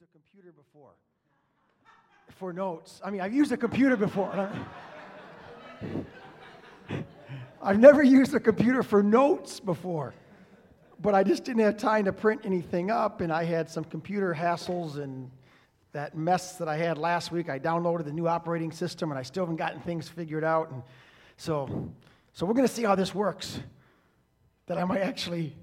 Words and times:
used 0.00 0.10
a 0.14 0.18
computer 0.18 0.52
before 0.52 0.92
for 2.36 2.54
notes. 2.54 3.02
I 3.04 3.10
mean, 3.10 3.20
I've 3.20 3.34
used 3.34 3.52
a 3.52 3.56
computer 3.56 3.96
before. 3.96 4.50
I've 7.62 7.78
never 7.78 8.02
used 8.02 8.34
a 8.34 8.40
computer 8.40 8.82
for 8.82 9.02
notes 9.02 9.60
before, 9.60 10.14
but 11.00 11.14
I 11.14 11.22
just 11.22 11.44
didn't 11.44 11.60
have 11.62 11.76
time 11.76 12.06
to 12.06 12.14
print 12.14 12.42
anything 12.44 12.90
up, 12.90 13.20
and 13.20 13.30
I 13.30 13.44
had 13.44 13.68
some 13.68 13.84
computer 13.84 14.34
hassles 14.34 14.96
and 14.96 15.30
that 15.92 16.16
mess 16.16 16.56
that 16.56 16.68
I 16.68 16.78
had 16.78 16.96
last 16.96 17.30
week. 17.30 17.50
I 17.50 17.58
downloaded 17.58 18.06
the 18.06 18.12
new 18.12 18.26
operating 18.26 18.72
system, 18.72 19.10
and 19.10 19.18
I 19.18 19.22
still 19.22 19.42
haven't 19.42 19.56
gotten 19.56 19.80
things 19.80 20.08
figured 20.08 20.44
out. 20.44 20.70
And 20.70 20.82
so, 21.36 21.92
so 22.32 22.46
we're 22.46 22.54
going 22.54 22.66
to 22.66 22.72
see 22.72 22.84
how 22.84 22.94
this 22.94 23.14
works. 23.14 23.60
That 24.66 24.78
I 24.78 24.84
might 24.84 25.02
actually, 25.02 25.54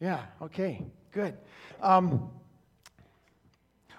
yeah, 0.00 0.24
okay, 0.42 0.84
good. 1.12 1.34
Um, 1.80 2.30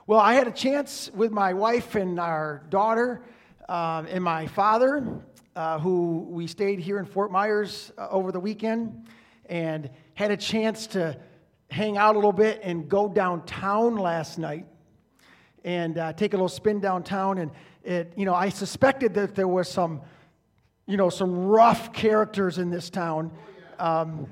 well, 0.10 0.20
I 0.20 0.34
had 0.34 0.48
a 0.48 0.52
chance 0.52 1.12
with 1.14 1.32
my 1.32 1.54
wife 1.54 1.94
and 1.94 2.20
our 2.20 2.64
daughter 2.72 3.22
um, 3.70 4.08
and 4.08 4.24
my 4.24 4.48
father, 4.48 5.08
uh, 5.56 5.78
who 5.78 6.26
we 6.28 6.48
stayed 6.48 6.80
here 6.80 6.98
in 6.98 7.06
Fort 7.06 7.32
Myers 7.32 7.92
uh, 7.96 8.08
over 8.10 8.32
the 8.32 8.40
weekend, 8.40 9.06
and 9.50 9.88
had 10.16 10.32
a 10.32 10.36
chance 10.36 10.88
to 10.88 11.16
hang 11.70 11.96
out 11.96 12.16
a 12.16 12.18
little 12.18 12.32
bit 12.32 12.60
and 12.64 12.90
go 12.90 13.08
downtown 13.08 13.98
last 13.98 14.40
night 14.40 14.66
and 15.64 16.00
uh, 16.00 16.12
take 16.14 16.34
a 16.34 16.38
little 16.38 16.50
spin 16.50 16.80
downtown. 16.80 17.38
And 17.38 17.52
it, 17.84 18.12
you 18.18 18.26
know, 18.26 18.34
I 18.34 18.50
suspected 18.50 19.14
that 19.14 19.36
there 19.36 19.48
was 19.48 19.70
some, 19.70 20.02
you 20.88 20.98
know, 20.98 21.12
some 21.12 21.38
rough 21.38 21.94
characters 21.94 22.58
in 22.58 22.72
this 22.72 22.90
town. 22.90 23.32
Um, 23.78 24.26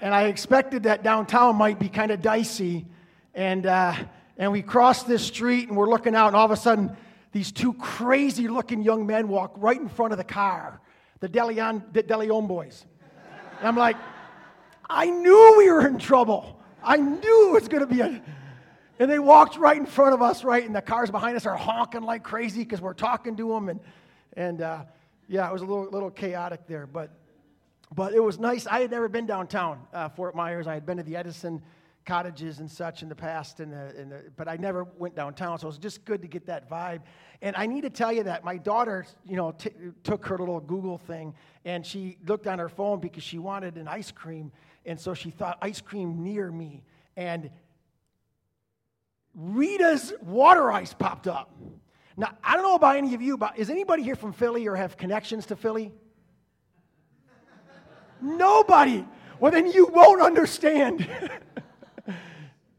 and 0.00 0.14
I 0.14 0.28
expected 0.28 0.84
that 0.84 1.02
downtown 1.02 1.56
might 1.56 1.78
be 1.78 1.90
kind 1.90 2.10
of 2.10 2.22
dicey. 2.22 2.86
And, 3.34 3.66
uh, 3.66 3.96
and 4.36 4.52
we 4.52 4.62
cross 4.62 5.02
this 5.02 5.24
street 5.24 5.68
and 5.68 5.76
we're 5.76 5.88
looking 5.88 6.14
out, 6.14 6.28
and 6.28 6.36
all 6.36 6.44
of 6.44 6.50
a 6.50 6.56
sudden, 6.56 6.96
these 7.32 7.50
two 7.50 7.72
crazy 7.74 8.48
looking 8.48 8.82
young 8.82 9.06
men 9.06 9.28
walk 9.28 9.54
right 9.56 9.80
in 9.80 9.88
front 9.88 10.12
of 10.12 10.18
the 10.18 10.24
car, 10.24 10.80
the 11.20 11.28
DeLeon, 11.28 11.92
the 11.92 12.02
DeLeon 12.02 12.46
boys. 12.46 12.84
And 13.58 13.68
I'm 13.68 13.76
like, 13.76 13.96
I 14.88 15.06
knew 15.06 15.54
we 15.58 15.70
were 15.70 15.86
in 15.86 15.98
trouble. 15.98 16.60
I 16.82 16.96
knew 16.96 17.48
it 17.48 17.52
was 17.52 17.68
going 17.68 17.86
to 17.86 17.86
be 17.86 18.00
a. 18.00 18.22
And 18.98 19.10
they 19.10 19.18
walked 19.18 19.56
right 19.56 19.76
in 19.76 19.86
front 19.86 20.14
of 20.14 20.22
us, 20.22 20.44
right? 20.44 20.64
And 20.64 20.74
the 20.74 20.82
cars 20.82 21.10
behind 21.10 21.36
us 21.36 21.46
are 21.46 21.56
honking 21.56 22.02
like 22.02 22.22
crazy 22.22 22.60
because 22.60 22.80
we're 22.80 22.92
talking 22.92 23.36
to 23.36 23.48
them. 23.48 23.68
And, 23.68 23.80
and 24.34 24.60
uh, 24.60 24.84
yeah, 25.28 25.48
it 25.48 25.52
was 25.52 25.62
a 25.62 25.64
little, 25.64 25.88
little 25.90 26.10
chaotic 26.10 26.66
there. 26.66 26.86
But, 26.86 27.10
but 27.94 28.12
it 28.12 28.20
was 28.20 28.38
nice. 28.38 28.66
I 28.66 28.80
had 28.80 28.90
never 28.90 29.08
been 29.08 29.26
downtown, 29.26 29.80
uh, 29.92 30.10
Fort 30.10 30.36
Myers. 30.36 30.66
I 30.66 30.74
had 30.74 30.84
been 30.84 30.98
to 30.98 31.02
the 31.02 31.16
Edison 31.16 31.62
cottages 32.04 32.58
and 32.58 32.70
such 32.70 33.02
in 33.02 33.08
the 33.08 33.14
past, 33.14 33.60
in 33.60 33.70
the, 33.70 34.00
in 34.00 34.08
the, 34.08 34.24
but 34.36 34.48
I 34.48 34.56
never 34.56 34.84
went 34.98 35.14
downtown, 35.14 35.58
so 35.58 35.66
it 35.66 35.68
was 35.68 35.78
just 35.78 36.04
good 36.04 36.22
to 36.22 36.28
get 36.28 36.46
that 36.46 36.68
vibe. 36.68 37.00
And 37.40 37.54
I 37.56 37.66
need 37.66 37.82
to 37.82 37.90
tell 37.90 38.12
you 38.12 38.22
that 38.24 38.44
my 38.44 38.56
daughter, 38.56 39.06
you 39.24 39.36
know, 39.36 39.52
t- 39.52 39.70
took 40.04 40.26
her 40.26 40.38
little 40.38 40.60
Google 40.60 40.98
thing 40.98 41.34
and 41.64 41.84
she 41.86 42.18
looked 42.26 42.46
on 42.46 42.58
her 42.58 42.68
phone 42.68 43.00
because 43.00 43.22
she 43.22 43.38
wanted 43.38 43.76
an 43.76 43.88
ice 43.88 44.10
cream, 44.10 44.52
and 44.84 44.98
so 44.98 45.14
she 45.14 45.30
thought 45.30 45.58
ice 45.62 45.80
cream 45.80 46.22
near 46.22 46.50
me, 46.50 46.82
and 47.16 47.50
Rita's 49.34 50.12
water 50.22 50.70
ice 50.70 50.92
popped 50.92 51.28
up. 51.28 51.56
Now 52.16 52.36
I 52.42 52.54
don't 52.54 52.64
know 52.64 52.74
about 52.74 52.96
any 52.96 53.14
of 53.14 53.22
you, 53.22 53.38
but 53.38 53.58
is 53.58 53.70
anybody 53.70 54.02
here 54.02 54.16
from 54.16 54.32
Philly 54.32 54.66
or 54.66 54.76
have 54.76 54.96
connections 54.96 55.46
to 55.46 55.56
Philly? 55.56 55.92
Nobody. 58.20 59.06
Well, 59.40 59.50
then 59.50 59.66
you 59.66 59.86
won't 59.86 60.20
understand. 60.20 61.08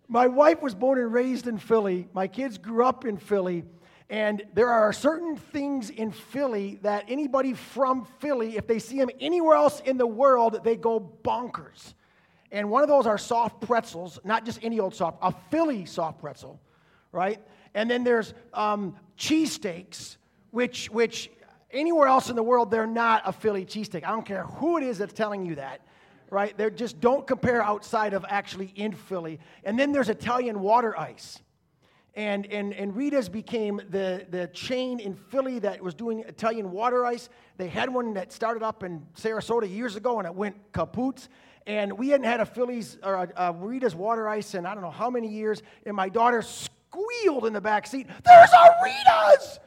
My 0.07 0.27
wife 0.27 0.61
was 0.61 0.75
born 0.75 0.99
and 0.99 1.11
raised 1.11 1.47
in 1.47 1.57
Philly. 1.57 2.07
My 2.13 2.27
kids 2.27 2.57
grew 2.57 2.85
up 2.85 3.05
in 3.05 3.17
Philly. 3.17 3.63
And 4.09 4.43
there 4.53 4.69
are 4.69 4.93
certain 4.93 5.37
things 5.37 5.89
in 5.89 6.11
Philly 6.11 6.79
that 6.83 7.05
anybody 7.07 7.53
from 7.53 8.05
Philly, 8.19 8.57
if 8.57 8.67
they 8.67 8.79
see 8.79 8.97
them 8.97 9.09
anywhere 9.19 9.55
else 9.55 9.79
in 9.79 9.97
the 9.97 10.05
world, 10.05 10.59
they 10.63 10.75
go 10.75 10.99
bonkers. 11.23 11.93
And 12.51 12.69
one 12.69 12.83
of 12.83 12.89
those 12.89 13.07
are 13.07 13.17
soft 13.17 13.61
pretzels, 13.61 14.19
not 14.23 14.45
just 14.45 14.59
any 14.61 14.79
old 14.79 14.93
soft, 14.93 15.17
a 15.21 15.33
Philly 15.49 15.85
soft 15.85 16.19
pretzel, 16.19 16.59
right? 17.11 17.41
And 17.73 17.89
then 17.89 18.03
there's 18.03 18.35
um, 18.53 18.95
cheesesteaks, 19.17 20.17
which, 20.51 20.91
which 20.91 21.31
anywhere 21.71 22.07
else 22.07 22.29
in 22.29 22.35
the 22.35 22.43
world, 22.43 22.69
they're 22.69 22.85
not 22.85 23.23
a 23.25 23.31
Philly 23.31 23.65
cheesesteak. 23.65 24.03
I 24.03 24.11
don't 24.11 24.25
care 24.25 24.43
who 24.43 24.77
it 24.77 24.83
is 24.83 24.99
that's 24.99 25.13
telling 25.13 25.45
you 25.45 25.55
that 25.55 25.81
right? 26.33 26.57
They 26.57 26.69
just 26.71 26.99
don't 26.99 27.25
compare 27.25 27.61
outside 27.61 28.13
of 28.13 28.25
actually 28.27 28.73
in 28.75 28.91
Philly. 28.93 29.39
And 29.63 29.79
then 29.79 29.91
there's 29.91 30.09
Italian 30.09 30.59
water 30.59 30.97
ice. 30.99 31.39
And, 32.15 32.45
and, 32.47 32.73
and 32.73 32.95
Rita's 32.95 33.29
became 33.29 33.81
the, 33.89 34.25
the 34.29 34.47
chain 34.47 34.99
in 34.99 35.15
Philly 35.15 35.59
that 35.59 35.81
was 35.81 35.95
doing 35.95 36.19
Italian 36.21 36.71
water 36.71 37.05
ice. 37.05 37.29
They 37.57 37.69
had 37.69 37.91
one 37.91 38.13
that 38.15 38.31
started 38.31 38.61
up 38.61 38.83
in 38.83 39.05
Sarasota 39.15 39.69
years 39.69 39.95
ago 39.95 40.19
and 40.19 40.27
it 40.27 40.35
went 40.35 40.55
kaput. 40.73 41.27
And 41.65 41.97
we 41.97 42.09
hadn't 42.09 42.25
had 42.25 42.39
a 42.39 42.45
Philly's 42.45 42.97
or 43.03 43.15
a, 43.15 43.29
a 43.35 43.53
Rita's 43.53 43.95
water 43.95 44.27
ice 44.27 44.53
in 44.53 44.65
I 44.65 44.73
don't 44.73 44.83
know 44.83 44.91
how 44.91 45.09
many 45.09 45.27
years. 45.27 45.63
And 45.85 45.95
my 45.95 46.09
daughter 46.09 46.41
squealed 46.41 47.45
in 47.45 47.53
the 47.53 47.61
back 47.61 47.87
seat, 47.87 48.07
There's 48.25 48.49
a 48.51 48.69
Rita's! 48.83 49.59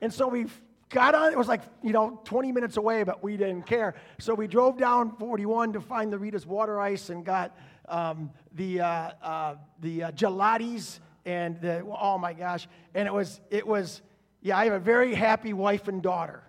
And 0.00 0.12
so 0.12 0.28
we 0.28 0.46
got 0.90 1.14
on, 1.14 1.32
it 1.32 1.38
was 1.38 1.48
like, 1.48 1.62
you 1.82 1.92
know, 1.92 2.20
20 2.24 2.52
minutes 2.52 2.76
away, 2.76 3.02
but 3.02 3.22
we 3.22 3.36
didn't 3.36 3.62
care. 3.62 3.94
So 4.18 4.34
we 4.34 4.46
drove 4.46 4.78
down 4.78 5.16
41 5.16 5.72
to 5.72 5.80
find 5.80 6.12
the 6.12 6.18
Rita's 6.18 6.46
water 6.46 6.80
ice 6.80 7.10
and 7.10 7.24
got 7.24 7.56
um, 7.88 8.30
the, 8.54 8.80
uh, 8.80 9.10
uh, 9.22 9.54
the 9.80 10.04
uh, 10.04 10.10
gelatis 10.12 11.00
and 11.24 11.60
the, 11.60 11.84
oh 11.84 12.18
my 12.18 12.32
gosh. 12.32 12.68
And 12.94 13.06
it 13.06 13.12
was, 13.12 13.40
it 13.50 13.66
was, 13.66 14.02
yeah, 14.42 14.56
I 14.56 14.64
have 14.64 14.74
a 14.74 14.78
very 14.78 15.14
happy 15.14 15.52
wife 15.52 15.88
and 15.88 16.02
daughter. 16.02 16.42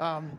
Um, 0.00 0.38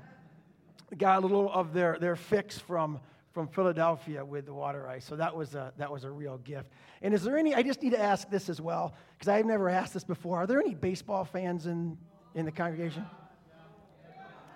got 0.98 1.20
a 1.20 1.22
little 1.22 1.52
of 1.52 1.74
their, 1.74 1.98
their 2.00 2.16
fix 2.16 2.58
from, 2.58 3.00
from 3.32 3.48
Philadelphia 3.48 4.26
with 4.26 4.46
the 4.46 4.54
water 4.54 4.88
ice. 4.88 5.06
So 5.06 5.16
that 5.16 5.36
was, 5.36 5.56
a, 5.56 5.72
that 5.78 5.90
was 5.90 6.04
a 6.04 6.12
real 6.12 6.38
gift. 6.40 6.70
And 7.02 7.14
is 7.14 7.24
there 7.24 7.38
any, 7.38 7.56
I 7.56 7.64
just 7.64 7.82
need 7.82 7.92
to 7.92 8.02
ask 8.02 8.30
this 8.30 8.50
as 8.50 8.60
well, 8.60 8.94
because 9.14 9.30
I've 9.30 9.46
never 9.46 9.70
asked 9.70 9.94
this 9.94 10.04
before. 10.04 10.40
Are 10.40 10.48
there 10.48 10.60
any 10.60 10.74
baseball 10.74 11.24
fans 11.24 11.66
in, 11.66 11.98
in 12.36 12.46
the 12.46 12.52
congregation? 12.52 13.06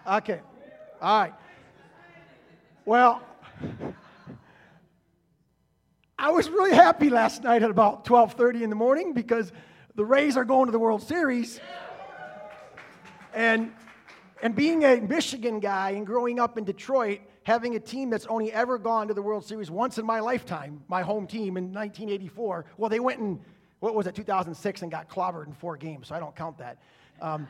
Okay. 0.08 0.40
All 1.02 1.22
right. 1.22 1.34
Well, 2.86 3.22
I 6.18 6.30
was 6.30 6.50
really 6.50 6.74
happy 6.74 7.10
last 7.10 7.44
night 7.44 7.64
at 7.64 7.72
about 7.72 8.06
12:30 8.06 8.64
in 8.64 8.70
the 8.70 8.76
morning 8.76 9.14
because 9.14 9.52
the 9.96 10.06
Rays 10.06 10.38
are 10.38 10.46
going 10.46 10.68
to 10.68 10.72
the 10.72 10.80
World 10.80 11.02
Series. 11.02 11.60
And 13.34 13.74
and 14.42 14.56
being 14.56 14.84
a 14.84 15.02
Michigan 15.02 15.60
guy 15.60 15.92
and 15.92 16.06
growing 16.06 16.40
up 16.40 16.58
in 16.58 16.64
Detroit, 16.64 17.22
having 17.44 17.76
a 17.76 17.80
team 17.80 18.10
that's 18.10 18.28
only 18.28 18.52
ever 18.52 18.78
gone 18.78 19.08
to 19.08 19.14
the 19.14 19.22
World 19.22 19.46
Series 19.46 19.72
once 19.72 19.98
in 19.98 20.06
my 20.06 20.20
lifetime, 20.20 20.84
my 20.88 21.02
home 21.02 21.26
team 21.26 21.58
in 21.58 21.74
1984. 21.74 22.66
Well, 22.78 22.90
they 22.90 23.00
went 23.00 23.20
in 23.20 23.40
what 23.80 23.94
was 23.94 24.08
it, 24.08 24.16
2006, 24.16 24.82
and 24.82 24.92
got 24.92 25.10
clobbered 25.10 25.48
in 25.48 25.54
four 25.54 25.78
games, 25.78 26.08
so 26.08 26.16
I 26.16 26.20
don't 26.20 26.36
count 26.36 26.58
that. 26.58 26.78
Um, 27.22 27.48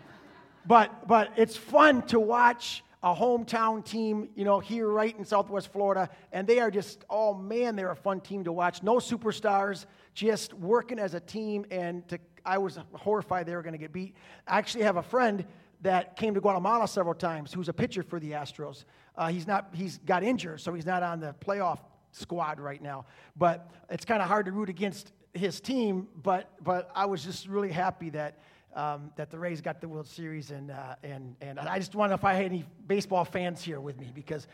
but, 0.68 1.08
but 1.08 1.32
it's 1.38 1.56
fun 1.56 2.02
to 2.08 2.20
watch 2.20 2.84
a 3.04 3.14
hometown 3.14 3.86
team, 3.86 4.30
you 4.36 4.44
know, 4.44 4.60
here 4.60 4.88
right 4.88 5.16
in 5.16 5.24
Southwest 5.24 5.72
Florida, 5.72 6.10
and 6.32 6.48
they 6.48 6.60
are 6.60 6.72
just, 6.72 7.06
oh 7.08 7.36
man, 7.36 7.76
they're 7.76 7.92
a 7.92 7.96
fun 7.96 8.20
team 8.20 8.44
to 8.44 8.52
watch. 8.52 8.82
No 8.82 8.96
superstars, 8.96 9.86
just 10.16 10.56
working 10.56 10.98
as 10.98 11.14
a 11.14 11.20
team, 11.20 11.66
and 11.70 12.08
to, 12.08 12.18
I 12.44 12.58
was 12.58 12.80
horrified 12.94 13.46
they 13.46 13.56
were 13.56 13.62
going 13.62 13.74
to 13.74 13.80
get 13.80 13.94
beat. 13.94 14.16
I 14.48 14.58
actually 14.58 14.86
have 14.86 14.98
a 14.98 15.04
friend 15.04 15.46
that 15.82 16.16
came 16.16 16.34
to 16.34 16.42
Guatemala 16.42 16.88
several 16.88 17.14
times 17.14 17.54
who's 17.54 17.70
a 17.70 17.74
pitcher 17.74 18.02
for 18.02 18.20
the 18.20 18.32
Astros. 18.32 18.86
Uh, 19.16 19.28
he's 19.28 19.46
not, 19.46 19.70
he's 19.74 20.00
got 20.00 20.24
injured, 20.24 20.60
so 20.62 20.74
he's 20.74 20.86
not 20.86 21.04
on 21.04 21.20
the 21.20 21.36
playoff 21.46 21.80
squad 22.12 22.60
right 22.60 22.82
now. 22.82 23.06
But 23.36 23.70
it's 23.90 24.04
kind 24.06 24.22
of 24.22 24.28
hard 24.28 24.48
to 24.48 24.52
root 24.52 24.70
against 24.70 25.12
his 25.36 25.60
team, 25.60 26.08
but, 26.24 26.50
but 26.64 26.90
I 26.96 27.06
was 27.06 27.24
just 27.24 27.48
really 27.48 27.72
happy 27.72 28.10
that 28.12 28.40
um, 28.76 29.12
that 29.16 29.32
the 29.32 29.40
Rays 29.40 29.62
got 29.62 29.80
the 29.80 29.88
World 29.88 30.08
Series, 30.08 30.52
and, 30.52 30.70
uh, 30.70 30.96
and, 31.02 31.36
and 31.42 31.58
I 31.60 31.80
just 31.80 31.96
wonder 31.96 32.14
if 32.14 32.26
I 32.26 32.34
had 32.34 32.46
any 32.46 32.66
baseball 32.88 33.24
fans 33.24 33.64
here 33.64 33.80
with 33.80 34.00
me 34.00 34.12
because 34.14 34.48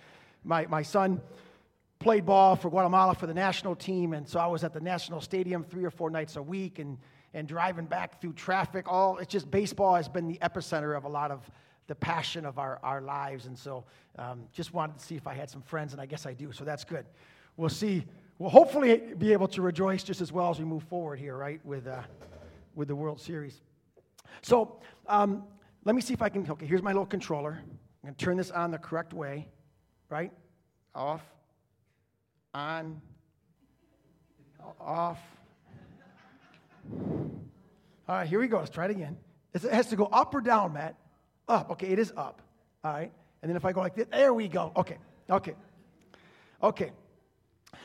my, 0.43 0.67
my 0.67 0.83
son 0.83 1.19
played 1.99 2.25
ball 2.25 2.55
for 2.55 2.69
Guatemala 2.69 3.15
for 3.15 3.27
the 3.27 3.33
national 3.33 3.75
team, 3.75 4.13
and 4.13 4.27
so 4.27 4.39
I 4.39 4.47
was 4.47 4.63
at 4.63 4.73
the 4.73 4.79
national 4.79 5.21
stadium 5.21 5.63
three 5.63 5.83
or 5.83 5.91
four 5.91 6.09
nights 6.11 6.35
a 6.35 6.41
week 6.41 6.79
and, 6.79 6.97
and 7.33 7.47
driving 7.47 7.85
back 7.85 8.21
through 8.21 8.33
traffic. 8.33 8.85
All 8.87 9.17
it's 9.17 9.31
just 9.31 9.49
baseball 9.49 9.95
has 9.95 10.07
been 10.07 10.27
the 10.27 10.37
epicenter 10.41 10.95
of 10.95 11.05
a 11.05 11.09
lot 11.09 11.31
of 11.31 11.49
the 11.87 11.95
passion 11.95 12.45
of 12.45 12.59
our, 12.59 12.79
our 12.83 13.01
lives, 13.01 13.47
and 13.47 13.57
so 13.57 13.83
um, 14.19 14.43
just 14.53 14.73
wanted 14.73 14.99
to 14.99 15.05
see 15.05 15.15
if 15.15 15.25
I 15.25 15.33
had 15.33 15.49
some 15.49 15.63
friends, 15.63 15.93
and 15.93 16.01
I 16.01 16.05
guess 16.05 16.27
I 16.27 16.33
do, 16.33 16.51
so 16.51 16.63
that's 16.63 16.83
good. 16.83 17.05
We'll 17.57 17.69
see. 17.69 18.05
We'll 18.37 18.49
hopefully 18.49 19.13
be 19.17 19.33
able 19.33 19.47
to 19.49 19.61
rejoice 19.61 20.03
just 20.03 20.21
as 20.21 20.31
well 20.31 20.49
as 20.49 20.59
we 20.59 20.65
move 20.65 20.83
forward 20.83 21.19
here, 21.19 21.35
right, 21.35 21.63
with, 21.65 21.87
uh, 21.87 22.01
with 22.75 22.87
the 22.87 22.95
World 22.95 23.19
Series. 23.19 23.61
So 24.41 24.79
um, 25.07 25.43
let 25.85 25.95
me 25.95 26.01
see 26.01 26.13
if 26.13 26.21
I 26.21 26.29
can. 26.29 26.49
Okay, 26.49 26.65
here's 26.65 26.81
my 26.81 26.91
little 26.91 27.05
controller. 27.05 27.61
I'm 27.61 28.07
going 28.07 28.15
to 28.15 28.25
turn 28.25 28.37
this 28.37 28.51
on 28.51 28.71
the 28.71 28.77
correct 28.77 29.13
way, 29.13 29.47
right? 30.09 30.31
Off, 30.95 31.21
on, 32.53 33.01
off, 34.79 35.19
All 38.11 38.17
right, 38.17 38.27
here 38.27 38.39
we 38.39 38.47
go. 38.47 38.57
Let's 38.57 38.69
try 38.69 38.85
it 38.85 38.91
again. 38.91 39.17
It 39.53 39.61
has 39.63 39.87
to 39.87 39.95
go 39.95 40.05
up 40.05 40.33
or 40.33 40.41
down, 40.41 40.73
Matt? 40.73 40.95
Up. 41.47 41.71
Okay, 41.71 41.87
it 41.87 41.99
is 41.99 42.11
up. 42.17 42.41
All 42.83 42.91
right. 42.91 43.11
And 43.41 43.49
then 43.49 43.55
if 43.55 43.65
I 43.65 43.71
go 43.71 43.81
like 43.81 43.95
this, 43.95 44.07
there 44.11 44.33
we 44.33 44.47
go. 44.47 44.71
Okay. 44.75 44.97
Okay. 45.29 45.55
Okay. 46.61 46.91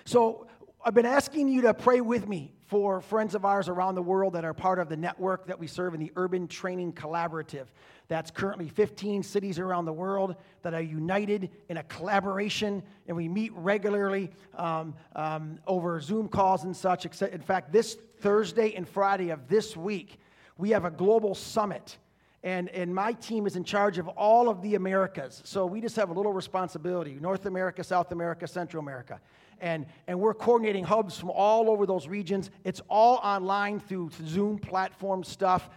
So 0.04 0.46
I've 0.86 0.94
been 0.94 1.04
asking 1.04 1.48
you 1.48 1.62
to 1.62 1.74
pray 1.74 2.00
with 2.00 2.28
me 2.28 2.52
for 2.66 3.00
friends 3.00 3.34
of 3.34 3.44
ours 3.44 3.68
around 3.68 3.96
the 3.96 4.02
world 4.02 4.34
that 4.34 4.44
are 4.44 4.54
part 4.54 4.78
of 4.78 4.88
the 4.88 4.96
network 4.96 5.48
that 5.48 5.58
we 5.58 5.66
serve 5.66 5.94
in 5.94 5.98
the 5.98 6.12
Urban 6.14 6.46
Training 6.46 6.92
Collaborative. 6.92 7.66
That's 8.06 8.30
currently 8.30 8.68
15 8.68 9.24
cities 9.24 9.58
around 9.58 9.86
the 9.86 9.92
world 9.92 10.36
that 10.62 10.74
are 10.74 10.80
united 10.80 11.50
in 11.68 11.78
a 11.78 11.82
collaboration, 11.82 12.84
and 13.08 13.16
we 13.16 13.26
meet 13.26 13.50
regularly 13.56 14.30
um, 14.54 14.94
um, 15.16 15.58
over 15.66 16.00
Zoom 16.00 16.28
calls 16.28 16.62
and 16.62 16.76
such. 16.76 17.04
In 17.20 17.40
fact, 17.40 17.72
this 17.72 17.96
Thursday 18.20 18.72
and 18.76 18.88
Friday 18.88 19.30
of 19.30 19.48
this 19.48 19.76
week, 19.76 20.20
we 20.56 20.70
have 20.70 20.84
a 20.84 20.90
global 20.92 21.34
summit. 21.34 21.98
And, 22.44 22.68
and 22.68 22.94
my 22.94 23.12
team 23.14 23.48
is 23.48 23.56
in 23.56 23.64
charge 23.64 23.98
of 23.98 24.06
all 24.06 24.48
of 24.48 24.62
the 24.62 24.76
Americas. 24.76 25.42
So 25.44 25.66
we 25.66 25.80
just 25.80 25.96
have 25.96 26.10
a 26.10 26.12
little 26.12 26.32
responsibility 26.32 27.18
North 27.20 27.46
America, 27.46 27.82
South 27.82 28.12
America, 28.12 28.46
Central 28.46 28.80
America 28.80 29.20
and, 29.60 29.86
and 30.06 30.18
we're 30.18 30.34
coordinating 30.34 30.84
hubs 30.84 31.18
from 31.18 31.30
all 31.30 31.70
over 31.70 31.86
those 31.86 32.06
regions. 32.06 32.50
It's 32.64 32.80
all 32.88 33.16
online 33.16 33.80
through 33.80 34.10
Zoom 34.24 34.58
platform 34.58 35.24
stuff. 35.24 35.68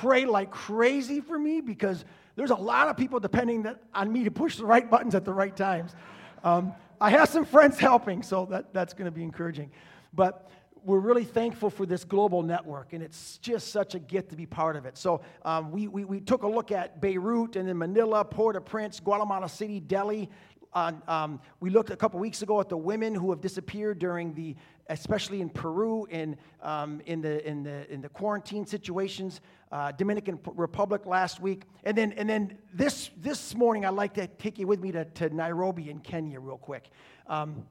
Pray 0.00 0.24
like 0.24 0.50
crazy 0.50 1.20
for 1.20 1.38
me 1.38 1.60
because 1.60 2.04
there's 2.36 2.50
a 2.50 2.56
lot 2.56 2.88
of 2.88 2.96
people 2.96 3.20
depending 3.20 3.66
on 3.94 4.12
me 4.12 4.24
to 4.24 4.30
push 4.30 4.56
the 4.56 4.64
right 4.64 4.88
buttons 4.90 5.14
at 5.14 5.24
the 5.24 5.32
right 5.32 5.54
times. 5.54 5.94
Um, 6.42 6.72
I 7.00 7.10
have 7.10 7.28
some 7.28 7.44
friends 7.44 7.78
helping, 7.78 8.22
so 8.22 8.46
that, 8.46 8.72
that's 8.72 8.94
going 8.94 9.06
to 9.06 9.10
be 9.10 9.22
encouraging. 9.22 9.70
But 10.12 10.48
we're 10.84 11.00
really 11.00 11.24
thankful 11.24 11.70
for 11.70 11.86
this 11.86 12.04
global 12.04 12.42
network, 12.42 12.92
and 12.92 13.02
it's 13.02 13.38
just 13.38 13.68
such 13.68 13.94
a 13.94 13.98
gift 13.98 14.30
to 14.30 14.36
be 14.36 14.44
part 14.44 14.76
of 14.76 14.84
it. 14.84 14.98
So 14.98 15.22
um, 15.44 15.70
we, 15.70 15.88
we, 15.88 16.04
we, 16.04 16.20
took 16.20 16.42
a 16.42 16.48
look 16.48 16.70
at 16.72 17.00
Beirut 17.00 17.56
and 17.56 17.66
then 17.66 17.78
Manila, 17.78 18.24
Port-au-Prince, 18.24 19.00
Guatemala 19.00 19.48
City, 19.48 19.80
Delhi, 19.80 20.28
um, 20.74 21.40
we 21.60 21.70
looked 21.70 21.90
a 21.90 21.96
couple 21.96 22.18
weeks 22.18 22.42
ago 22.42 22.60
at 22.60 22.68
the 22.68 22.76
women 22.76 23.14
who 23.14 23.30
have 23.30 23.40
disappeared 23.40 23.98
during 23.98 24.34
the, 24.34 24.56
especially 24.88 25.40
in 25.40 25.48
Peru, 25.48 26.04
in, 26.06 26.36
um, 26.62 27.00
in, 27.06 27.20
the, 27.20 27.46
in, 27.48 27.62
the, 27.62 27.90
in 27.92 28.00
the 28.00 28.08
quarantine 28.08 28.66
situations, 28.66 29.40
uh, 29.70 29.92
Dominican 29.92 30.38
Republic 30.54 31.06
last 31.06 31.40
week. 31.40 31.62
And 31.84 31.96
then, 31.96 32.12
and 32.14 32.28
then 32.28 32.58
this, 32.72 33.10
this 33.16 33.54
morning, 33.54 33.84
I'd 33.84 33.94
like 33.94 34.14
to 34.14 34.26
take 34.26 34.58
you 34.58 34.66
with 34.66 34.80
me 34.80 34.92
to, 34.92 35.04
to 35.04 35.30
Nairobi 35.30 35.90
in 35.90 36.00
Kenya, 36.00 36.40
real 36.40 36.58
quick. 36.58 36.90
Um, 37.28 37.64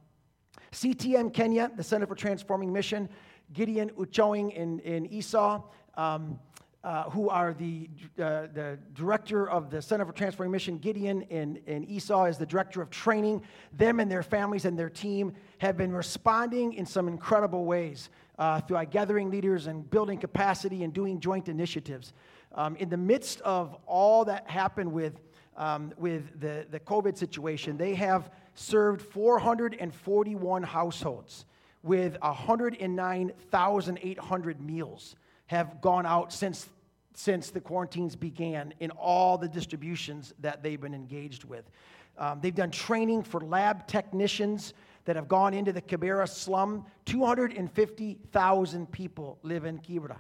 CTM 0.72 1.34
Kenya, 1.34 1.72
the 1.76 1.84
Center 1.84 2.08
for 2.08 2.16
Transforming 2.16 2.72
Mission, 2.72 3.10
Gideon 3.52 3.90
Uchoing 3.92 4.54
in, 4.54 4.80
in 4.80 5.06
Esau. 5.08 5.62
Um, 5.96 6.40
uh, 6.84 7.10
who 7.12 7.30
are 7.30 7.54
the, 7.54 7.88
uh, 8.20 8.48
the 8.54 8.78
director 8.94 9.50
of 9.50 9.70
the 9.70 9.82
Center 9.82 10.06
for 10.06 10.12
Transforming 10.12 10.52
Mission, 10.52 10.78
Gideon 10.78 11.26
and, 11.32 11.62
and 11.66 11.90
Esau 11.90 12.26
is 12.26 12.38
the 12.38 12.46
director 12.46 12.82
of 12.82 12.90
training. 12.90 13.42
Them 13.72 14.02
and 14.02 14.12
their 14.12 14.24
families 14.24 14.66
and 14.66 14.78
their 14.78 14.90
team 14.90 15.32
have 15.60 15.78
been 15.78 15.94
responding 15.94 16.74
in 16.74 16.86
some 16.86 17.08
incredible 17.08 17.64
ways 17.64 18.10
uh, 18.38 18.60
through 18.62 18.86
gathering 18.88 19.32
leaders 19.32 19.68
and 19.68 19.90
building 19.90 20.20
capacity 20.20 20.84
and 20.84 20.94
doing 20.94 21.22
joint 21.22 21.48
initiatives. 21.48 22.12
Um, 22.54 22.76
in 22.76 22.90
the 22.90 22.98
midst 22.98 23.40
of 23.42 23.78
all 23.86 24.26
that 24.26 24.50
happened 24.50 24.92
with, 24.92 25.22
um, 25.56 25.94
with 25.98 26.42
the, 26.42 26.68
the 26.70 26.82
COVID 26.82 27.18
situation, 27.18 27.78
they 27.78 27.96
have 27.96 28.30
served 28.56 29.02
441 29.02 30.64
households 30.64 31.46
with 31.82 32.18
109,800 32.22 34.62
meals 34.62 35.16
have 35.48 35.82
gone 35.82 36.06
out 36.06 36.34
since, 36.34 36.70
since 37.14 37.52
the 37.52 37.62
quarantines 37.62 38.16
began 38.16 38.74
in 38.80 38.92
all 38.92 39.38
the 39.38 39.48
distributions 39.48 40.34
that 40.40 40.64
they've 40.64 40.82
been 40.82 40.94
engaged 40.94 41.44
with. 41.44 41.70
Um, 42.18 42.40
they've 42.42 42.54
done 42.54 42.72
training 42.72 43.24
for 43.24 43.42
lab 43.42 43.88
technicians 43.88 44.74
that 45.06 45.16
have 45.16 45.28
gone 45.28 45.54
into 45.54 45.74
the 45.74 45.82
Kibera 45.82 46.28
slum. 46.28 46.86
250,000 47.06 48.92
people 48.92 49.40
live 49.44 49.66
in 49.66 49.80
Kibera, 49.80 50.18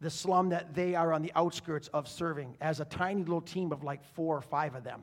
the 0.00 0.10
slum 0.10 0.48
that 0.50 0.74
they 0.74 0.94
are 0.94 1.12
on 1.12 1.22
the 1.22 1.32
outskirts 1.34 1.88
of 1.88 2.08
serving 2.08 2.56
as 2.60 2.80
a 2.80 2.84
tiny 2.84 3.22
little 3.22 3.40
team 3.40 3.72
of 3.72 3.82
like 3.82 4.04
four 4.04 4.36
or 4.36 4.42
five 4.42 4.74
of 4.74 4.84
them. 4.84 5.02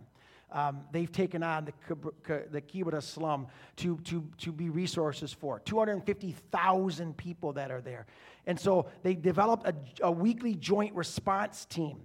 Um, 0.51 0.81
they've 0.91 1.11
taken 1.11 1.43
on 1.43 1.65
the, 1.65 2.43
the 2.51 2.61
Kibera 2.61 3.01
slum 3.01 3.47
to, 3.77 3.97
to, 3.99 4.27
to 4.39 4.51
be 4.51 4.69
resources 4.69 5.31
for. 5.31 5.59
250,000 5.59 7.15
people 7.15 7.53
that 7.53 7.71
are 7.71 7.81
there. 7.81 8.05
And 8.45 8.59
so 8.59 8.87
they 9.03 9.15
developed 9.15 9.67
a, 9.67 9.75
a 10.01 10.11
weekly 10.11 10.55
joint 10.55 10.93
response 10.95 11.65
team. 11.65 12.01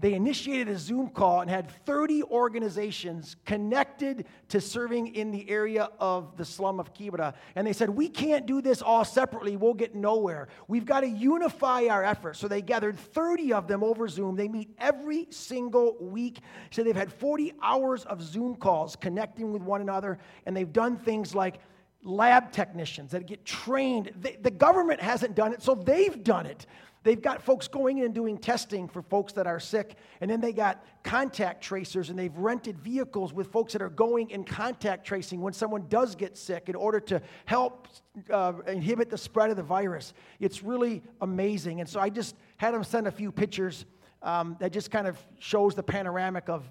They 0.00 0.14
initiated 0.14 0.68
a 0.68 0.78
Zoom 0.78 1.08
call 1.08 1.40
and 1.40 1.50
had 1.50 1.70
30 1.84 2.24
organizations 2.24 3.36
connected 3.44 4.26
to 4.48 4.60
serving 4.60 5.14
in 5.14 5.30
the 5.30 5.48
area 5.48 5.90
of 5.98 6.36
the 6.36 6.44
slum 6.44 6.80
of 6.80 6.92
Kibera. 6.94 7.34
And 7.54 7.66
they 7.66 7.72
said, 7.72 7.90
We 7.90 8.08
can't 8.08 8.46
do 8.46 8.60
this 8.60 8.82
all 8.82 9.04
separately. 9.04 9.56
We'll 9.56 9.74
get 9.74 9.94
nowhere. 9.94 10.48
We've 10.68 10.84
got 10.84 11.00
to 11.00 11.08
unify 11.08 11.86
our 11.86 12.04
efforts. 12.04 12.38
So 12.38 12.48
they 12.48 12.62
gathered 12.62 12.98
30 12.98 13.52
of 13.52 13.68
them 13.68 13.82
over 13.82 14.08
Zoom. 14.08 14.36
They 14.36 14.48
meet 14.48 14.74
every 14.78 15.26
single 15.30 15.96
week. 16.00 16.40
So 16.70 16.82
they've 16.82 16.96
had 16.96 17.12
40 17.12 17.54
hours 17.62 18.04
of 18.04 18.22
Zoom 18.22 18.56
calls 18.56 18.96
connecting 18.96 19.52
with 19.52 19.62
one 19.62 19.80
another. 19.80 20.18
And 20.46 20.56
they've 20.56 20.72
done 20.72 20.96
things 20.96 21.34
like 21.34 21.60
lab 22.04 22.52
technicians 22.52 23.12
that 23.12 23.26
get 23.26 23.44
trained. 23.44 24.12
The 24.42 24.50
government 24.50 25.00
hasn't 25.00 25.34
done 25.34 25.52
it, 25.52 25.62
so 25.62 25.74
they've 25.74 26.22
done 26.22 26.46
it. 26.46 26.66
They've 27.02 27.20
got 27.20 27.42
folks 27.42 27.66
going 27.66 27.98
in 27.98 28.04
and 28.04 28.14
doing 28.14 28.38
testing 28.38 28.88
for 28.88 29.02
folks 29.02 29.32
that 29.32 29.46
are 29.46 29.58
sick, 29.58 29.96
and 30.20 30.30
then 30.30 30.40
they 30.40 30.52
got 30.52 30.84
contact 31.02 31.62
tracers, 31.62 32.10
and 32.10 32.18
they've 32.18 32.36
rented 32.36 32.78
vehicles 32.78 33.32
with 33.32 33.48
folks 33.48 33.72
that 33.72 33.82
are 33.82 33.88
going 33.88 34.30
in 34.30 34.44
contact 34.44 35.06
tracing 35.06 35.40
when 35.40 35.52
someone 35.52 35.86
does 35.88 36.14
get 36.14 36.36
sick 36.36 36.68
in 36.68 36.74
order 36.74 37.00
to 37.00 37.20
help 37.46 37.88
uh, 38.30 38.52
inhibit 38.66 39.10
the 39.10 39.18
spread 39.18 39.50
of 39.50 39.56
the 39.56 39.62
virus. 39.62 40.14
It's 40.38 40.62
really 40.62 41.02
amazing. 41.20 41.80
And 41.80 41.88
so 41.88 41.98
I 41.98 42.08
just 42.08 42.36
had 42.56 42.72
them 42.72 42.84
send 42.84 43.06
a 43.06 43.12
few 43.12 43.32
pictures 43.32 43.84
um, 44.22 44.56
that 44.60 44.72
just 44.72 44.90
kind 44.90 45.06
of 45.06 45.18
shows 45.38 45.74
the 45.74 45.82
panoramic 45.82 46.48
of, 46.48 46.70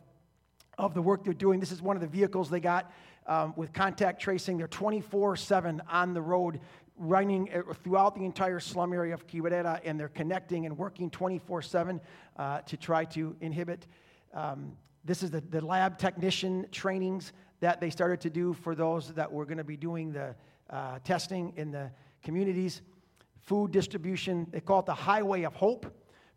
of 0.77 0.93
the 0.93 1.01
work 1.01 1.23
they're 1.23 1.33
doing. 1.33 1.59
This 1.59 1.71
is 1.71 1.81
one 1.81 1.97
of 1.97 2.01
the 2.01 2.07
vehicles 2.07 2.49
they 2.49 2.61
got 2.61 2.91
um, 3.27 3.53
with 3.55 3.73
contact 3.73 4.21
tracing. 4.21 4.57
They're 4.57 4.67
24 4.67 5.35
7 5.35 5.81
on 5.89 6.13
the 6.13 6.21
road, 6.21 6.59
running 7.01 7.49
uh, 7.53 7.73
throughout 7.83 8.15
the 8.15 8.23
entire 8.23 8.59
slum 8.59 8.93
area 8.93 9.13
of 9.13 9.27
Kibera, 9.27 9.81
and 9.83 9.99
they're 9.99 10.07
connecting 10.09 10.65
and 10.65 10.77
working 10.77 11.09
24 11.09 11.59
uh, 11.59 11.61
7 11.61 12.01
to 12.65 12.77
try 12.77 13.03
to 13.05 13.35
inhibit. 13.41 13.87
Um, 14.33 14.77
this 15.03 15.23
is 15.23 15.31
the, 15.31 15.41
the 15.41 15.65
lab 15.65 15.97
technician 15.97 16.67
trainings 16.71 17.33
that 17.59 17.81
they 17.81 17.89
started 17.89 18.21
to 18.21 18.29
do 18.29 18.53
for 18.53 18.75
those 18.75 19.13
that 19.13 19.31
were 19.31 19.45
going 19.45 19.57
to 19.57 19.63
be 19.63 19.77
doing 19.77 20.11
the 20.11 20.35
uh, 20.69 20.99
testing 21.03 21.53
in 21.57 21.71
the 21.71 21.91
communities. 22.23 22.81
Food 23.41 23.71
distribution, 23.71 24.47
they 24.51 24.59
call 24.59 24.79
it 24.79 24.85
the 24.85 24.93
Highway 24.93 25.43
of 25.43 25.55
Hope 25.55 25.85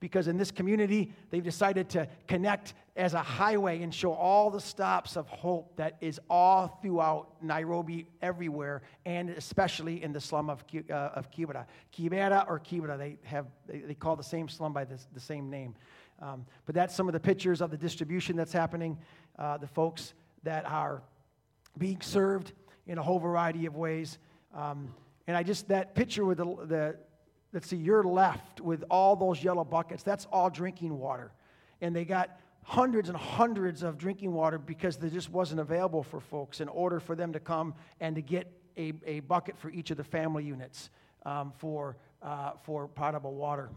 because 0.00 0.28
in 0.28 0.36
this 0.36 0.50
community, 0.50 1.12
they've 1.30 1.44
decided 1.44 1.88
to 1.90 2.08
connect 2.26 2.74
as 2.96 3.14
a 3.14 3.22
highway 3.22 3.82
and 3.82 3.92
show 3.92 4.12
all 4.12 4.50
the 4.50 4.60
stops 4.60 5.16
of 5.16 5.28
hope 5.28 5.76
that 5.76 5.96
is 6.00 6.20
all 6.30 6.78
throughout 6.80 7.42
Nairobi, 7.42 8.06
everywhere, 8.22 8.82
and 9.04 9.30
especially 9.30 10.02
in 10.02 10.12
the 10.12 10.20
slum 10.20 10.48
of, 10.48 10.64
uh, 10.88 10.92
of 10.92 11.30
Kibera. 11.30 11.66
Kibera 11.92 12.46
or 12.48 12.60
Kibera, 12.60 12.96
they, 12.96 13.18
have, 13.24 13.46
they, 13.66 13.94
call 13.94 14.14
the 14.14 14.22
same 14.22 14.48
slum 14.48 14.72
by 14.72 14.84
this, 14.84 15.08
the 15.12 15.20
same 15.20 15.50
name. 15.50 15.74
Um, 16.20 16.46
but 16.66 16.74
that's 16.76 16.94
some 16.94 17.08
of 17.08 17.12
the 17.12 17.20
pictures 17.20 17.60
of 17.60 17.72
the 17.72 17.76
distribution 17.76 18.36
that's 18.36 18.52
happening, 18.52 18.96
uh, 19.38 19.58
the 19.58 19.66
folks 19.66 20.14
that 20.44 20.64
are 20.64 21.02
being 21.76 22.00
served 22.00 22.52
in 22.86 22.98
a 22.98 23.02
whole 23.02 23.18
variety 23.18 23.66
of 23.66 23.74
ways. 23.74 24.18
Um, 24.54 24.94
and 25.26 25.36
I 25.36 25.42
just, 25.42 25.66
that 25.68 25.96
picture 25.96 26.24
with 26.24 26.38
the, 26.38 26.44
the 26.44 26.96
let's 27.52 27.68
see, 27.68 27.76
you're 27.76 28.04
left 28.04 28.60
with 28.60 28.84
all 28.88 29.16
those 29.16 29.42
yellow 29.42 29.64
buckets. 29.64 30.04
That's 30.04 30.26
all 30.26 30.48
drinking 30.48 30.96
water. 30.96 31.32
And 31.80 31.96
they 31.96 32.04
got 32.04 32.38
hundreds 32.64 33.08
and 33.08 33.16
hundreds 33.16 33.82
of 33.82 33.98
drinking 33.98 34.32
water 34.32 34.58
because 34.58 34.96
there 34.96 35.10
just 35.10 35.30
wasn't 35.30 35.60
available 35.60 36.02
for 36.02 36.18
folks 36.18 36.60
in 36.60 36.68
order 36.68 36.98
for 36.98 37.14
them 37.14 37.32
to 37.32 37.40
come 37.40 37.74
and 38.00 38.16
to 38.16 38.22
get 38.22 38.50
a, 38.76 38.92
a 39.06 39.20
bucket 39.20 39.56
for 39.56 39.70
each 39.70 39.90
of 39.90 39.96
the 39.96 40.04
family 40.04 40.44
units 40.44 40.90
um, 41.24 41.52
for, 41.58 41.96
uh, 42.22 42.52
for 42.62 42.88
potable 42.88 43.34
water. 43.34 43.70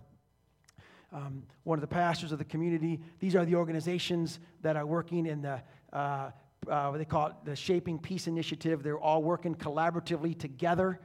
Um, 1.14 1.44
one 1.64 1.78
of 1.78 1.82
the 1.82 1.88
pastors 1.88 2.32
of 2.32 2.40
the 2.40 2.46
community, 2.46 3.00
these 3.20 3.36
are 3.36 3.46
the 3.46 3.56
organizations 3.56 4.40
that 4.62 4.76
are 4.76 4.86
working 4.86 5.26
in 5.26 5.42
the 5.42 5.62
uh, 5.94 6.32
uh, 6.68 6.90
what 6.90 6.98
they 6.98 7.06
call 7.06 7.28
it 7.28 7.34
the 7.46 7.56
Shaping 7.56 7.98
Peace 7.98 8.28
Initiative. 8.28 8.84
They're 8.84 9.00
all 9.00 9.24
working 9.24 9.56
collaboratively 9.56 10.38
together 10.38 11.00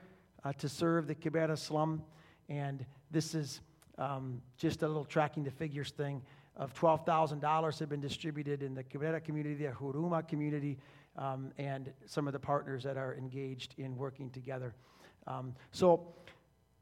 uh, 0.44 0.52
to 0.54 0.68
serve 0.68 1.06
the 1.06 1.14
Kibera 1.14 1.56
slum. 1.56 2.02
And 2.48 2.84
this 3.10 3.34
is 3.34 3.60
um, 3.98 4.40
just 4.56 4.82
a 4.82 4.88
little 4.88 5.04
tracking 5.04 5.44
the 5.44 5.50
figures 5.50 5.90
thing 5.90 6.22
of 6.56 6.74
$12,000 6.74 7.78
have 7.78 7.88
been 7.88 8.00
distributed 8.00 8.62
in 8.62 8.74
the 8.74 8.84
Kibera 8.84 9.22
community, 9.22 9.64
the 9.64 9.72
Huruma 9.72 10.26
community, 10.26 10.78
um, 11.16 11.52
and 11.58 11.92
some 12.06 12.26
of 12.26 12.32
the 12.32 12.38
partners 12.38 12.82
that 12.84 12.96
are 12.96 13.14
engaged 13.14 13.74
in 13.78 13.96
working 13.96 14.30
together. 14.30 14.74
Um, 15.26 15.54
so 15.70 16.14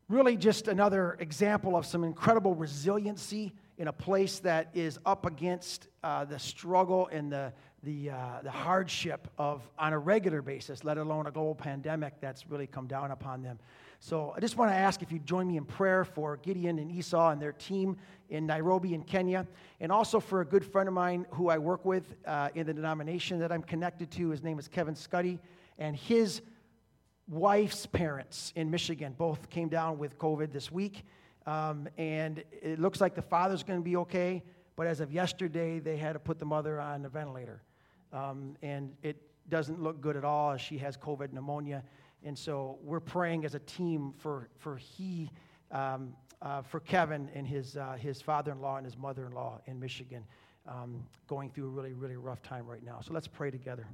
really 0.08 0.36
just 0.36 0.68
another 0.68 1.16
example 1.20 1.76
of 1.76 1.86
some 1.86 2.04
incredible 2.04 2.54
resiliency 2.54 3.52
in 3.78 3.88
a 3.88 3.92
place 3.92 4.40
that 4.40 4.68
is 4.74 4.98
up 5.06 5.24
against 5.24 5.88
uh, 6.02 6.24
the 6.24 6.38
struggle 6.38 7.08
and 7.12 7.32
the, 7.32 7.52
the, 7.82 8.10
uh, 8.10 8.42
the 8.42 8.50
hardship 8.50 9.28
of 9.38 9.62
on 9.78 9.92
a 9.92 9.98
regular 9.98 10.42
basis, 10.42 10.84
let 10.84 10.98
alone 10.98 11.26
a 11.26 11.30
global 11.30 11.54
pandemic 11.54 12.14
that's 12.20 12.46
really 12.50 12.66
come 12.66 12.86
down 12.86 13.10
upon 13.10 13.42
them. 13.42 13.58
So 14.02 14.32
I 14.34 14.40
just 14.40 14.56
want 14.56 14.70
to 14.70 14.74
ask 14.74 15.02
if 15.02 15.12
you 15.12 15.18
join 15.18 15.46
me 15.46 15.58
in 15.58 15.66
prayer 15.66 16.06
for 16.06 16.38
Gideon 16.38 16.78
and 16.78 16.90
Esau 16.90 17.32
and 17.32 17.40
their 17.40 17.52
team 17.52 17.98
in 18.30 18.46
Nairobi 18.46 18.94
in 18.94 19.02
Kenya, 19.02 19.46
and 19.78 19.92
also 19.92 20.20
for 20.20 20.40
a 20.40 20.44
good 20.44 20.64
friend 20.64 20.88
of 20.88 20.94
mine 20.94 21.26
who 21.32 21.50
I 21.50 21.58
work 21.58 21.84
with 21.84 22.14
uh, 22.26 22.48
in 22.54 22.66
the 22.66 22.72
denomination 22.72 23.38
that 23.40 23.52
I'm 23.52 23.62
connected 23.62 24.10
to. 24.12 24.30
His 24.30 24.42
name 24.42 24.58
is 24.58 24.68
Kevin 24.68 24.94
Scuddy, 24.94 25.38
and 25.78 25.94
his 25.94 26.40
wife's 27.28 27.84
parents 27.84 28.54
in 28.56 28.70
Michigan 28.70 29.14
both 29.18 29.50
came 29.50 29.68
down 29.68 29.98
with 29.98 30.18
COVID 30.18 30.50
this 30.50 30.72
week. 30.72 31.04
Um, 31.44 31.86
and 31.98 32.42
it 32.62 32.80
looks 32.80 33.02
like 33.02 33.14
the 33.14 33.22
father's 33.22 33.62
going 33.62 33.80
to 33.80 33.84
be 33.84 33.96
okay, 33.96 34.42
but 34.76 34.86
as 34.86 35.00
of 35.00 35.12
yesterday, 35.12 35.78
they 35.78 35.98
had 35.98 36.14
to 36.14 36.18
put 36.18 36.38
the 36.38 36.46
mother 36.46 36.80
on 36.80 37.04
a 37.04 37.10
ventilator. 37.10 37.62
Um, 38.14 38.56
and 38.62 38.94
it 39.02 39.20
doesn't 39.50 39.82
look 39.82 40.00
good 40.00 40.16
at 40.16 40.24
all 40.24 40.52
as 40.52 40.60
she 40.62 40.78
has 40.78 40.96
COVID 40.96 41.34
pneumonia. 41.34 41.84
And 42.24 42.38
so 42.38 42.78
we're 42.82 43.00
praying 43.00 43.44
as 43.44 43.54
a 43.54 43.58
team 43.60 44.12
for, 44.18 44.48
for 44.58 44.76
he, 44.76 45.30
um, 45.70 46.14
uh, 46.42 46.62
for 46.62 46.80
Kevin 46.80 47.30
and 47.34 47.46
his, 47.46 47.76
uh, 47.76 47.96
his 47.98 48.20
father-in-law 48.20 48.76
and 48.76 48.84
his 48.84 48.96
mother-in-law 48.96 49.60
in 49.66 49.80
Michigan, 49.80 50.24
um, 50.68 51.02
going 51.26 51.50
through 51.50 51.66
a 51.66 51.70
really, 51.70 51.94
really 51.94 52.16
rough 52.16 52.42
time 52.42 52.66
right 52.66 52.84
now. 52.84 53.00
So 53.02 53.12
let's 53.14 53.28
pray 53.28 53.50
together. 53.50 53.86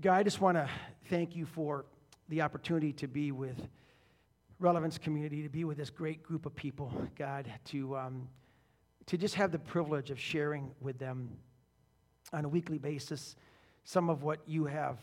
God, 0.00 0.14
I 0.14 0.22
just 0.22 0.40
want 0.40 0.56
to 0.56 0.68
thank 1.10 1.36
you 1.36 1.44
for 1.44 1.84
the 2.28 2.42
opportunity 2.42 2.92
to 2.94 3.08
be 3.08 3.32
with 3.32 3.68
Relevance 4.60 4.98
community, 4.98 5.42
to 5.42 5.48
be 5.48 5.64
with 5.64 5.76
this 5.76 5.90
great 5.90 6.22
group 6.22 6.44
of 6.44 6.54
people, 6.54 6.92
God, 7.16 7.52
to, 7.66 7.96
um, 7.96 8.28
to 9.06 9.16
just 9.16 9.36
have 9.36 9.52
the 9.52 9.58
privilege 9.58 10.10
of 10.10 10.18
sharing 10.18 10.72
with 10.80 10.98
them 10.98 11.30
on 12.32 12.44
a 12.44 12.48
weekly 12.48 12.78
basis 12.78 13.36
some 13.84 14.10
of 14.10 14.22
what 14.22 14.40
you 14.46 14.64
have 14.64 14.98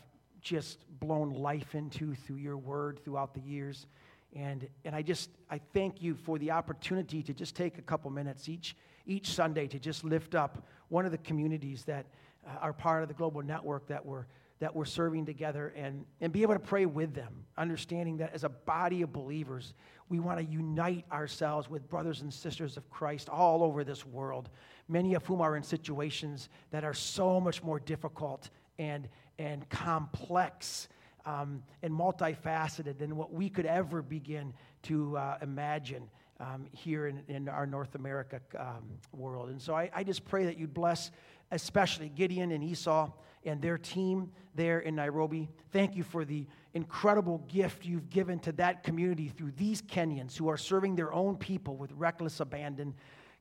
just 0.46 0.78
blown 1.00 1.30
life 1.30 1.74
into 1.74 2.14
through 2.14 2.36
your 2.36 2.56
word 2.56 3.00
throughout 3.04 3.34
the 3.34 3.40
years. 3.40 3.86
And, 4.32 4.68
and 4.84 4.94
I 4.94 5.02
just, 5.02 5.30
I 5.50 5.60
thank 5.74 6.00
you 6.00 6.14
for 6.14 6.38
the 6.38 6.52
opportunity 6.52 7.20
to 7.24 7.34
just 7.34 7.56
take 7.56 7.78
a 7.78 7.82
couple 7.82 8.10
minutes 8.12 8.48
each, 8.48 8.76
each 9.06 9.28
Sunday 9.32 9.66
to 9.66 9.80
just 9.80 10.04
lift 10.04 10.36
up 10.36 10.64
one 10.88 11.04
of 11.04 11.10
the 11.10 11.18
communities 11.18 11.82
that 11.86 12.06
uh, 12.46 12.58
are 12.60 12.72
part 12.72 13.02
of 13.02 13.08
the 13.08 13.14
global 13.14 13.42
network 13.42 13.88
that 13.88 14.04
we're 14.06 14.26
that 14.58 14.74
we're 14.74 14.86
serving 14.86 15.26
together 15.26 15.74
and, 15.76 16.06
and 16.22 16.32
be 16.32 16.40
able 16.40 16.54
to 16.54 16.58
pray 16.58 16.86
with 16.86 17.14
them, 17.14 17.44
understanding 17.58 18.16
that 18.16 18.32
as 18.32 18.42
a 18.42 18.48
body 18.48 19.02
of 19.02 19.12
believers, 19.12 19.74
we 20.08 20.18
want 20.18 20.38
to 20.38 20.44
unite 20.46 21.04
ourselves 21.12 21.68
with 21.68 21.86
brothers 21.90 22.22
and 22.22 22.32
sisters 22.32 22.78
of 22.78 22.88
Christ 22.88 23.28
all 23.28 23.62
over 23.62 23.84
this 23.84 24.06
world, 24.06 24.48
many 24.88 25.12
of 25.12 25.26
whom 25.26 25.42
are 25.42 25.56
in 25.56 25.62
situations 25.62 26.48
that 26.70 26.84
are 26.84 26.94
so 26.94 27.38
much 27.38 27.62
more 27.62 27.78
difficult 27.78 28.48
and, 28.78 29.10
and 29.38 29.68
complex 29.68 30.88
um, 31.24 31.62
and 31.82 31.92
multifaceted 31.92 32.98
than 32.98 33.16
what 33.16 33.32
we 33.32 33.48
could 33.48 33.66
ever 33.66 34.02
begin 34.02 34.54
to 34.82 35.16
uh, 35.16 35.38
imagine. 35.42 36.08
Um, 36.38 36.66
here 36.70 37.06
in, 37.06 37.22
in, 37.28 37.48
our 37.48 37.66
North 37.66 37.94
America 37.94 38.42
um, 38.58 38.84
world. 39.14 39.48
And 39.48 39.58
so 39.58 39.74
I, 39.74 39.90
I 39.94 40.04
just 40.04 40.22
pray 40.26 40.44
that 40.44 40.58
you'd 40.58 40.74
bless, 40.74 41.10
especially 41.50 42.10
Gideon 42.10 42.52
and 42.52 42.62
Esau 42.62 43.10
and 43.46 43.62
their 43.62 43.78
team 43.78 44.30
there 44.54 44.80
in 44.80 44.96
Nairobi. 44.96 45.48
Thank 45.72 45.96
you 45.96 46.02
for 46.02 46.24
the 46.24 46.46
incredible 46.74 47.38
gift 47.48 47.84
you've 47.84 48.10
given 48.10 48.38
to 48.40 48.52
that 48.52 48.82
community 48.82 49.28
through 49.28 49.52
these 49.52 49.80
Kenyans 49.80 50.36
who 50.36 50.48
are 50.48 50.58
serving 50.58 50.96
their 50.96 51.12
own 51.12 51.36
people 51.36 51.76
with 51.76 51.92
reckless 51.92 52.40
abandon. 52.40 52.94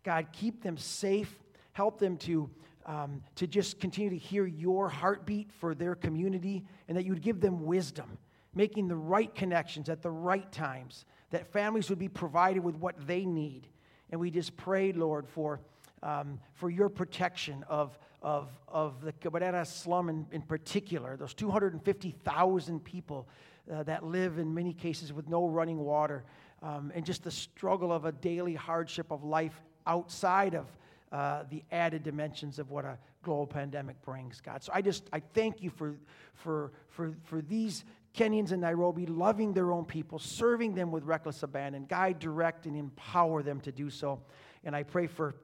God, 0.04 0.28
keep 0.32 0.62
them 0.62 0.78
safe. 0.78 1.44
Help 1.74 2.00
them 2.00 2.16
to, 2.20 2.50
um, 2.86 3.22
to 3.36 3.48
just 3.48 3.80
continue 3.80 4.10
to 4.10 4.18
hear 4.18 4.46
your 4.46 4.90
heartbeat 4.90 5.52
for 5.52 5.74
their 5.74 5.96
community 5.96 6.64
and 6.88 6.98
that 6.98 7.06
you 7.06 7.12
would 7.12 7.22
give 7.22 7.42
them 7.42 7.66
wisdom, 7.66 8.18
making 8.54 8.88
the 8.88 8.96
right 8.96 9.34
connections 9.34 9.90
at 9.90 10.02
the 10.02 10.12
right 10.12 10.52
times, 10.52 11.06
that 11.32 11.48
families 11.48 11.90
would 11.90 12.00
be 12.00 12.10
provided 12.10 12.64
with 12.64 12.76
what 12.76 12.96
they 13.08 13.26
need. 13.26 13.68
And 14.12 14.22
we 14.22 14.30
just 14.30 14.56
pray, 14.56 14.92
Lord, 14.92 15.28
for, 15.28 15.60
um, 16.04 16.40
for 16.54 16.70
your 16.70 16.90
protection 16.90 17.66
of 17.68 17.98
of, 18.26 18.50
of 18.68 19.02
the 19.02 19.14
Kibera 19.14 19.66
slum 19.68 20.10
in, 20.10 20.26
in 20.32 20.42
particular, 20.42 21.16
those 21.16 21.36
250,000 21.36 22.84
people 22.84 23.28
uh, 23.72 23.84
that 23.84 24.04
live 24.04 24.40
in 24.40 24.52
many 24.52 24.74
cases 24.74 25.14
with 25.14 25.30
no 25.30 25.48
running 25.48 25.78
water, 25.78 26.24
um, 26.64 26.92
and 26.96 27.06
just 27.06 27.24
the 27.24 27.30
struggle 27.30 27.94
of 27.94 28.06
a 28.06 28.12
daily 28.12 28.56
hardship 28.56 29.12
of 29.12 29.24
life 29.24 29.62
outside 29.86 30.56
of 30.56 30.66
uh, 31.12 31.44
the 31.50 31.64
added 31.72 32.04
dimensions 32.04 32.60
of 32.60 32.70
what 32.70 32.86
a 32.86 32.98
global 33.24 33.48
pandemic 33.48 34.02
brings, 34.02 34.42
God. 34.42 34.64
So 34.64 34.72
I 34.74 34.82
just, 34.82 35.10
I 35.14 35.22
thank 35.34 35.62
you 35.62 35.70
for, 35.70 35.96
for, 36.34 36.72
for, 36.90 37.14
for 37.24 37.42
these 37.42 37.86
Kenyans 38.16 38.52
in 38.52 38.60
Nairobi 38.62 39.06
loving 39.06 39.54
their 39.54 39.72
own 39.72 39.86
people, 39.86 40.20
serving 40.20 40.74
them 40.74 40.92
with 40.92 41.04
reckless 41.04 41.44
abandon. 41.44 41.86
Guide, 41.86 42.20
direct, 42.20 42.66
and 42.66 42.76
empower 42.76 43.44
them 43.44 43.60
to 43.62 43.72
do 43.72 43.90
so. 43.90 44.22
And 44.64 44.76
I 44.76 44.84
pray 44.84 45.08
for 45.08 45.36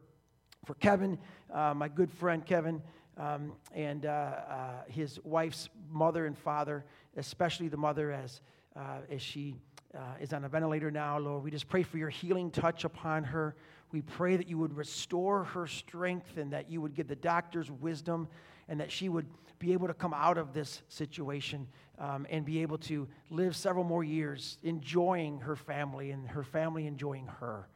for 0.66 0.76
Kevin, 0.76 1.18
uh, 1.52 1.74
my 1.76 1.88
good 1.88 2.12
friend 2.12 2.46
Kevin, 2.46 2.82
um, 3.18 3.54
and 3.74 4.06
uh, 4.06 4.10
uh, 4.10 4.84
his 4.88 5.20
wife's 5.24 5.70
mother 5.90 6.28
and 6.28 6.38
father, 6.38 6.86
especially 7.18 7.68
the 7.68 7.78
mother 7.78 8.12
as, 8.12 8.42
uh, 8.76 9.00
as 9.10 9.22
she 9.22 9.56
uh, 9.96 10.00
is 10.20 10.34
on 10.34 10.46
a 10.46 10.50
ventilator 10.50 10.92
now, 10.92 11.18
Lord. 11.18 11.44
We 11.44 11.52
just 11.52 11.68
pray 11.68 11.84
for 11.84 11.98
your 11.98 12.10
healing 12.10 12.52
touch 12.52 12.84
upon 12.84 13.24
her. 13.24 13.56
We 13.92 14.02
pray 14.02 14.38
that 14.38 14.48
you 14.48 14.58
would 14.58 14.76
restore 14.76 15.44
her 15.44 15.68
strength 15.68 16.38
and 16.38 16.54
that 16.54 16.70
you 16.70 16.82
would 16.82 16.96
give 16.96 17.08
the 17.08 17.16
doctors 17.16 17.70
wisdom 17.70 18.28
and 18.68 18.80
that 18.80 18.92
she 18.92 19.10
would 19.10 19.28
be 19.60 19.74
able 19.74 19.88
to 19.88 19.94
come 19.94 20.14
out 20.14 20.38
of 20.38 20.54
this 20.54 20.82
situation 20.88 21.68
um, 22.00 22.26
and 22.30 22.46
be 22.46 22.62
able 22.62 22.78
to 22.80 23.08
live 23.30 23.56
several 23.56 23.84
more 23.84 24.04
years 24.04 24.58
enjoying 24.64 25.40
her 25.40 25.56
family 25.56 26.12
and 26.12 26.28
her 26.30 26.44
family 26.44 26.88
enjoying 26.88 27.28
her. 27.40 27.68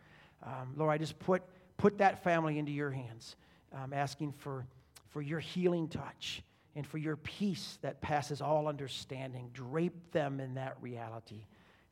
Um, 0.43 0.73
Lord, 0.75 0.91
I 0.91 0.97
just 0.97 1.19
put 1.19 1.43
put 1.77 1.97
that 1.97 2.23
family 2.23 2.57
into 2.57 2.71
your 2.71 2.91
hands, 2.91 3.35
um, 3.73 3.93
asking 3.93 4.33
for, 4.33 4.65
for 5.09 5.21
your 5.21 5.39
healing 5.39 5.87
touch 5.87 6.41
and 6.75 6.85
for 6.85 6.97
your 6.97 7.15
peace 7.17 7.77
that 7.81 8.01
passes 8.01 8.41
all 8.41 8.67
understanding. 8.67 9.49
Drape 9.53 10.11
them 10.11 10.39
in 10.39 10.55
that 10.55 10.77
reality. 10.81 11.45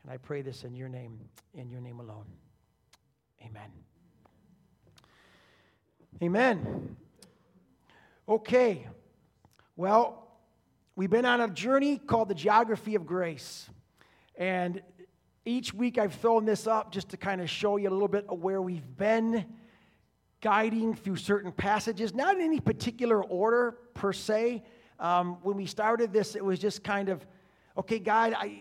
And 0.04 0.12
I 0.12 0.18
pray 0.18 0.42
this 0.42 0.64
in 0.64 0.76
your 0.76 0.90
name, 0.90 1.20
in 1.54 1.70
your 1.70 1.82
name 1.82 2.00
alone. 2.00 2.26
Amen. 3.46 3.72
Amen. 6.22 6.96
Okay. 8.30 8.88
Well, 9.76 10.28
we've 10.96 11.10
been 11.10 11.26
on 11.26 11.42
a 11.42 11.50
journey 11.50 11.98
called 11.98 12.30
the 12.30 12.36
Geography 12.36 12.96
of 12.96 13.06
Grace. 13.06 13.70
And 14.36 14.82
each 15.44 15.74
week 15.74 15.98
I've 15.98 16.14
thrown 16.14 16.46
this 16.46 16.68
up 16.68 16.92
just 16.92 17.10
to 17.10 17.18
kind 17.18 17.42
of 17.42 17.50
show 17.50 17.78
you 17.78 17.90
a 17.90 17.92
little 17.92 18.08
bit 18.08 18.26
of 18.30 18.40
where 18.40 18.62
we've 18.62 18.96
been 18.96 19.46
guiding 20.42 20.94
through 20.94 21.16
certain 21.16 21.52
passages, 21.52 22.14
not 22.14 22.36
in 22.36 22.42
any 22.42 22.60
particular 22.60 23.24
order 23.24 23.78
per 23.94 24.14
se. 24.14 24.64
Um, 25.00 25.38
when 25.42 25.58
we 25.58 25.66
started 25.66 26.14
this, 26.14 26.36
it 26.36 26.46
was 26.46 26.60
just 26.60 26.84
kind 26.84 27.10
of, 27.10 27.26
okay, 27.78 28.00
God, 28.00 28.34
I 28.38 28.60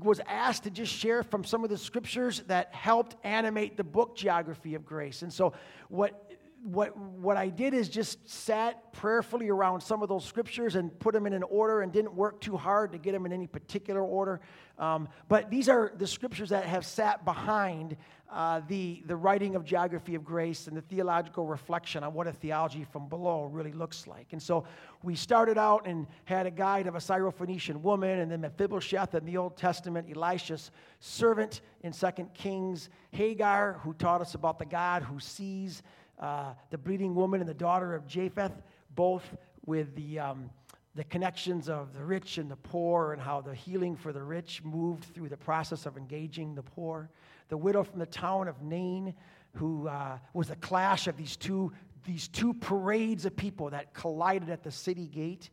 was 0.00 0.20
asked 0.26 0.64
to 0.64 0.70
just 0.70 0.92
share 0.92 1.22
from 1.22 1.44
some 1.44 1.62
of 1.62 1.70
the 1.70 1.78
scriptures 1.78 2.42
that 2.48 2.74
helped 2.74 3.16
animate 3.24 3.76
the 3.76 3.84
book 3.84 4.16
Geography 4.16 4.74
of 4.74 4.84
Grace. 4.84 5.22
And 5.22 5.32
so, 5.32 5.54
what 5.88 6.33
what, 6.64 6.96
what 6.96 7.36
I 7.36 7.50
did 7.50 7.74
is 7.74 7.90
just 7.90 8.26
sat 8.28 8.92
prayerfully 8.94 9.50
around 9.50 9.82
some 9.82 10.02
of 10.02 10.08
those 10.08 10.24
scriptures 10.24 10.76
and 10.76 10.98
put 10.98 11.12
them 11.12 11.26
in 11.26 11.34
an 11.34 11.42
order 11.42 11.82
and 11.82 11.92
didn't 11.92 12.14
work 12.14 12.40
too 12.40 12.56
hard 12.56 12.92
to 12.92 12.98
get 12.98 13.12
them 13.12 13.26
in 13.26 13.32
any 13.34 13.46
particular 13.46 14.02
order. 14.02 14.40
Um, 14.78 15.08
but 15.28 15.50
these 15.50 15.68
are 15.68 15.92
the 15.98 16.06
scriptures 16.06 16.48
that 16.48 16.64
have 16.64 16.86
sat 16.86 17.24
behind 17.26 17.96
uh, 18.32 18.62
the, 18.66 19.02
the 19.06 19.14
writing 19.14 19.56
of 19.56 19.64
Geography 19.64 20.14
of 20.14 20.24
Grace 20.24 20.66
and 20.66 20.76
the 20.76 20.80
theological 20.80 21.46
reflection 21.46 22.02
on 22.02 22.14
what 22.14 22.26
a 22.26 22.32
theology 22.32 22.84
from 22.90 23.08
below 23.08 23.44
really 23.44 23.72
looks 23.72 24.06
like. 24.06 24.28
And 24.32 24.42
so 24.42 24.64
we 25.02 25.14
started 25.14 25.58
out 25.58 25.86
and 25.86 26.06
had 26.24 26.46
a 26.46 26.50
guide 26.50 26.86
of 26.86 26.94
a 26.94 26.98
Syrophoenician 26.98 27.76
woman, 27.76 28.20
and 28.20 28.32
then 28.32 28.40
Mephibosheth 28.40 29.14
in 29.14 29.26
the 29.26 29.36
Old 29.36 29.56
Testament, 29.58 30.08
Elisha's 30.10 30.70
servant 30.98 31.60
in 31.82 31.92
Second 31.92 32.32
Kings, 32.32 32.88
Hagar, 33.10 33.74
who 33.84 33.92
taught 33.92 34.22
us 34.22 34.34
about 34.34 34.58
the 34.58 34.64
God 34.64 35.02
who 35.02 35.20
sees 35.20 35.82
uh, 36.18 36.54
the 36.70 36.78
bleeding 36.78 37.14
woman 37.14 37.40
and 37.40 37.48
the 37.48 37.54
daughter 37.54 37.94
of 37.94 38.06
Japheth, 38.06 38.62
both 38.94 39.24
with 39.66 39.94
the, 39.96 40.18
um, 40.18 40.50
the 40.94 41.04
connections 41.04 41.68
of 41.68 41.92
the 41.92 42.04
rich 42.04 42.38
and 42.38 42.50
the 42.50 42.56
poor 42.56 43.12
and 43.12 43.20
how 43.20 43.40
the 43.40 43.54
healing 43.54 43.96
for 43.96 44.12
the 44.12 44.22
rich 44.22 44.62
moved 44.62 45.04
through 45.14 45.28
the 45.28 45.36
process 45.36 45.86
of 45.86 45.96
engaging 45.96 46.54
the 46.54 46.62
poor. 46.62 47.10
The 47.48 47.56
widow 47.56 47.82
from 47.82 47.98
the 47.98 48.06
town 48.06 48.48
of 48.48 48.62
Nain, 48.62 49.14
who 49.54 49.88
uh, 49.88 50.18
was 50.32 50.50
a 50.50 50.56
clash 50.56 51.06
of 51.06 51.16
these 51.16 51.36
two, 51.36 51.72
these 52.04 52.28
two 52.28 52.54
parades 52.54 53.24
of 53.24 53.36
people 53.36 53.70
that 53.70 53.94
collided 53.94 54.50
at 54.50 54.62
the 54.62 54.70
city 54.70 55.06
gate. 55.06 55.50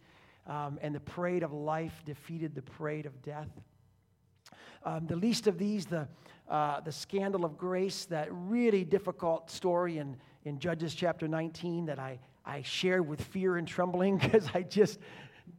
Um, 0.48 0.80
and 0.82 0.94
the 0.96 1.00
parade 1.00 1.44
of 1.44 1.54
life 1.54 2.02
defeated 2.04 2.56
the 2.56 2.64
parade 2.64 3.06
of 3.06 3.22
death. 3.22 3.50
Um, 4.84 5.06
the 5.06 5.16
least 5.16 5.46
of 5.46 5.60
these, 5.60 5.86
the, 5.86 6.08
uh, 6.50 6.82
the 6.82 6.92
scandal 6.92 7.46
of 7.46 7.58
grace, 7.58 8.06
that 8.06 8.28
really 8.32 8.84
difficult 8.84 9.52
story 9.52 10.00
in, 10.00 10.18
in 10.44 10.60
Judges 10.60 10.96
chapter 10.96 11.28
19 11.28 11.86
that 11.86 12.00
I, 12.00 12.20
I 12.46 12.62
shared 12.62 13.08
with 13.08 13.22
fear 13.22 13.58
and 13.58 13.68
trembling 13.68 14.18
because 14.22 14.48
I 14.54 14.62
just 14.64 15.00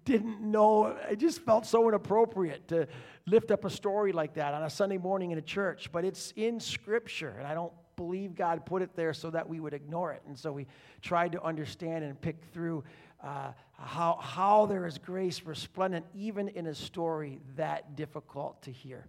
didn't 0.04 0.40
know. 0.40 0.96
I 1.08 1.14
just 1.14 1.40
felt 1.42 1.66
so 1.66 1.88
inappropriate 1.88 2.68
to 2.68 2.88
lift 3.26 3.50
up 3.50 3.64
a 3.64 3.70
story 3.70 4.12
like 4.12 4.34
that 4.34 4.54
on 4.54 4.62
a 4.62 4.70
Sunday 4.70 4.98
morning 4.98 5.30
in 5.30 5.38
a 5.38 5.42
church. 5.42 5.90
But 5.92 6.04
it's 6.04 6.32
in 6.36 6.58
Scripture, 6.60 7.34
and 7.38 7.46
I 7.46 7.54
don't 7.54 7.72
believe 7.96 8.34
God 8.34 8.64
put 8.66 8.82
it 8.82 8.96
there 8.96 9.12
so 9.12 9.30
that 9.30 9.48
we 9.48 9.60
would 9.60 9.74
ignore 9.74 10.12
it. 10.12 10.22
And 10.26 10.38
so 10.38 10.52
we 10.52 10.66
tried 11.02 11.32
to 11.32 11.42
understand 11.42 12.04
and 12.04 12.20
pick 12.20 12.36
through 12.52 12.82
uh, 13.22 13.52
how, 13.78 14.18
how 14.20 14.66
there 14.66 14.86
is 14.86 14.98
grace 14.98 15.42
resplendent 15.42 16.04
even 16.14 16.48
in 16.48 16.66
a 16.66 16.74
story 16.74 17.40
that 17.56 17.94
difficult 17.94 18.62
to 18.62 18.72
hear. 18.72 19.06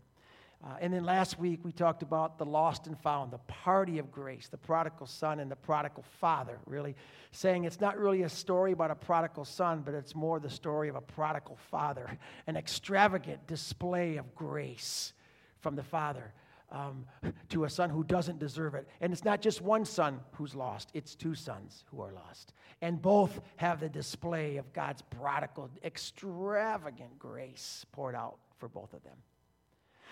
Uh, 0.65 0.75
and 0.79 0.93
then 0.93 1.03
last 1.03 1.37
week 1.37 1.59
we 1.63 1.73
talked 1.73 2.03
about 2.03 2.37
the 2.37 2.45
lost 2.45 2.87
and 2.87 2.97
found, 2.97 3.31
the 3.31 3.37
party 3.39 3.99
of 3.99 4.11
grace, 4.11 4.47
the 4.47 4.57
prodigal 4.57 5.05
son 5.05 5.39
and 5.39 5.51
the 5.51 5.55
prodigal 5.55 6.03
father, 6.21 6.57
really 6.65 6.95
saying 7.31 7.65
it's 7.65 7.81
not 7.81 7.97
really 7.97 8.21
a 8.21 8.29
story 8.29 8.71
about 8.71 8.89
a 8.89 8.95
prodigal 8.95 9.43
son, 9.43 9.81
but 9.85 9.93
it's 9.93 10.15
more 10.15 10.39
the 10.39 10.49
story 10.49 10.87
of 10.87 10.95
a 10.95 11.01
prodigal 11.01 11.57
father, 11.69 12.09
an 12.47 12.55
extravagant 12.55 13.45
display 13.45 14.15
of 14.15 14.33
grace 14.35 15.11
from 15.59 15.75
the 15.75 15.83
father 15.83 16.33
um, 16.71 17.05
to 17.49 17.65
a 17.65 17.69
son 17.69 17.89
who 17.89 18.03
doesn't 18.03 18.39
deserve 18.39 18.73
it. 18.73 18.87
And 19.01 19.11
it's 19.11 19.25
not 19.25 19.41
just 19.41 19.61
one 19.61 19.83
son 19.83 20.21
who's 20.31 20.55
lost, 20.55 20.91
it's 20.93 21.13
two 21.13 21.35
sons 21.35 21.83
who 21.91 22.01
are 22.01 22.13
lost. 22.13 22.53
And 22.81 23.01
both 23.01 23.41
have 23.57 23.81
the 23.81 23.89
display 23.89 24.55
of 24.57 24.71
God's 24.71 25.01
prodigal, 25.01 25.69
extravagant 25.83 27.19
grace 27.19 27.85
poured 27.91 28.15
out 28.15 28.37
for 28.59 28.69
both 28.69 28.93
of 28.93 29.03
them. 29.03 29.17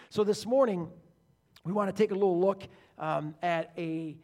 So 0.10 0.24
this 0.24 0.46
morning, 0.46 0.90
we 1.64 1.72
want 1.72 1.96
to 1.96 2.04
take 2.04 2.12
a 2.12 2.16
little 2.16 2.40
look 2.40 2.64
um, 2.98 3.36
at 3.42 3.72
a 3.78 4.18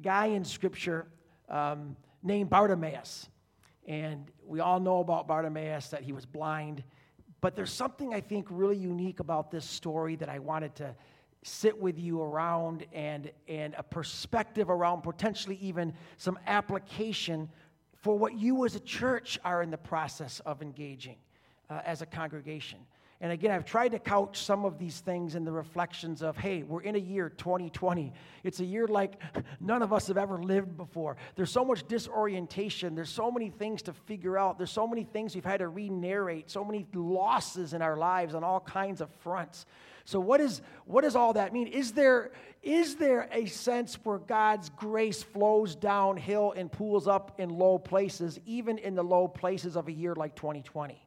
guy 0.00 0.26
in 0.26 0.44
Scripture 0.44 1.06
um, 1.48 1.96
named 2.22 2.50
Bartimaeus. 2.50 3.28
And 3.86 4.30
we 4.46 4.60
all 4.60 4.80
know 4.80 5.00
about 5.00 5.26
Bartimaeus 5.26 5.88
that 5.88 6.02
he 6.02 6.12
was 6.12 6.26
blind. 6.26 6.82
But 7.40 7.56
there's 7.56 7.72
something 7.72 8.14
I 8.14 8.20
think 8.20 8.46
really 8.50 8.76
unique 8.76 9.20
about 9.20 9.50
this 9.50 9.64
story 9.64 10.16
that 10.16 10.28
I 10.28 10.38
wanted 10.38 10.74
to 10.76 10.94
sit 11.42 11.78
with 11.78 11.98
you 11.98 12.20
around 12.20 12.84
and, 12.92 13.30
and 13.48 13.74
a 13.78 13.82
perspective 13.82 14.68
around 14.68 15.02
potentially 15.02 15.58
even 15.62 15.94
some 16.18 16.38
application 16.46 17.48
for 18.02 18.18
what 18.18 18.38
you 18.38 18.64
as 18.66 18.74
a 18.74 18.80
church 18.80 19.38
are 19.44 19.62
in 19.62 19.70
the 19.70 19.78
process 19.78 20.40
of 20.40 20.60
engaging 20.60 21.16
uh, 21.70 21.80
as 21.84 22.02
a 22.02 22.06
congregation. 22.06 22.78
And 23.22 23.32
again, 23.32 23.50
I've 23.50 23.66
tried 23.66 23.90
to 23.90 23.98
couch 23.98 24.42
some 24.42 24.64
of 24.64 24.78
these 24.78 25.00
things 25.00 25.34
in 25.34 25.44
the 25.44 25.52
reflections 25.52 26.22
of, 26.22 26.38
hey, 26.38 26.62
we're 26.62 26.80
in 26.80 26.94
a 26.94 26.98
year 26.98 27.28
2020. 27.28 28.14
It's 28.44 28.60
a 28.60 28.64
year 28.64 28.86
like 28.86 29.20
none 29.60 29.82
of 29.82 29.92
us 29.92 30.08
have 30.08 30.16
ever 30.16 30.42
lived 30.42 30.78
before. 30.78 31.18
There's 31.36 31.50
so 31.50 31.62
much 31.62 31.86
disorientation. 31.86 32.94
There's 32.94 33.10
so 33.10 33.30
many 33.30 33.50
things 33.50 33.82
to 33.82 33.92
figure 33.92 34.38
out. 34.38 34.56
There's 34.56 34.70
so 34.70 34.86
many 34.86 35.04
things 35.04 35.34
we've 35.34 35.44
had 35.44 35.58
to 35.58 35.68
re 35.68 35.90
narrate, 35.90 36.50
so 36.50 36.64
many 36.64 36.86
losses 36.94 37.74
in 37.74 37.82
our 37.82 37.98
lives 37.98 38.34
on 38.34 38.42
all 38.42 38.60
kinds 38.60 39.02
of 39.02 39.10
fronts. 39.16 39.66
So, 40.06 40.18
what, 40.18 40.40
is, 40.40 40.62
what 40.86 41.02
does 41.02 41.14
all 41.14 41.34
that 41.34 41.52
mean? 41.52 41.66
Is 41.66 41.92
there, 41.92 42.32
is 42.62 42.96
there 42.96 43.28
a 43.32 43.44
sense 43.46 43.96
where 44.02 44.18
God's 44.18 44.70
grace 44.70 45.22
flows 45.22 45.76
downhill 45.76 46.54
and 46.56 46.72
pools 46.72 47.06
up 47.06 47.38
in 47.38 47.50
low 47.50 47.78
places, 47.78 48.40
even 48.46 48.78
in 48.78 48.94
the 48.94 49.04
low 49.04 49.28
places 49.28 49.76
of 49.76 49.88
a 49.88 49.92
year 49.92 50.14
like 50.14 50.34
2020? 50.36 51.06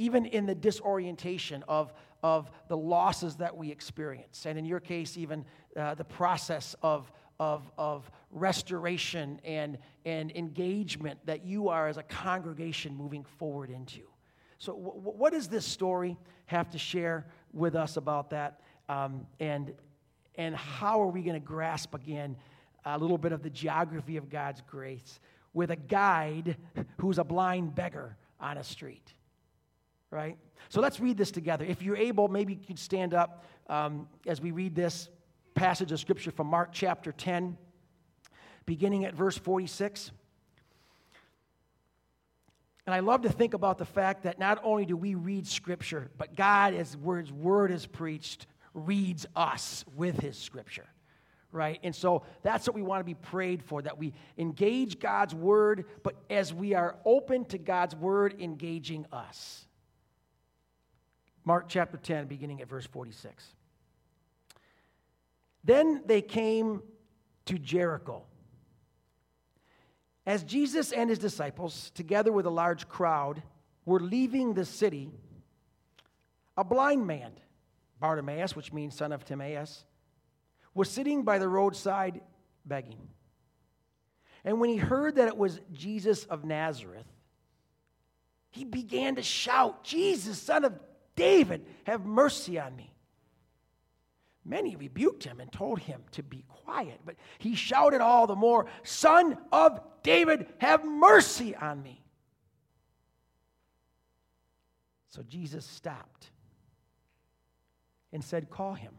Even 0.00 0.24
in 0.24 0.46
the 0.46 0.54
disorientation 0.54 1.62
of, 1.68 1.92
of 2.22 2.50
the 2.68 2.76
losses 2.76 3.36
that 3.36 3.54
we 3.54 3.70
experience. 3.70 4.46
And 4.46 4.58
in 4.58 4.64
your 4.64 4.80
case, 4.80 5.18
even 5.18 5.44
uh, 5.76 5.94
the 5.94 6.04
process 6.04 6.74
of, 6.82 7.12
of, 7.38 7.70
of 7.76 8.10
restoration 8.30 9.38
and, 9.44 9.76
and 10.06 10.32
engagement 10.34 11.18
that 11.26 11.44
you 11.44 11.68
are 11.68 11.86
as 11.86 11.98
a 11.98 12.02
congregation 12.02 12.96
moving 12.96 13.24
forward 13.24 13.68
into. 13.68 14.00
So, 14.56 14.72
w- 14.72 14.94
what 14.94 15.34
does 15.34 15.48
this 15.48 15.66
story 15.66 16.16
have 16.46 16.70
to 16.70 16.78
share 16.78 17.26
with 17.52 17.74
us 17.74 17.98
about 17.98 18.30
that? 18.30 18.62
Um, 18.88 19.26
and, 19.38 19.74
and 20.36 20.56
how 20.56 21.02
are 21.02 21.08
we 21.08 21.20
going 21.20 21.38
to 21.38 21.46
grasp 21.46 21.94
again 21.94 22.36
a 22.86 22.96
little 22.96 23.18
bit 23.18 23.32
of 23.32 23.42
the 23.42 23.50
geography 23.50 24.16
of 24.16 24.30
God's 24.30 24.62
grace 24.62 25.20
with 25.52 25.70
a 25.70 25.76
guide 25.76 26.56
who's 26.98 27.18
a 27.18 27.24
blind 27.24 27.74
beggar 27.74 28.16
on 28.40 28.56
a 28.56 28.64
street? 28.64 29.12
Right? 30.10 30.36
So 30.68 30.80
let's 30.80 31.00
read 31.00 31.16
this 31.16 31.30
together. 31.30 31.64
If 31.64 31.82
you're 31.82 31.96
able, 31.96 32.28
maybe 32.28 32.54
you 32.54 32.66
could 32.66 32.78
stand 32.78 33.14
up 33.14 33.44
um, 33.68 34.08
as 34.26 34.40
we 34.40 34.50
read 34.50 34.74
this 34.74 35.08
passage 35.54 35.92
of 35.92 36.00
Scripture 36.00 36.30
from 36.30 36.48
Mark 36.48 36.70
chapter 36.72 37.12
10, 37.12 37.56
beginning 38.66 39.04
at 39.04 39.14
verse 39.14 39.36
46. 39.36 40.10
And 42.86 42.94
I 42.94 43.00
love 43.00 43.22
to 43.22 43.30
think 43.30 43.54
about 43.54 43.78
the 43.78 43.84
fact 43.84 44.24
that 44.24 44.38
not 44.38 44.60
only 44.64 44.84
do 44.84 44.96
we 44.96 45.14
read 45.14 45.46
Scripture, 45.46 46.10
but 46.18 46.34
God, 46.34 46.74
as 46.74 46.92
His 46.94 47.32
word 47.32 47.70
is 47.70 47.86
preached, 47.86 48.46
reads 48.74 49.26
us 49.36 49.84
with 49.94 50.18
His 50.18 50.36
Scripture 50.36 50.86
right? 51.52 51.80
And 51.82 51.94
so 51.94 52.22
that's 52.42 52.66
what 52.68 52.74
we 52.74 52.82
want 52.82 53.00
to 53.00 53.04
be 53.04 53.14
prayed 53.14 53.62
for 53.62 53.82
that 53.82 53.98
we 53.98 54.12
engage 54.38 55.00
God's 55.00 55.34
word, 55.34 55.84
but 56.02 56.14
as 56.30 56.54
we 56.54 56.74
are 56.74 56.96
open 57.04 57.44
to 57.46 57.58
God's 57.58 57.96
word 57.96 58.36
engaging 58.40 59.04
us. 59.12 59.66
Mark 61.50 61.64
chapter 61.66 61.96
10, 61.96 62.26
beginning 62.26 62.62
at 62.62 62.68
verse 62.68 62.86
46. 62.86 63.44
Then 65.64 66.00
they 66.06 66.22
came 66.22 66.80
to 67.46 67.58
Jericho. 67.58 68.22
As 70.24 70.44
Jesus 70.44 70.92
and 70.92 71.10
his 71.10 71.18
disciples, 71.18 71.90
together 71.96 72.30
with 72.30 72.46
a 72.46 72.50
large 72.50 72.88
crowd, 72.88 73.42
were 73.84 73.98
leaving 73.98 74.54
the 74.54 74.64
city, 74.64 75.10
a 76.56 76.62
blind 76.62 77.04
man, 77.04 77.32
Bartimaeus, 77.98 78.54
which 78.54 78.72
means 78.72 78.94
son 78.94 79.10
of 79.10 79.24
Timaeus, 79.24 79.84
was 80.72 80.88
sitting 80.88 81.24
by 81.24 81.40
the 81.40 81.48
roadside 81.48 82.20
begging. 82.64 83.08
And 84.44 84.60
when 84.60 84.70
he 84.70 84.76
heard 84.76 85.16
that 85.16 85.26
it 85.26 85.36
was 85.36 85.58
Jesus 85.72 86.26
of 86.26 86.44
Nazareth, 86.44 87.08
he 88.50 88.64
began 88.64 89.16
to 89.16 89.22
shout, 89.24 89.82
Jesus, 89.82 90.38
son 90.38 90.64
of 90.64 90.78
David, 91.20 91.66
have 91.84 92.06
mercy 92.06 92.58
on 92.58 92.74
me. 92.74 92.94
Many 94.42 94.74
rebuked 94.74 95.22
him 95.22 95.38
and 95.38 95.52
told 95.52 95.78
him 95.80 96.02
to 96.12 96.22
be 96.22 96.44
quiet, 96.48 97.00
but 97.04 97.16
he 97.38 97.54
shouted 97.54 98.00
all 98.00 98.26
the 98.26 98.34
more, 98.34 98.66
Son 98.84 99.36
of 99.52 99.80
David, 100.02 100.46
have 100.58 100.82
mercy 100.82 101.54
on 101.54 101.82
me. 101.82 102.02
So 105.10 105.22
Jesus 105.22 105.66
stopped 105.66 106.30
and 108.14 108.24
said, 108.24 108.48
Call 108.48 108.72
him. 108.72 108.94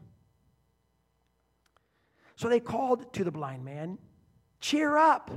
So 2.35 2.49
they 2.49 2.59
called 2.59 3.11
to 3.13 3.23
the 3.23 3.31
blind 3.31 3.65
man, 3.65 3.97
Cheer 4.59 4.95
up, 4.95 5.31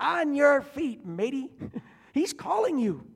on 0.00 0.34
your 0.34 0.62
feet, 0.62 1.04
matey. 1.04 1.50
He's 2.14 2.32
calling 2.32 2.78
you. 2.78 3.06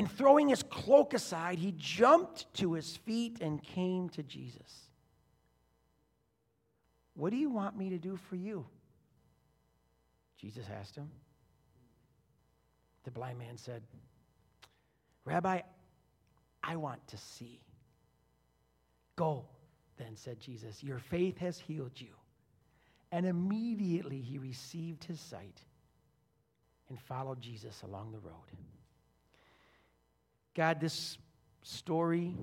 And 0.00 0.10
throwing 0.10 0.48
his 0.48 0.62
cloak 0.62 1.12
aside, 1.12 1.58
he 1.58 1.74
jumped 1.76 2.46
to 2.54 2.72
his 2.72 2.96
feet 2.96 3.36
and 3.42 3.62
came 3.62 4.08
to 4.08 4.22
Jesus. 4.22 4.88
What 7.12 7.28
do 7.28 7.36
you 7.36 7.50
want 7.50 7.76
me 7.76 7.90
to 7.90 7.98
do 7.98 8.16
for 8.16 8.34
you? 8.34 8.64
Jesus 10.38 10.64
asked 10.74 10.96
him. 10.96 11.10
The 13.04 13.10
blind 13.10 13.40
man 13.40 13.58
said, 13.58 13.82
Rabbi, 15.26 15.60
I 16.62 16.76
want 16.76 17.06
to 17.08 17.18
see. 17.18 17.60
Go, 19.16 19.44
then 19.98 20.16
said 20.16 20.40
Jesus. 20.40 20.82
Your 20.82 20.98
faith 20.98 21.36
has 21.36 21.58
healed 21.58 21.92
you. 21.96 22.14
And 23.12 23.26
immediately 23.26 24.22
he 24.22 24.38
received 24.38 25.04
his 25.04 25.20
sight 25.20 25.60
and 26.88 26.98
followed 26.98 27.42
Jesus 27.42 27.82
along 27.82 28.12
the 28.12 28.18
road. 28.20 28.69
God, 30.54 30.80
this 30.80 31.18
story 31.62 32.34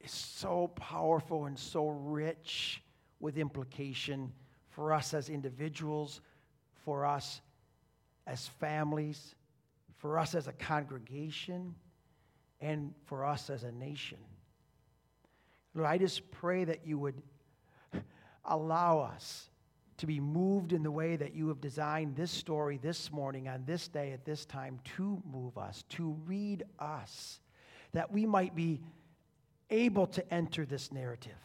is 0.00 0.10
so 0.10 0.68
powerful 0.74 1.46
and 1.46 1.58
so 1.58 1.88
rich 1.88 2.82
with 3.20 3.38
implication 3.38 4.32
for 4.70 4.92
us 4.92 5.14
as 5.14 5.28
individuals, 5.28 6.20
for 6.84 7.06
us 7.06 7.40
as 8.26 8.48
families, 8.48 9.34
for 9.98 10.18
us 10.18 10.34
as 10.34 10.48
a 10.48 10.52
congregation, 10.52 11.74
and 12.60 12.92
for 13.04 13.24
us 13.24 13.50
as 13.50 13.62
a 13.64 13.72
nation. 13.72 14.18
Lord, 15.74 15.88
I 15.88 15.98
just 15.98 16.30
pray 16.30 16.64
that 16.64 16.86
you 16.86 16.98
would 16.98 17.22
allow 18.44 19.00
us 19.00 19.48
to 20.02 20.06
be 20.08 20.18
moved 20.18 20.72
in 20.72 20.82
the 20.82 20.90
way 20.90 21.14
that 21.14 21.32
you 21.32 21.46
have 21.46 21.60
designed 21.60 22.16
this 22.16 22.32
story 22.32 22.76
this 22.76 23.12
morning, 23.12 23.46
on 23.46 23.62
this 23.64 23.86
day, 23.86 24.10
at 24.10 24.24
this 24.24 24.44
time, 24.44 24.80
to 24.96 25.22
move 25.24 25.56
us, 25.56 25.84
to 25.90 26.18
read 26.26 26.64
us, 26.80 27.38
that 27.92 28.10
we 28.10 28.26
might 28.26 28.56
be 28.56 28.80
able 29.70 30.08
to 30.08 30.34
enter 30.34 30.66
this 30.66 30.90
narrative 30.90 31.38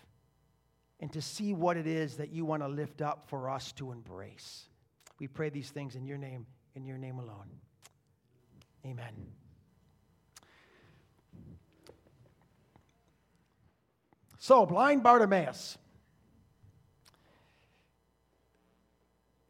and 0.99 1.13
to 1.13 1.21
see 1.21 1.53
what 1.53 1.77
it 1.77 1.85
is 1.85 2.17
that 2.17 2.31
you 2.31 2.45
want 2.45 2.63
to 2.63 2.67
lift 2.67 2.99
up 2.99 3.29
for 3.29 3.47
us 3.47 3.71
to 3.73 3.91
embrace. 3.91 4.67
We 5.19 5.27
pray 5.27 5.49
these 5.49 5.69
things 5.69 5.95
in 5.95 6.07
your 6.07 6.17
name, 6.17 6.47
in 6.73 6.83
your 6.83 6.97
name 6.97 7.19
alone. 7.19 7.51
Amen. 8.83 9.13
So, 14.39 14.65
blind 14.65 15.03
Bartimaeus. 15.03 15.77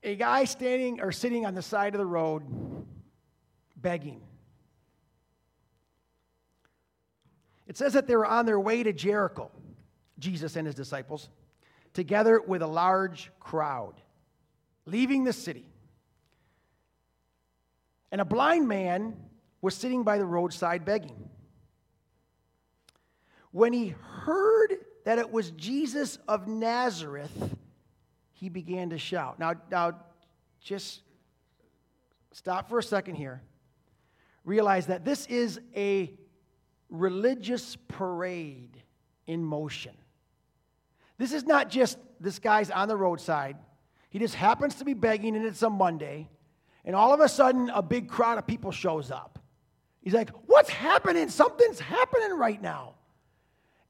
A 0.04 0.16
guy 0.16 0.46
standing 0.46 1.02
or 1.02 1.12
sitting 1.12 1.46
on 1.46 1.56
the 1.56 1.62
side 1.62 1.94
of 1.94 2.00
the 2.00 2.06
road 2.06 2.44
begging. 3.76 4.22
It 7.68 7.78
says 7.78 7.94
that 7.94 8.08
they 8.08 8.16
were 8.16 8.26
on 8.26 8.46
their 8.46 8.60
way 8.60 8.84
to 8.84 8.94
Jericho, 8.94 9.52
Jesus 10.20 10.56
and 10.56 10.66
his 10.66 10.76
disciples, 10.76 11.30
together 11.94 12.40
with 12.40 12.62
a 12.62 12.68
large 12.68 13.32
crowd, 13.40 13.96
leaving 14.86 15.26
the 15.26 15.34
city. 15.34 15.66
And 18.12 18.22
a 18.22 18.26
blind 18.26 18.68
man 18.68 19.18
was 19.62 19.76
sitting 19.76 20.04
by 20.04 20.18
the 20.18 20.26
roadside 20.26 20.86
begging. 20.86 21.30
When 23.52 23.74
he 23.74 23.90
heard 23.90 24.78
that 25.04 25.20
it 25.20 25.32
was 25.32 25.52
Jesus 25.52 26.18
of 26.28 26.48
Nazareth, 26.48 27.32
he 28.40 28.50
began 28.50 28.92
to 28.92 29.00
shout. 29.00 29.40
Now, 29.40 29.54
now 29.72 30.00
just 30.62 31.02
stop 32.32 32.70
for 32.70 32.78
a 32.78 32.84
second 32.84 33.16
here. 33.16 33.42
Realize 34.46 34.88
that 34.88 35.04
this 35.04 35.26
is 35.26 35.60
a 35.76 36.14
religious 36.90 37.76
parade 37.88 38.82
in 39.26 39.44
motion. 39.44 39.94
This 41.18 41.34
is 41.34 41.46
not 41.46 41.70
just 41.70 41.98
this 42.20 42.38
guy's 42.38 42.70
on 42.70 42.88
the 42.88 42.96
roadside. 42.96 43.58
He 44.10 44.20
just 44.20 44.36
happens 44.36 44.76
to 44.76 44.86
be 44.86 44.94
begging, 44.94 45.36
and 45.36 45.44
it's 45.44 45.64
a 45.64 45.70
Monday, 45.70 46.30
and 46.86 46.96
all 46.96 47.14
of 47.14 47.20
a 47.20 47.28
sudden, 47.28 47.72
a 47.72 47.82
big 47.82 48.08
crowd 48.08 48.38
of 48.38 48.46
people 48.46 48.72
shows 48.72 49.10
up. 49.10 49.40
He's 50.02 50.14
like, 50.14 50.30
What's 50.46 50.70
happening? 50.70 51.28
Something's 51.30 51.80
happening 51.80 52.38
right 52.38 52.62
now. 52.62 52.94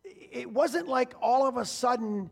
It 0.05 0.49
wasn't 0.49 0.87
like 0.87 1.13
all 1.21 1.47
of 1.47 1.57
a 1.57 1.65
sudden 1.65 2.29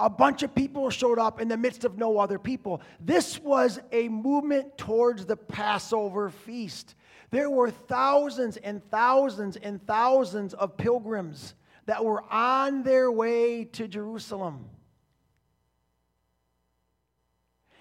a 0.00 0.08
bunch 0.08 0.42
of 0.42 0.54
people 0.54 0.88
showed 0.90 1.18
up 1.18 1.40
in 1.40 1.48
the 1.48 1.56
midst 1.56 1.84
of 1.84 1.98
no 1.98 2.18
other 2.18 2.38
people. 2.38 2.80
This 2.98 3.38
was 3.38 3.78
a 3.92 4.08
movement 4.08 4.78
towards 4.78 5.26
the 5.26 5.36
Passover 5.36 6.30
feast. 6.30 6.94
There 7.30 7.50
were 7.50 7.70
thousands 7.70 8.56
and 8.56 8.82
thousands 8.90 9.56
and 9.56 9.86
thousands 9.86 10.54
of 10.54 10.76
pilgrims 10.76 11.54
that 11.84 12.04
were 12.04 12.24
on 12.32 12.82
their 12.82 13.12
way 13.12 13.64
to 13.64 13.86
Jerusalem. 13.86 14.64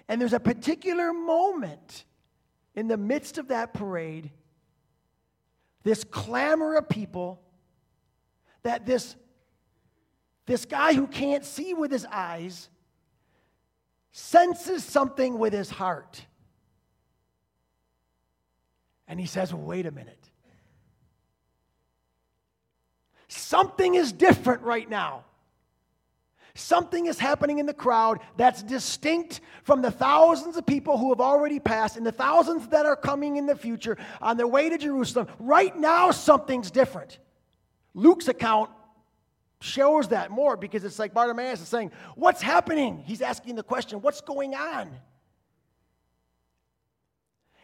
And 0.07 0.19
there's 0.19 0.33
a 0.33 0.39
particular 0.39 1.13
moment 1.13 2.03
in 2.75 2.87
the 2.87 2.97
midst 2.97 3.37
of 3.37 3.47
that 3.47 3.73
parade, 3.73 4.31
this 5.83 6.03
clamor 6.03 6.75
of 6.75 6.89
people, 6.89 7.41
that 8.63 8.85
this, 8.85 9.15
this 10.49 10.65
guy 10.65 10.95
who 10.95 11.05
can't 11.05 11.45
see 11.45 11.75
with 11.75 11.91
his 11.91 12.07
eyes 12.11 12.69
senses 14.11 14.83
something 14.83 15.37
with 15.37 15.53
his 15.53 15.69
heart. 15.69 16.25
And 19.07 19.19
he 19.19 19.27
says, 19.27 19.53
wait 19.53 19.85
a 19.85 19.91
minute. 19.91 20.27
Something 23.27 23.93
is 23.93 24.11
different 24.11 24.63
right 24.63 24.89
now. 24.89 25.23
Something 26.55 27.05
is 27.05 27.19
happening 27.19 27.59
in 27.59 27.67
the 27.67 27.73
crowd 27.73 28.17
that's 28.35 28.63
distinct 28.63 29.41
from 29.61 29.83
the 29.83 29.91
thousands 29.91 30.57
of 30.57 30.65
people 30.65 30.97
who 30.97 31.09
have 31.09 31.21
already 31.21 31.59
passed 31.59 31.95
and 31.95 32.03
the 32.03 32.11
thousands 32.11 32.67
that 32.69 32.87
are 32.87 32.95
coming 32.95 33.35
in 33.35 33.45
the 33.45 33.55
future 33.55 33.97
on 34.19 34.35
their 34.35 34.47
way 34.47 34.67
to 34.69 34.79
Jerusalem. 34.79 35.27
Right 35.37 35.77
now, 35.77 36.09
something's 36.09 36.71
different. 36.71 37.19
Luke's 37.93 38.27
account 38.27 38.71
shows 39.61 40.09
that 40.09 40.31
more 40.31 40.55
because 40.55 40.83
it's 40.83 40.99
like 40.99 41.13
Bartimaeus 41.13 41.61
is 41.61 41.67
saying, 41.67 41.91
What's 42.15 42.41
happening? 42.41 43.03
He's 43.05 43.21
asking 43.21 43.55
the 43.55 43.63
question, 43.63 44.01
What's 44.01 44.21
going 44.21 44.55
on? 44.55 44.91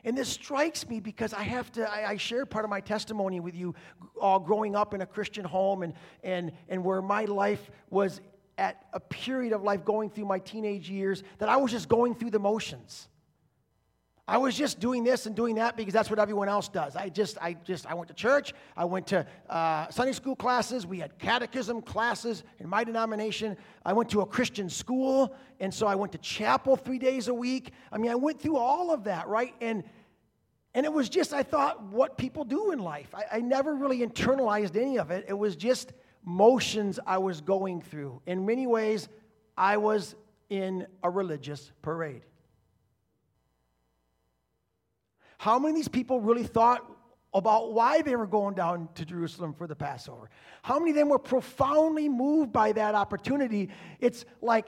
And 0.03 0.15
this 0.15 0.29
strikes 0.29 0.87
me 0.87 0.99
because 0.99 1.33
I 1.33 1.41
have 1.41 1.71
to, 1.73 1.91
I, 1.91 2.11
I 2.11 2.43
part 2.45 2.63
of 2.63 2.69
my 2.69 2.79
testimony 2.79 3.39
with 3.39 3.55
you 3.55 3.73
all 4.21 4.39
growing 4.39 4.75
up 4.75 4.93
in 4.93 5.01
a 5.01 5.05
Christian 5.05 5.43
home 5.43 5.81
and, 5.81 5.93
and, 6.23 6.51
and 6.69 6.83
where 6.83 7.01
my 7.01 7.25
life 7.25 7.71
was 7.89 8.21
at 8.59 8.85
a 8.93 8.99
period 8.99 9.51
of 9.51 9.63
life 9.63 9.83
going 9.83 10.11
through 10.11 10.25
my 10.25 10.37
teenage 10.37 10.89
years 10.89 11.23
that 11.39 11.49
I 11.49 11.57
was 11.57 11.71
just 11.71 11.89
going 11.89 12.13
through 12.13 12.29
the 12.29 12.39
motions. 12.39 13.09
I 14.27 14.39
was 14.39 14.55
just 14.55 14.79
doing 14.79 15.03
this 15.03 15.27
and 15.27 15.35
doing 15.35 15.55
that 15.55 15.77
because 15.77 15.93
that's 15.93 16.09
what 16.09 16.17
everyone 16.17 16.49
else 16.49 16.67
does. 16.67 16.95
I 16.95 17.09
just, 17.09 17.37
I 17.39 17.53
just, 17.53 17.85
I 17.85 17.93
went 17.93 18.07
to 18.07 18.15
church. 18.15 18.53
I 18.75 18.83
went 18.85 19.05
to 19.07 19.25
uh, 19.49 19.87
Sunday 19.89 20.13
school 20.13 20.35
classes. 20.35 20.87
We 20.87 20.99
had 20.99 21.19
catechism 21.19 21.83
classes 21.83 22.43
in 22.59 22.67
my 22.67 22.83
denomination. 22.83 23.55
I 23.85 23.93
went 23.93 24.09
to 24.09 24.21
a 24.21 24.25
Christian 24.25 24.67
school, 24.67 25.35
and 25.59 25.71
so 25.71 25.85
I 25.85 25.93
went 25.93 26.11
to 26.13 26.17
chapel 26.17 26.75
three 26.75 26.97
days 26.97 27.27
a 27.27 27.33
week. 27.35 27.71
I 27.91 27.99
mean, 27.99 28.09
I 28.09 28.15
went 28.15 28.41
through 28.41 28.57
all 28.57 28.91
of 28.91 29.03
that, 29.03 29.27
right? 29.27 29.53
And 29.61 29.83
and 30.73 30.85
it 30.85 30.91
was 30.91 31.07
just, 31.07 31.31
I 31.31 31.41
thought, 31.41 31.83
what 31.83 32.17
people 32.17 32.43
do 32.43 32.71
in 32.71 32.79
life. 32.79 33.15
I, 33.15 33.37
I 33.37 33.39
never 33.39 33.73
really 33.75 33.99
internalized 33.99 34.75
any 34.75 34.97
of 34.97 35.09
it. 35.09 35.23
It 35.25 35.33
was 35.33 35.55
just 35.55 35.93
motions 36.25 36.99
I 37.07 37.17
was 37.17 37.39
going 37.39 37.81
through. 37.81 38.21
In 38.25 38.45
many 38.45 38.67
ways, 38.67 39.07
I 39.57 39.77
was 39.77 40.15
in 40.49 40.85
a 41.01 41.09
religious 41.09 41.71
parade. 41.81 42.23
How 45.37 45.59
many 45.59 45.71
of 45.71 45.75
these 45.75 45.87
people 45.87 46.21
really 46.21 46.43
thought 46.43 46.85
about 47.33 47.73
why 47.73 48.01
they 48.01 48.15
were 48.15 48.27
going 48.27 48.55
down 48.55 48.87
to 48.95 49.05
Jerusalem 49.05 49.53
for 49.53 49.67
the 49.67 49.75
Passover? 49.75 50.29
How 50.61 50.79
many 50.79 50.91
of 50.91 50.97
them 50.97 51.09
were 51.09 51.19
profoundly 51.19 52.07
moved 52.07 52.53
by 52.53 52.71
that 52.71 52.95
opportunity? 52.95 53.69
It's 53.99 54.25
like 54.41 54.67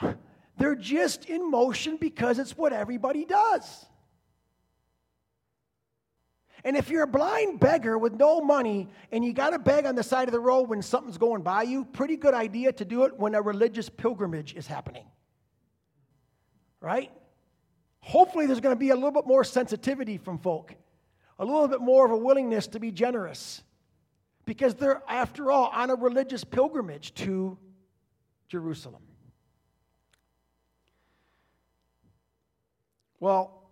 they're 0.58 0.74
just 0.74 1.26
in 1.26 1.50
motion 1.50 1.96
because 1.96 2.38
it's 2.38 2.56
what 2.56 2.72
everybody 2.72 3.24
does. 3.24 3.86
And 6.64 6.76
if 6.76 6.90
you're 6.90 7.02
a 7.02 7.08
blind 7.08 7.58
beggar 7.58 7.98
with 7.98 8.14
no 8.14 8.40
money 8.40 8.88
and 9.10 9.24
you 9.24 9.32
got 9.32 9.50
to 9.50 9.58
beg 9.58 9.84
on 9.84 9.96
the 9.96 10.02
side 10.02 10.28
of 10.28 10.32
the 10.32 10.40
road 10.40 10.68
when 10.68 10.80
something's 10.80 11.18
going 11.18 11.42
by 11.42 11.62
you, 11.62 11.84
pretty 11.84 12.16
good 12.16 12.34
idea 12.34 12.72
to 12.72 12.84
do 12.84 13.04
it 13.04 13.18
when 13.18 13.34
a 13.34 13.42
religious 13.42 13.88
pilgrimage 13.88 14.54
is 14.54 14.66
happening. 14.66 15.06
Right? 16.80 17.10
Hopefully, 18.02 18.46
there's 18.46 18.60
going 18.60 18.74
to 18.74 18.78
be 18.78 18.90
a 18.90 18.94
little 18.94 19.12
bit 19.12 19.26
more 19.26 19.44
sensitivity 19.44 20.18
from 20.18 20.38
folk, 20.38 20.74
a 21.38 21.44
little 21.44 21.68
bit 21.68 21.80
more 21.80 22.04
of 22.04 22.10
a 22.10 22.16
willingness 22.16 22.66
to 22.68 22.80
be 22.80 22.90
generous 22.90 23.62
because 24.44 24.74
they're, 24.74 25.02
after 25.08 25.50
all, 25.50 25.70
on 25.72 25.88
a 25.88 25.94
religious 25.94 26.44
pilgrimage 26.44 27.14
to 27.14 27.56
Jerusalem. 28.48 29.02
Well, 33.20 33.62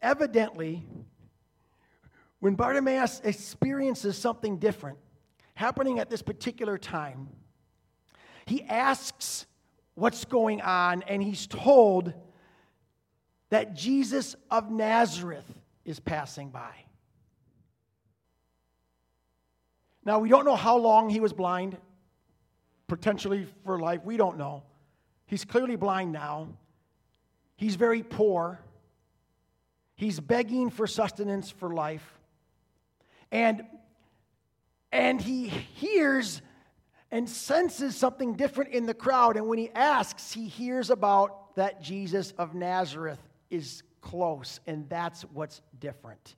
evidently, 0.00 0.86
when 2.38 2.54
Bartimaeus 2.54 3.20
experiences 3.24 4.16
something 4.16 4.58
different 4.58 4.98
happening 5.54 5.98
at 5.98 6.08
this 6.08 6.22
particular 6.22 6.78
time, 6.78 7.28
he 8.46 8.62
asks 8.62 9.46
what's 9.94 10.24
going 10.24 10.60
on, 10.60 11.02
and 11.02 11.20
he's 11.20 11.48
told 11.48 12.14
that 13.50 13.74
Jesus 13.74 14.36
of 14.50 14.70
Nazareth 14.70 15.44
is 15.84 16.00
passing 16.00 16.50
by. 16.50 16.72
Now, 20.04 20.20
we 20.20 20.28
don't 20.28 20.44
know 20.44 20.56
how 20.56 20.76
long 20.76 21.10
he 21.10 21.20
was 21.20 21.32
blind, 21.32 21.76
potentially 22.86 23.46
for 23.64 23.78
life. 23.78 24.04
We 24.04 24.16
don't 24.16 24.38
know. 24.38 24.62
He's 25.26 25.44
clearly 25.44 25.76
blind 25.76 26.12
now. 26.12 26.48
He's 27.56 27.74
very 27.74 28.02
poor. 28.02 28.60
He's 29.96 30.20
begging 30.20 30.70
for 30.70 30.86
sustenance 30.86 31.50
for 31.50 31.74
life. 31.74 32.18
And, 33.32 33.64
and 34.92 35.20
he 35.20 35.48
hears 35.48 36.40
and 37.10 37.28
senses 37.28 37.96
something 37.96 38.34
different 38.34 38.74
in 38.74 38.86
the 38.86 38.94
crowd. 38.94 39.36
And 39.36 39.48
when 39.48 39.58
he 39.58 39.70
asks, 39.70 40.32
he 40.32 40.46
hears 40.46 40.90
about 40.90 41.56
that 41.56 41.82
Jesus 41.82 42.32
of 42.38 42.54
Nazareth 42.54 43.18
is 43.50 43.82
close, 44.00 44.60
and 44.66 44.88
that's 44.88 45.22
what's 45.22 45.60
different. 45.78 46.36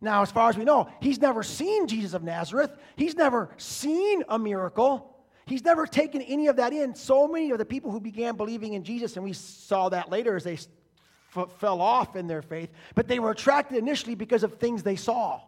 Now, 0.00 0.22
as 0.22 0.30
far 0.30 0.50
as 0.50 0.56
we 0.56 0.64
know, 0.64 0.88
he's 1.00 1.20
never 1.20 1.42
seen 1.42 1.86
Jesus 1.86 2.12
of 2.12 2.22
Nazareth. 2.22 2.76
He's 2.96 3.14
never 3.14 3.50
seen 3.56 4.22
a 4.28 4.38
miracle. 4.38 5.16
He's 5.46 5.64
never 5.64 5.86
taken 5.86 6.20
any 6.22 6.46
of 6.48 6.56
that 6.56 6.72
in. 6.72 6.94
So 6.94 7.26
many 7.26 7.50
of 7.50 7.58
the 7.58 7.64
people 7.64 7.90
who 7.90 8.00
began 8.00 8.36
believing 8.36 8.74
in 8.74 8.84
Jesus, 8.84 9.16
and 9.16 9.24
we 9.24 9.32
saw 9.32 9.88
that 9.90 10.10
later 10.10 10.36
as 10.36 10.44
they 10.44 10.58
f- 11.34 11.52
fell 11.58 11.80
off 11.80 12.16
in 12.16 12.26
their 12.26 12.42
faith, 12.42 12.70
but 12.94 13.08
they 13.08 13.18
were 13.18 13.30
attracted 13.30 13.78
initially 13.78 14.14
because 14.14 14.42
of 14.42 14.54
things 14.54 14.82
they 14.82 14.96
saw. 14.96 15.40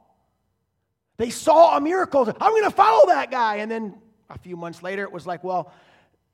They 1.19 1.31
saw 1.31 1.77
a 1.77 1.81
miracle. 1.81 2.27
I'm 2.41 2.53
going 2.53 2.65
to 2.65 2.71
follow 2.71 3.07
that 3.07 3.31
guy. 3.31 3.57
And 3.57 3.71
then 3.71 3.95
a 4.29 4.39
few 4.39 4.57
months 4.57 4.83
later, 4.83 5.03
it 5.03 5.13
was 5.13 5.27
like, 5.27 5.45
well, 5.45 5.73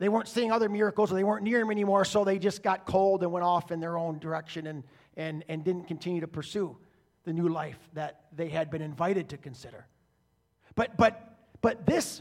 they 0.03 0.09
weren't 0.09 0.27
seeing 0.27 0.51
other 0.51 0.69
miracles 0.69 1.13
or 1.13 1.15
they 1.15 1.23
weren't 1.23 1.45
near 1.45 1.61
him 1.61 1.71
anymore, 1.71 2.05
so 2.05 2.25
they 2.25 2.37
just 2.37 2.61
got 2.65 2.87
cold 2.87 3.23
and 3.23 3.31
went 3.31 3.45
off 3.45 3.71
in 3.71 3.79
their 3.79 3.97
own 3.97 4.19
direction 4.19 4.67
and, 4.67 4.83
and, 5.17 5.45
and 5.49 5.63
didn't 5.63 5.85
continue 5.85 6.21
to 6.21 6.27
pursue 6.27 6.77
the 7.23 7.33
new 7.33 7.49
life 7.49 7.79
that 7.93 8.25
they 8.35 8.49
had 8.49 8.69
been 8.69 8.83
invited 8.83 9.29
to 9.29 9.37
consider. 9.37 9.87
But, 10.75 10.97
but, 10.97 11.39
but 11.61 11.87
this, 11.87 12.21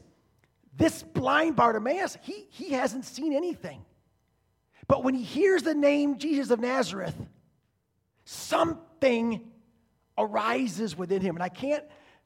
this 0.78 1.02
blind 1.02 1.56
Bartimaeus, 1.56 2.20
he, 2.22 2.46
he 2.52 2.70
hasn't 2.74 3.04
seen 3.04 3.34
anything. 3.34 3.84
But 4.88 5.04
when 5.04 5.16
he 5.16 5.24
hears 5.24 5.64
the 5.64 5.74
name 5.74 6.20
Jesus 6.20 6.52
of 6.52 6.60
Nazareth, 6.60 7.16
something 8.26 9.42
arises 10.20 10.96
within 10.96 11.24
him. 11.24 11.36
And 11.36 11.42
I 11.42 11.50
can't, 11.50 11.84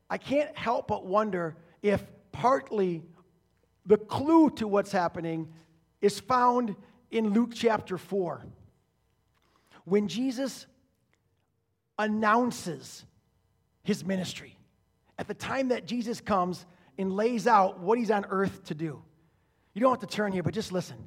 I 0.10 0.18
can't 0.18 0.54
help 0.58 0.90
but 0.90 1.06
wonder 1.06 1.56
if 1.82 2.04
partly 2.34 3.04
the 3.86 3.98
clue 3.98 4.50
to 4.52 4.68
what's 4.68 4.92
happening 4.92 5.50
is 6.02 6.20
found 6.20 6.76
in 7.12 7.30
Luke 7.30 7.52
chapter 7.54 7.98
4. 7.98 8.44
When 9.86 10.08
Jesus 10.08 10.66
announces 11.98 13.06
his 13.84 14.04
ministry, 14.04 14.58
at 15.18 15.28
the 15.28 15.34
time 15.34 15.70
that 15.70 15.86
Jesus 15.86 16.20
comes 16.20 16.66
and 16.98 17.16
lays 17.16 17.48
out 17.48 17.80
what 17.80 17.98
he's 17.98 18.12
on 18.12 18.26
earth 18.30 18.64
to 18.66 18.76
do. 18.76 19.02
You 19.74 19.82
don't 19.82 19.92
have 19.92 20.08
to 20.10 20.16
turn 20.16 20.32
here, 20.32 20.44
but 20.44 20.54
just 20.54 20.72
listen. 20.72 20.98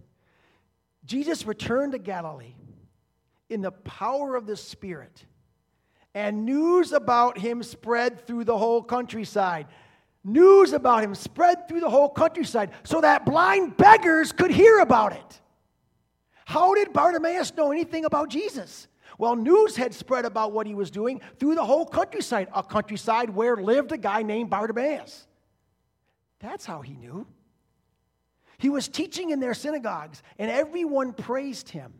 Jesus 1.04 1.46
returned 1.46 1.92
to 1.92 1.98
Galilee 1.98 2.54
in 3.48 3.62
the 3.62 3.70
power 3.70 4.36
of 4.36 4.46
the 4.46 4.56
Spirit, 4.56 5.24
and 6.14 6.44
news 6.44 6.92
about 6.92 7.38
him 7.38 7.62
spread 7.62 8.26
through 8.26 8.44
the 8.44 8.58
whole 8.58 8.82
countryside. 8.82 9.66
News 10.28 10.74
about 10.74 11.02
him 11.02 11.14
spread 11.14 11.66
through 11.66 11.80
the 11.80 11.88
whole 11.88 12.10
countryside 12.10 12.70
so 12.84 13.00
that 13.00 13.24
blind 13.24 13.78
beggars 13.78 14.30
could 14.30 14.50
hear 14.50 14.80
about 14.80 15.12
it. 15.12 15.40
How 16.44 16.74
did 16.74 16.92
Bartimaeus 16.92 17.54
know 17.56 17.72
anything 17.72 18.04
about 18.04 18.28
Jesus? 18.28 18.88
Well, 19.16 19.36
news 19.36 19.74
had 19.74 19.94
spread 19.94 20.26
about 20.26 20.52
what 20.52 20.66
he 20.66 20.74
was 20.74 20.90
doing 20.90 21.22
through 21.38 21.54
the 21.54 21.64
whole 21.64 21.86
countryside, 21.86 22.48
a 22.54 22.62
countryside 22.62 23.30
where 23.30 23.56
lived 23.56 23.90
a 23.92 23.96
guy 23.96 24.22
named 24.22 24.50
Bartimaeus. 24.50 25.26
That's 26.40 26.66
how 26.66 26.82
he 26.82 26.94
knew. 26.94 27.26
He 28.58 28.68
was 28.68 28.86
teaching 28.86 29.30
in 29.30 29.40
their 29.40 29.54
synagogues, 29.54 30.22
and 30.38 30.50
everyone 30.50 31.14
praised 31.14 31.70
him. 31.70 31.94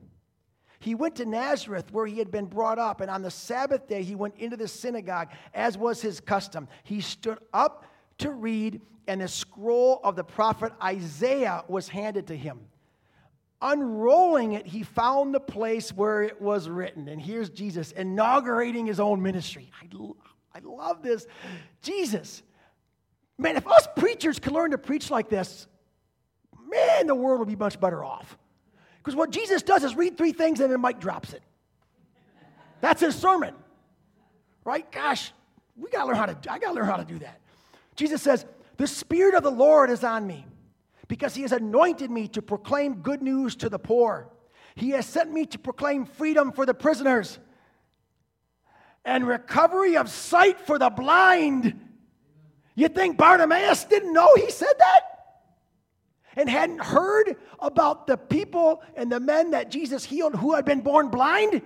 He 0.81 0.95
went 0.95 1.17
to 1.17 1.25
Nazareth, 1.25 1.93
where 1.93 2.07
he 2.07 2.19
had 2.19 2.31
been 2.31 2.47
brought 2.47 2.79
up, 2.79 3.01
and 3.01 3.11
on 3.11 3.23
the 3.23 3.31
Sabbath 3.31 3.89
day 3.89 4.03
he 4.03 4.15
went 4.15 4.37
into 4.37 4.57
the 4.57 4.69
synagogue, 4.69 5.29
as 5.55 5.79
was 5.79 6.03
his 6.03 6.21
custom. 6.21 6.69
He 6.85 7.01
stood 7.01 7.39
up 7.55 7.87
to 8.19 8.31
read, 8.31 8.81
and 9.07 9.21
the 9.21 9.29
scroll 9.29 10.01
of 10.05 10.17
the 10.17 10.25
prophet 10.25 10.73
Isaiah 10.83 11.65
was 11.69 11.89
handed 11.89 12.29
to 12.29 12.37
him. 12.37 12.61
Unrolling 13.61 14.53
it, 14.53 14.67
he 14.67 14.85
found 14.85 15.35
the 15.35 15.41
place 15.41 15.93
where 15.93 16.23
it 16.23 16.41
was 16.41 16.69
written. 16.69 17.09
And 17.09 17.21
here's 17.21 17.51
Jesus 17.51 17.91
inaugurating 17.91 18.87
his 18.87 19.01
own 19.01 19.21
ministry. 19.21 19.71
I, 19.83 19.89
I 20.55 20.61
love 20.61 21.03
this. 21.03 21.27
Jesus. 21.83 22.43
Man, 23.37 23.57
if 23.57 23.67
us 23.67 23.89
preachers 23.97 24.39
could 24.39 24.53
learn 24.53 24.71
to 24.73 24.79
preach 24.79 25.11
like 25.11 25.29
this, 25.29 25.67
man, 26.71 27.07
the 27.07 27.15
world 27.15 27.41
would 27.41 27.49
be 27.49 27.57
much 27.57 27.81
better 27.81 28.05
off. 28.05 28.39
Because 28.99 29.17
what 29.17 29.31
Jesus 29.31 29.63
does 29.63 29.83
is 29.85 29.97
read 29.97 30.17
three 30.17 30.33
things 30.33 30.61
and 30.61 30.71
then 30.71 30.81
mic 30.81 31.01
drops 31.01 31.33
it. 31.33 31.43
That's 32.81 33.01
his 33.01 33.17
sermon. 33.17 33.55
Right? 34.65 34.91
Gosh, 34.93 35.33
we 35.77 35.91
gotta 35.91 36.07
learn 36.07 36.17
how 36.17 36.27
to, 36.27 36.53
I 36.53 36.59
gotta 36.59 36.75
learn 36.75 36.87
how 36.87 36.97
to 36.97 37.05
do 37.05 37.19
that. 37.21 37.41
Jesus 37.99 38.23
says, 38.23 38.47
The 38.77 38.87
Spirit 38.87 39.35
of 39.35 39.43
the 39.43 39.51
Lord 39.51 39.91
is 39.91 40.05
on 40.05 40.25
me 40.25 40.47
because 41.09 41.35
he 41.35 41.43
has 41.43 41.51
anointed 41.51 42.11
me 42.13 42.29
to 42.29 42.41
proclaim 42.41 43.03
good 43.03 43.21
news 43.21 43.57
to 43.57 43.69
the 43.69 43.79
poor. 43.79 44.31
He 44.77 44.91
has 44.91 45.05
sent 45.05 45.33
me 45.33 45.47
to 45.47 45.59
proclaim 45.59 46.07
freedom 46.07 46.53
for 46.53 46.65
the 46.65 46.75
prisoners 46.75 47.41
and 49.05 49.27
recovery 49.27 49.97
of 49.97 50.09
sight 50.09 50.61
for 50.61 50.79
the 50.79 50.91
blind. 50.91 51.81
You 52.77 52.89
think 52.89 53.17
Bartimaeus 53.19 53.85
didn't 53.85 54.13
know 54.13 54.33
he 54.37 54.51
said 54.53 54.75
that? 54.79 55.01
And 56.37 56.49
hadn't 56.49 56.81
heard 56.81 57.37
about 57.59 58.07
the 58.07 58.17
people 58.17 58.81
and 58.95 59.11
the 59.11 59.19
men 59.19 59.51
that 59.51 59.73
Jesus 59.73 60.05
healed 60.05 60.37
who 60.37 60.55
had 60.55 60.65
been 60.65 60.83
born 60.83 61.09
blind? 61.09 61.63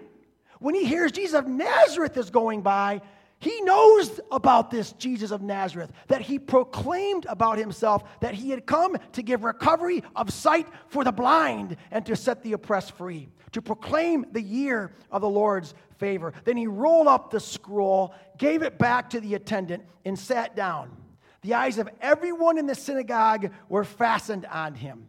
When 0.61 0.75
he 0.75 0.87
hears 0.87 1.13
Jesus 1.13 1.39
of 1.39 1.47
Nazareth 1.47 2.17
is 2.17 2.31
going 2.31 2.63
by, 2.63 3.03
he 3.43 3.61
knows 3.63 4.21
about 4.31 4.71
this 4.71 4.93
Jesus 4.93 5.33
of 5.33 5.43
Nazareth, 5.43 5.91
that 6.07 6.21
he 6.21 6.39
proclaimed 6.39 7.27
about 7.29 7.59
himself 7.59 8.05
that 8.21 8.35
he 8.35 8.51
had 8.51 8.67
come 8.67 8.97
to 9.15 9.23
give 9.23 9.43
recovery 9.43 10.05
of 10.15 10.33
sight 10.33 10.69
for 10.87 11.03
the 11.03 11.11
blind 11.11 11.77
and 11.91 12.07
to 12.07 12.15
set 12.15 12.45
the 12.45 12.53
oppressed 12.53 12.93
free, 12.93 13.29
to 13.51 13.61
proclaim 13.61 14.25
the 14.31 14.41
year 14.41 14.93
of 15.11 15.23
the 15.23 15.29
Lord's 15.29 15.75
favor. 15.99 16.33
Then 16.45 16.57
he 16.57 16.69
rolled 16.69 17.09
up 17.09 17.33
the 17.33 17.41
scroll, 17.41 18.15
gave 18.39 18.63
it 18.63 18.79
back 18.79 19.11
to 19.11 19.19
the 19.19 19.35
attendant, 19.35 19.87
and 20.05 20.17
sat 20.17 20.55
down. 20.55 20.97
The 21.41 21.55
eyes 21.55 21.79
of 21.79 21.89
everyone 22.01 22.59
in 22.59 22.67
the 22.67 22.77
synagogue 22.77 23.51
were 23.69 23.83
fastened 23.83 24.47
on 24.47 24.77
him. 24.77 25.09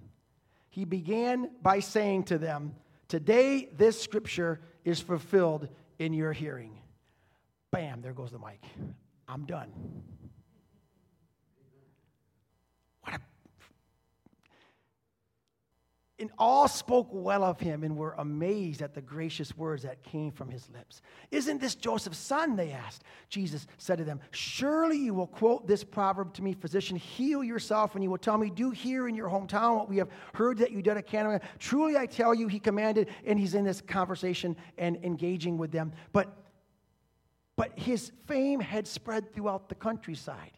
He 0.71 0.85
began 0.85 1.51
by 1.61 1.81
saying 1.81 2.23
to 2.23 2.39
them, 2.39 2.73
Today 3.09 3.69
this 3.77 4.01
scripture 4.01 4.59
is 4.83 4.99
fulfilled 4.99 5.69
in 5.99 6.13
your 6.13 6.33
hearing. 6.33 6.79
Bam, 7.73 8.03
there 8.03 8.13
goes 8.13 8.29
the 8.29 8.37
mic. 8.37 8.61
I'm 9.27 9.45
done. 9.45 9.71
What 13.01 13.15
a. 13.15 13.19
And 16.19 16.29
all 16.37 16.67
spoke 16.67 17.07
well 17.11 17.43
of 17.43 17.59
him 17.59 17.83
and 17.83 17.97
were 17.97 18.13
amazed 18.19 18.83
at 18.83 18.93
the 18.93 19.01
gracious 19.01 19.57
words 19.57 19.81
that 19.81 20.03
came 20.03 20.31
from 20.31 20.51
his 20.51 20.69
lips. 20.69 21.01
Isn't 21.31 21.59
this 21.59 21.73
Joseph's 21.73 22.19
son? 22.19 22.55
They 22.55 22.71
asked. 22.71 23.05
Jesus 23.27 23.65
said 23.79 23.97
to 23.97 24.03
them, 24.03 24.21
Surely 24.29 24.99
you 24.99 25.15
will 25.15 25.25
quote 25.25 25.65
this 25.65 25.83
proverb 25.83 26.31
to 26.35 26.43
me, 26.43 26.53
Physician, 26.53 26.95
heal 26.95 27.43
yourself, 27.43 27.95
and 27.95 28.03
you 28.03 28.11
will 28.11 28.19
tell 28.19 28.37
me, 28.37 28.51
Do 28.51 28.69
here 28.69 29.07
in 29.07 29.15
your 29.15 29.29
hometown 29.29 29.77
what 29.77 29.89
we 29.89 29.97
have 29.97 30.09
heard 30.35 30.59
that 30.59 30.69
you 30.69 30.83
did 30.83 30.95
at 30.95 31.07
Cana. 31.07 31.41
Truly 31.57 31.97
I 31.97 32.05
tell 32.05 32.35
you, 32.35 32.47
he 32.47 32.59
commanded, 32.59 33.09
and 33.25 33.39
he's 33.39 33.55
in 33.55 33.65
this 33.65 33.81
conversation 33.81 34.55
and 34.77 35.03
engaging 35.03 35.57
with 35.57 35.71
them. 35.71 35.91
But 36.11 36.42
but 37.55 37.77
his 37.77 38.11
fame 38.25 38.59
had 38.59 38.87
spread 38.87 39.33
throughout 39.33 39.69
the 39.69 39.75
countryside. 39.75 40.51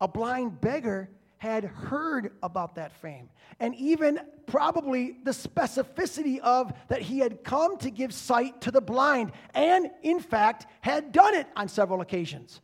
A 0.00 0.08
blind 0.08 0.60
beggar 0.60 1.10
had 1.38 1.64
heard 1.64 2.32
about 2.42 2.74
that 2.76 2.92
fame, 2.92 3.28
and 3.60 3.74
even 3.74 4.18
probably 4.46 5.18
the 5.24 5.30
specificity 5.30 6.38
of 6.38 6.72
that 6.88 7.02
he 7.02 7.18
had 7.18 7.44
come 7.44 7.76
to 7.76 7.90
give 7.90 8.14
sight 8.14 8.60
to 8.62 8.70
the 8.70 8.80
blind, 8.80 9.32
and 9.52 9.90
in 10.02 10.20
fact 10.20 10.66
had 10.80 11.12
done 11.12 11.34
it 11.34 11.46
on 11.54 11.68
several 11.68 12.00
occasions 12.00 12.60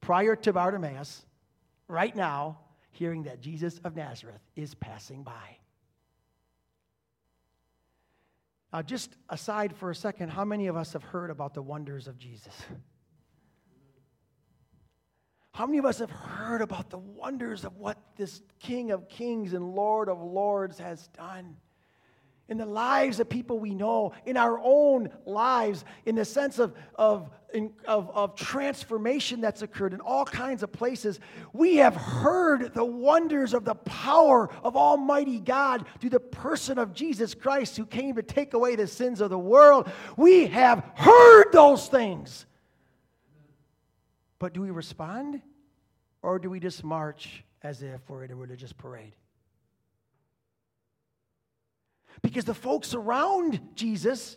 prior 0.00 0.34
to 0.34 0.52
Bartimaeus, 0.52 1.26
right 1.88 2.14
now, 2.16 2.58
hearing 2.90 3.22
that 3.24 3.40
Jesus 3.40 3.80
of 3.84 3.96
Nazareth 3.96 4.40
is 4.56 4.74
passing 4.74 5.22
by. 5.22 5.58
Now, 8.72 8.80
just 8.80 9.14
aside 9.28 9.76
for 9.76 9.90
a 9.90 9.94
second, 9.94 10.30
how 10.30 10.44
many 10.44 10.66
of 10.66 10.76
us 10.76 10.94
have 10.94 11.02
heard 11.02 11.30
about 11.30 11.52
the 11.52 11.62
wonders 11.62 12.08
of 12.08 12.18
Jesus? 12.18 12.54
How 15.52 15.66
many 15.66 15.78
of 15.78 15.84
us 15.84 15.98
have 15.98 16.10
heard 16.10 16.62
about 16.62 16.88
the 16.88 16.98
wonders 16.98 17.64
of 17.64 17.76
what 17.76 17.98
this 18.16 18.42
King 18.58 18.90
of 18.90 19.08
Kings 19.08 19.52
and 19.52 19.74
Lord 19.74 20.08
of 20.08 20.20
Lords 20.20 20.78
has 20.78 21.08
done? 21.08 21.56
In 22.48 22.56
the 22.56 22.66
lives 22.66 23.20
of 23.20 23.28
people 23.28 23.60
we 23.60 23.74
know, 23.74 24.12
in 24.24 24.36
our 24.36 24.58
own 24.62 25.10
lives, 25.26 25.84
in 26.06 26.14
the 26.14 26.24
sense 26.24 26.58
of, 26.58 26.74
of, 26.94 27.30
in, 27.52 27.72
of, 27.86 28.10
of 28.14 28.34
transformation 28.34 29.40
that's 29.42 29.62
occurred 29.62 29.92
in 29.92 30.00
all 30.00 30.24
kinds 30.24 30.62
of 30.62 30.72
places, 30.72 31.20
we 31.52 31.76
have 31.76 31.96
heard 31.96 32.74
the 32.74 32.84
wonders 32.84 33.54
of 33.54 33.64
the 33.64 33.74
power 33.74 34.50
of 34.64 34.74
Almighty 34.74 35.38
God 35.38 35.86
through 36.00 36.10
the 36.10 36.20
person 36.20 36.78
of 36.78 36.94
Jesus 36.94 37.34
Christ 37.34 37.76
who 37.76 37.86
came 37.86 38.16
to 38.16 38.22
take 38.22 38.54
away 38.54 38.74
the 38.74 38.86
sins 38.86 39.20
of 39.20 39.30
the 39.30 39.38
world. 39.38 39.90
We 40.16 40.46
have 40.46 40.82
heard 40.94 41.52
those 41.52 41.88
things. 41.88 42.46
But 44.42 44.54
do 44.54 44.60
we 44.60 44.72
respond? 44.72 45.40
Or 46.20 46.40
do 46.40 46.50
we 46.50 46.58
just 46.58 46.82
march 46.82 47.44
as 47.62 47.80
if 47.80 48.00
we're 48.10 48.24
in 48.24 48.32
a 48.32 48.34
religious 48.34 48.72
parade? 48.72 49.14
Because 52.22 52.44
the 52.44 52.52
folks 52.52 52.92
around 52.92 53.60
Jesus 53.76 54.36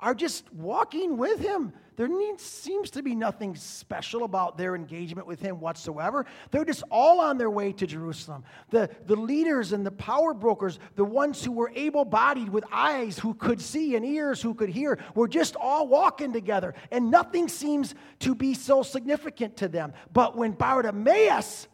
are 0.00 0.14
just 0.14 0.52
walking 0.52 1.16
with 1.16 1.40
him. 1.40 1.72
There 1.96 2.08
needs, 2.08 2.42
seems 2.42 2.90
to 2.90 3.02
be 3.02 3.14
nothing 3.14 3.56
special 3.56 4.24
about 4.24 4.58
their 4.58 4.76
engagement 4.76 5.26
with 5.26 5.40
him 5.40 5.60
whatsoever. 5.60 6.26
They're 6.50 6.66
just 6.66 6.82
all 6.90 7.20
on 7.20 7.38
their 7.38 7.48
way 7.48 7.72
to 7.72 7.86
Jerusalem. 7.86 8.44
The, 8.68 8.90
the 9.06 9.16
leaders 9.16 9.72
and 9.72 9.86
the 9.86 9.90
power 9.90 10.34
brokers, 10.34 10.78
the 10.94 11.04
ones 11.04 11.42
who 11.42 11.52
were 11.52 11.72
able 11.74 12.04
bodied 12.04 12.50
with 12.50 12.64
eyes 12.70 13.18
who 13.18 13.32
could 13.32 13.62
see 13.62 13.96
and 13.96 14.04
ears 14.04 14.42
who 14.42 14.52
could 14.52 14.68
hear, 14.68 14.98
were 15.14 15.28
just 15.28 15.56
all 15.56 15.88
walking 15.88 16.34
together. 16.34 16.74
And 16.90 17.10
nothing 17.10 17.48
seems 17.48 17.94
to 18.20 18.34
be 18.34 18.52
so 18.52 18.82
significant 18.82 19.56
to 19.58 19.68
them. 19.68 19.94
But 20.12 20.36
when 20.36 20.52
Bartimaeus 20.52 21.66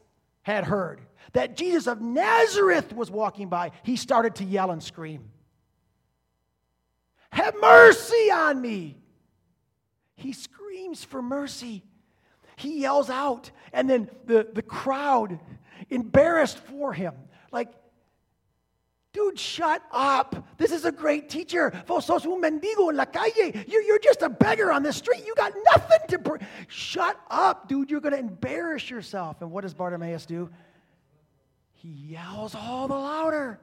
had 0.43 0.63
heard 0.63 1.01
that 1.33 1.57
Jesus 1.57 1.89
of 1.89 2.01
Nazareth 2.01 2.93
was 2.93 3.11
walking 3.11 3.49
by, 3.49 3.73
he 3.83 3.97
started 3.97 4.37
to 4.37 4.45
yell 4.45 4.71
and 4.71 4.83
scream. 4.83 5.25
Have 7.33 7.55
mercy 7.61 8.31
on 8.31 8.61
me. 8.61 8.99
He 10.17 10.33
screams 10.33 11.03
for 11.03 11.23
mercy. 11.23 11.83
He 12.57 12.81
yells 12.81 13.11
out, 13.11 13.51
and 13.73 13.89
then 13.89 14.11
the, 14.27 14.47
the 14.53 14.63
crowd, 14.63 15.41
embarrassed 15.91 16.59
for 16.59 16.93
him, 16.93 17.15
like, 17.51 17.69
dude, 19.13 19.39
shut 19.39 19.83
up. 19.91 20.47
This 20.59 20.71
is 20.73 20.85
a 20.85 20.93
great 20.93 21.29
teacher. 21.29 21.73
Vos 21.87 22.09
un 22.11 22.41
mendigo 22.41 22.91
en 22.91 22.97
la 22.97 23.07
calle. 23.07 23.65
You're, 23.67 23.83
you're 23.83 23.99
just 23.99 24.23
a 24.23 24.29
beggar 24.29 24.71
on 24.71 24.83
the 24.83 24.93
street. 24.93 25.23
You 25.27 25.35
got 25.35 25.53
nothing 25.73 25.99
to 26.09 26.19
bring. 26.19 26.43
Shut 26.69 27.19
up, 27.31 27.69
dude. 27.69 27.91
You're 27.91 28.01
going 28.01 28.15
to 28.15 28.21
embarrass 28.21 28.89
yourself. 28.89 29.41
And 29.41 29.51
what 29.51 29.63
does 29.63 29.75
Bartimaeus 29.75 30.27
do? 30.27 30.51
He 31.75 31.89
yells 31.89 32.55
all 32.55 32.89
the 32.89 32.95
louder. 32.95 33.59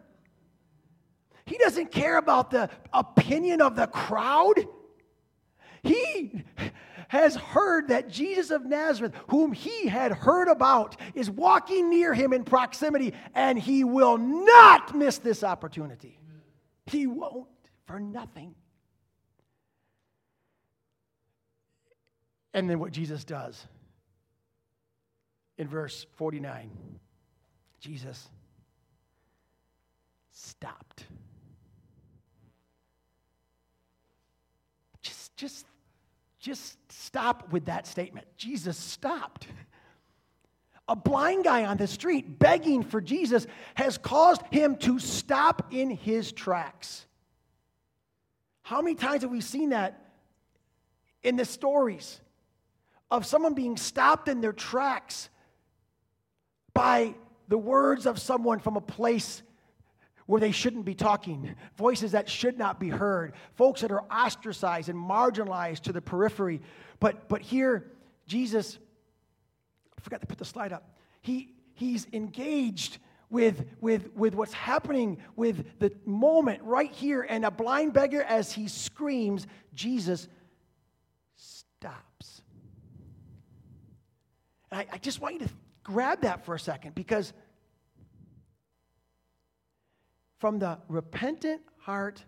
He 1.50 1.58
doesn't 1.58 1.92
care 1.92 2.18
about 2.18 2.52
the 2.52 2.70
opinion 2.94 3.60
of 3.60 3.76
the 3.76 3.88
crowd. 3.88 4.54
He 5.82 6.44
has 7.08 7.36
heard 7.36 7.88
that 7.88 8.08
Jesus 8.08 8.52
of 8.52 8.68
Nazareth, 8.68 9.14
whom 9.30 9.52
he 9.52 9.88
had 9.88 10.12
heard 10.12 10.48
about, 10.48 10.96
is 11.16 11.28
walking 11.28 11.90
near 11.90 12.14
him 12.14 12.34
in 12.34 12.44
proximity, 12.44 13.16
and 13.34 13.58
he 13.58 13.84
will 13.84 14.20
not 14.20 14.96
miss 14.96 15.18
this 15.18 15.44
opportunity. 15.44 16.20
He 16.86 17.08
won't 17.08 17.48
for 17.88 18.00
nothing. 18.00 18.54
And 22.54 22.70
then 22.70 22.78
what 22.78 22.92
Jesus 22.92 23.24
does 23.24 23.66
in 25.58 25.68
verse 25.68 26.06
49 26.16 26.70
Jesus 27.80 28.30
stopped. 30.32 31.06
Just, 35.40 35.66
just 36.40 36.78
stop 36.92 37.52
with 37.52 37.66
that 37.66 37.88
statement. 37.88 38.28
Jesus 38.36 38.78
stopped. 38.78 39.48
A 40.90 40.96
blind 40.96 41.46
guy 41.46 41.66
on 41.66 41.78
the 41.78 41.88
street 41.88 42.40
begging 42.40 42.84
for 42.84 43.00
Jesus 43.00 43.48
has 43.76 43.98
caused 43.98 44.42
him 44.52 44.76
to 44.78 45.00
stop 45.00 45.68
in 45.72 45.92
his 45.92 46.34
tracks. 46.34 47.06
How 48.64 48.82
many 48.82 48.96
times 48.96 49.22
have 49.22 49.32
we 49.32 49.40
seen 49.40 49.70
that 49.70 50.12
in 51.24 51.38
the 51.38 51.46
stories 51.46 52.20
of 53.10 53.26
someone 53.26 53.54
being 53.54 53.78
stopped 53.78 54.28
in 54.28 54.42
their 54.42 54.54
tracks 54.54 55.30
by 56.74 57.16
the 57.48 57.58
words 57.58 58.06
of 58.06 58.20
someone 58.20 58.60
from 58.60 58.76
a 58.76 58.82
place 58.82 59.42
where 60.30 60.40
they 60.40 60.52
shouldn't 60.52 60.86
be 60.86 60.94
talking, 60.94 61.56
voices 61.76 62.12
that 62.12 62.30
should 62.30 62.56
not 62.56 62.80
be 62.80 62.88
heard, 62.88 63.34
folks 63.56 63.82
that 63.82 63.92
are 63.92 64.04
ostracized 64.12 64.88
and 64.88 64.96
marginalized 64.96 65.80
to 65.80 65.92
the 65.92 66.02
periphery. 66.02 66.62
But, 67.00 67.28
but 67.28 67.42
here, 67.42 67.92
Jesus, 68.28 68.78
I 69.98 70.02
forgot 70.02 70.22
to 70.22 70.28
put 70.28 70.38
the 70.38 70.46
slide 70.46 70.72
up. 70.72 70.96
He, 71.24 71.56
he's 71.74 72.06
engaged 72.14 73.00
with, 73.32 73.66
with, 73.82 74.14
with 74.14 74.36
what's 74.36 74.54
happening 74.54 75.18
with 75.36 75.66
the 75.80 75.92
moment 76.06 76.62
right 76.62 76.92
here, 76.92 77.26
and 77.28 77.44
a 77.44 77.50
blind 77.50 77.94
beggar, 77.94 78.22
as 78.22 78.52
he 78.52 78.68
screams, 78.68 79.48
Jesus 79.74 80.28
stops. 81.38 82.44
And 84.70 84.82
I, 84.82 84.86
I 84.92 84.98
just 85.00 85.22
want 85.22 85.34
you 85.34 85.48
to 85.48 85.54
grab 85.82 86.22
that 86.22 86.46
for 86.46 86.54
a 86.54 86.60
second 86.60 86.94
because 86.94 87.34
from 90.40 90.58
the 90.60 90.80
repentant 90.88 91.62
heart 91.78 92.24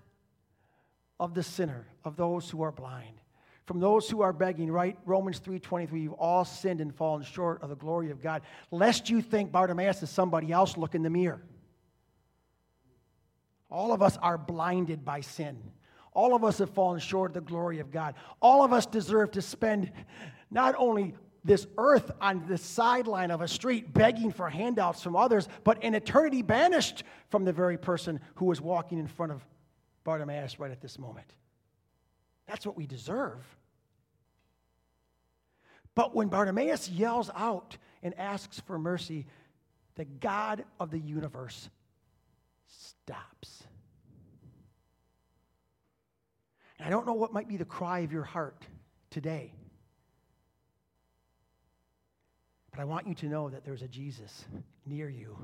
of 1.20 1.34
the 1.34 1.44
sinner, 1.44 1.88
of 2.04 2.16
those 2.16 2.50
who 2.50 2.62
are 2.62 2.72
blind, 2.72 3.20
from 3.66 3.80
those 3.80 4.10
who 4.10 4.22
are 4.22 4.34
begging, 4.34 4.72
right? 4.72 4.98
Romans 5.06 5.40
3:23, 5.40 6.02
you've 6.02 6.14
all 6.14 6.46
sinned 6.46 6.82
and 6.82 6.94
fallen 6.94 7.24
short 7.24 7.62
of 7.62 7.70
the 7.70 7.76
glory 7.76 8.12
of 8.12 8.22
God, 8.22 8.42
lest 8.70 9.10
you 9.10 9.22
think 9.22 9.52
Bartimaeus 9.52 10.04
is 10.04 10.10
somebody 10.10 10.52
else, 10.52 10.78
look 10.78 10.94
in 10.94 11.04
the 11.04 11.10
mirror. 11.10 11.42
All 13.70 13.94
of 13.94 14.02
us 14.02 14.18
are 14.18 14.38
blinded 14.38 15.06
by 15.06 15.22
sin. 15.22 15.72
All 16.14 16.36
of 16.36 16.44
us 16.44 16.58
have 16.58 16.72
fallen 16.72 17.00
short 17.00 17.32
of 17.32 17.36
the 17.36 17.42
glory 17.50 17.80
of 17.80 17.90
God. 17.90 18.16
All 18.42 18.66
of 18.66 18.74
us 18.74 18.86
deserve 18.86 19.32
to 19.32 19.42
spend 19.42 19.92
not 20.50 20.76
only 20.78 21.16
this 21.44 21.66
earth 21.78 22.12
on 22.22 22.46
the 22.48 22.58
sideline 22.58 23.32
of 23.32 23.42
a 23.42 23.48
street 23.48 23.94
begging 23.94 24.32
for 24.32 24.50
handouts 24.50 25.02
from 25.02 25.16
others, 25.16 25.48
but 25.64 25.84
an 25.84 25.96
eternity 25.96 26.42
banished 26.42 27.04
from 27.30 27.46
the 27.46 27.54
very 27.54 27.78
person 27.78 28.20
who 28.36 28.46
was 28.46 28.62
walking 28.62 29.00
in 29.00 29.08
front 29.08 29.32
of 29.32 29.46
Bartimaeus 30.04 30.60
right 30.60 30.72
at 30.72 30.82
this 30.82 31.00
moment. 31.00 31.28
That's 32.48 32.66
what 32.66 32.78
we 32.78 32.86
deserve. 32.86 33.44
But 35.96 36.16
when 36.16 36.30
Bartimaeus 36.30 36.90
yells 36.90 37.30
out 37.36 37.78
and 38.04 38.18
asks 38.18 38.60
for 38.60 38.78
mercy, 38.78 39.26
the 39.96 40.06
God 40.06 40.64
of 40.80 40.92
the 40.92 41.00
universe 41.00 41.70
stops. 42.68 43.64
And 46.78 46.88
I 46.88 46.90
don't 46.90 47.06
know 47.06 47.14
what 47.14 47.34
might 47.34 47.48
be 47.48 47.58
the 47.58 47.66
cry 47.66 48.00
of 48.00 48.12
your 48.12 48.24
heart 48.24 48.66
today. 49.10 49.54
But 52.72 52.80
I 52.80 52.86
want 52.86 53.08
you 53.08 53.14
to 53.16 53.26
know 53.28 53.50
that 53.50 53.66
there's 53.66 53.82
a 53.82 53.88
Jesus 53.88 54.46
near 54.86 55.10
you 55.10 55.38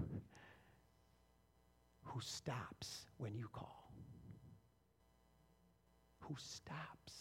who 2.03 2.21
stops 2.21 3.05
when 3.17 3.35
you 3.35 3.49
call, 3.51 3.91
who 6.19 6.35
stops 6.37 7.13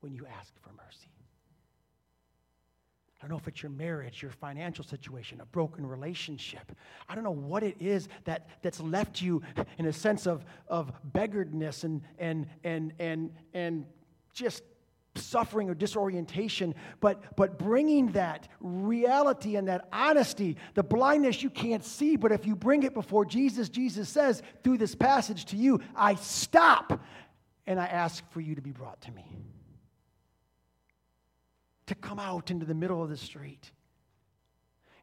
when 0.00 0.14
you 0.14 0.26
ask 0.38 0.52
for 0.62 0.70
mercy. 0.72 1.10
I 3.20 3.24
don't 3.24 3.32
know 3.32 3.36
if 3.36 3.46
it's 3.48 3.62
your 3.62 3.70
marriage, 3.70 4.22
your 4.22 4.30
financial 4.30 4.82
situation, 4.82 5.42
a 5.42 5.44
broken 5.44 5.86
relationship. 5.86 6.72
I 7.06 7.14
don't 7.14 7.22
know 7.22 7.30
what 7.30 7.62
it 7.62 7.76
is 7.78 8.08
that, 8.24 8.48
that's 8.62 8.80
left 8.80 9.20
you 9.20 9.42
in 9.76 9.86
a 9.86 9.92
sense 9.92 10.26
of, 10.26 10.42
of 10.68 10.90
beggaredness 11.12 11.84
and, 11.84 12.00
and, 12.18 12.46
and, 12.64 12.94
and, 12.98 13.30
and 13.52 13.84
just 14.32 14.62
suffering 15.14 15.68
or 15.68 15.74
disorientation, 15.74 16.74
but, 17.00 17.36
but 17.36 17.58
bringing 17.58 18.12
that 18.12 18.48
reality 18.60 19.56
and 19.56 19.68
that 19.68 19.88
honesty, 19.92 20.56
the 20.74 20.82
blindness 20.82 21.42
you 21.42 21.50
can't 21.50 21.84
see, 21.84 22.16
but 22.16 22.32
if 22.32 22.46
you 22.46 22.54
bring 22.54 22.82
it 22.82 22.94
before 22.94 23.24
Jesus, 23.24 23.68
Jesus 23.68 24.08
says 24.08 24.42
through 24.62 24.78
this 24.78 24.94
passage 24.94 25.46
to 25.46 25.56
you, 25.56 25.80
I 25.96 26.14
stop 26.14 27.00
and 27.66 27.80
I 27.80 27.86
ask 27.86 28.28
for 28.30 28.40
you 28.40 28.54
to 28.54 28.62
be 28.62 28.72
brought 28.72 29.00
to 29.02 29.12
me. 29.12 29.24
To 31.86 31.94
come 31.94 32.20
out 32.20 32.50
into 32.50 32.66
the 32.66 32.74
middle 32.74 33.02
of 33.02 33.10
the 33.10 33.16
street 33.16 33.72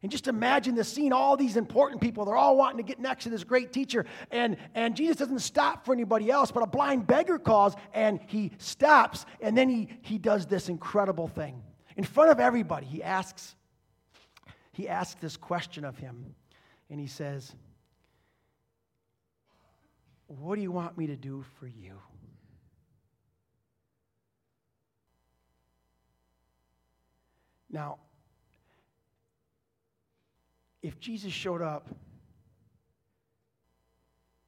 and 0.02 0.12
just 0.12 0.28
imagine 0.28 0.74
the 0.74 0.84
scene 0.84 1.12
all 1.12 1.36
these 1.36 1.56
important 1.56 2.00
people, 2.00 2.24
they're 2.24 2.36
all 2.36 2.56
wanting 2.56 2.76
to 2.76 2.82
get 2.84 3.00
next 3.00 3.24
to 3.24 3.30
this 3.30 3.42
great 3.42 3.72
teacher. 3.72 4.06
And, 4.30 4.56
and 4.74 4.94
Jesus 4.94 5.16
doesn't 5.16 5.40
stop 5.40 5.84
for 5.84 5.92
anybody 5.92 6.30
else, 6.30 6.52
but 6.52 6.62
a 6.62 6.66
blind 6.66 7.06
beggar 7.06 7.38
calls 7.38 7.74
and 7.92 8.20
he 8.26 8.52
stops. 8.58 9.26
And 9.40 9.56
then 9.56 9.68
he, 9.68 9.88
he 10.02 10.18
does 10.18 10.46
this 10.46 10.68
incredible 10.68 11.26
thing. 11.26 11.62
In 11.96 12.04
front 12.04 12.30
of 12.30 12.38
everybody, 12.38 12.86
he 12.86 13.02
asks, 13.02 13.56
he 14.72 14.88
asks 14.88 15.20
this 15.20 15.36
question 15.36 15.84
of 15.84 15.98
him. 15.98 16.34
And 16.90 17.00
he 17.00 17.08
says, 17.08 17.52
What 20.28 20.54
do 20.54 20.62
you 20.62 20.70
want 20.70 20.96
me 20.96 21.08
to 21.08 21.16
do 21.16 21.44
for 21.58 21.66
you? 21.66 21.98
Now, 27.70 27.98
if 30.88 30.98
Jesus 30.98 31.34
showed 31.34 31.60
up 31.60 31.90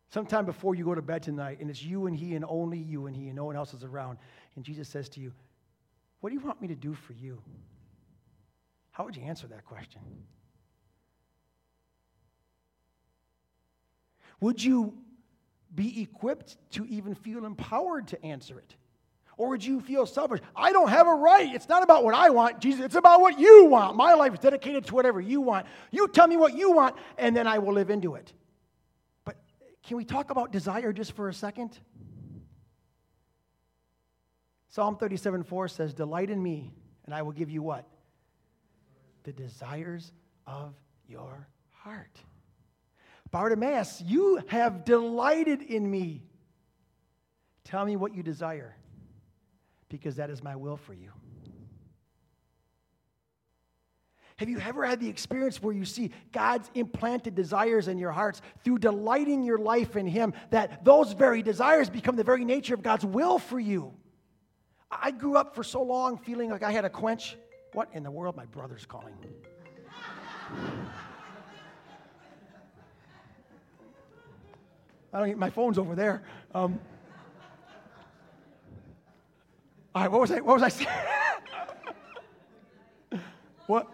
sometime 0.09 0.47
before 0.47 0.75
you 0.75 0.85
go 0.85 0.95
to 0.95 1.03
bed 1.03 1.23
tonight 1.23 1.59
and 1.61 1.69
it's 1.69 1.83
you 1.83 2.07
and 2.07 2.17
he 2.17 2.35
and 2.35 2.47
only 2.49 2.79
you 2.79 3.07
and 3.07 3.15
he 3.15 3.27
and 3.27 3.37
no 3.37 3.45
one 3.45 3.57
else 3.57 3.75
is 3.75 3.85
around, 3.85 4.17
and 4.57 4.65
Jesus 4.65 4.89
says 4.89 5.11
to 5.11 5.21
you, 5.21 5.33
What 6.21 6.31
do 6.31 6.35
you 6.35 6.41
want 6.41 6.63
me 6.63 6.69
to 6.69 6.75
do 6.75 6.95
for 6.95 7.13
you? 7.13 7.43
How 8.91 9.05
would 9.05 9.15
you 9.15 9.23
answer 9.23 9.47
that 9.49 9.67
question? 9.67 10.01
Would 14.41 14.65
you 14.65 14.95
be 15.75 16.01
equipped 16.01 16.57
to 16.71 16.87
even 16.87 17.15
feel 17.15 17.45
empowered 17.45 18.09
to 18.09 18.25
answer 18.25 18.59
it? 18.59 18.75
Or 19.41 19.49
would 19.49 19.65
you 19.65 19.81
feel 19.81 20.05
selfish? 20.05 20.41
I 20.55 20.71
don't 20.71 20.91
have 20.91 21.07
a 21.07 21.15
right. 21.15 21.49
It's 21.55 21.67
not 21.67 21.83
about 21.83 22.05
what 22.05 22.13
I 22.13 22.29
want, 22.29 22.61
Jesus. 22.61 22.85
It's 22.85 22.95
about 22.95 23.23
what 23.23 23.41
you 23.41 23.65
want. 23.65 23.97
My 23.97 24.13
life 24.13 24.35
is 24.35 24.39
dedicated 24.39 24.85
to 24.85 24.95
whatever 24.95 25.19
you 25.19 25.41
want. 25.41 25.65
You 25.91 26.09
tell 26.09 26.27
me 26.27 26.37
what 26.37 26.55
you 26.55 26.73
want, 26.73 26.95
and 27.17 27.35
then 27.35 27.47
I 27.47 27.59
will 27.59 27.73
live 27.73 27.89
into 27.89 28.17
it. 28.17 28.35
But 29.25 29.37
can 29.83 29.97
we 29.97 30.05
talk 30.05 30.31
about 30.31 30.53
desire 30.53 30.93
just 30.93 31.13
for 31.13 31.31
a 31.31 31.33
second? 31.33 31.79
Psalm 34.69 34.99
37 34.99 35.45
4 35.45 35.69
says, 35.69 35.95
Delight 35.95 36.29
in 36.29 36.43
me, 36.43 36.75
and 37.07 37.15
I 37.15 37.23
will 37.23 37.33
give 37.33 37.49
you 37.49 37.63
what? 37.63 37.87
The 39.23 39.33
desires 39.33 40.13
of 40.47 40.75
your 41.09 41.49
heart. 41.71 42.21
Bartimaeus, 43.31 44.03
you 44.03 44.43
have 44.49 44.85
delighted 44.85 45.63
in 45.63 45.91
me. 45.91 46.25
Tell 47.65 47.87
me 47.87 47.97
what 47.97 48.15
you 48.15 48.23
desire, 48.23 48.77
because 49.91 50.17
that 50.17 50.31
is 50.31 50.43
my 50.43 50.57
will 50.57 50.79
for 50.79 50.95
you. 50.95 51.11
Have 54.37 54.49
you 54.49 54.59
ever 54.61 54.87
had 54.87 55.01
the 55.01 55.09
experience 55.09 55.63
where 55.63 55.75
you 55.75 55.85
see 55.85 56.13
God's 56.33 56.71
implanted 56.75 57.35
desires 57.35 57.89
in 57.89 57.99
your 57.99 58.11
hearts 58.11 58.41
through 58.65 58.79
delighting 58.79 59.43
your 59.43 59.59
life 59.59 59.97
in 59.97 60.07
Him, 60.07 60.33
that 60.49 60.83
those 60.83 61.13
very 61.13 61.43
desires 61.43 61.91
become 61.91 62.17
the 62.17 62.25
very 62.25 62.47
nature 62.47 62.73
of 62.73 62.83
God's 62.83 63.05
will 63.05 63.39
for 63.39 63.61
you? 63.61 63.93
I 64.91 65.11
grew 65.11 65.37
up 65.37 65.55
for 65.55 65.63
so 65.63 65.83
long 65.83 66.17
feeling 66.17 66.49
like 66.49 66.63
I 66.63 66.73
had 66.73 66.87
a 66.87 66.91
quench. 66.91 67.37
What 67.75 67.91
in 67.93 68.03
the 68.03 68.11
world? 68.11 68.35
My 68.35 68.47
brother's 68.47 68.87
calling. 68.87 69.15
I 75.13 75.19
don't. 75.19 75.39
My 75.39 75.51
phone's 75.51 75.77
over 75.77 75.95
there. 75.95 76.23
Um, 76.55 76.81
all 79.95 80.03
right. 80.03 80.11
What 80.11 80.21
was 80.21 80.31
I? 80.31 80.41
What 80.41 80.55
was 80.55 80.63
I 80.63 80.69
saying? 80.69 80.91
what? 83.67 83.89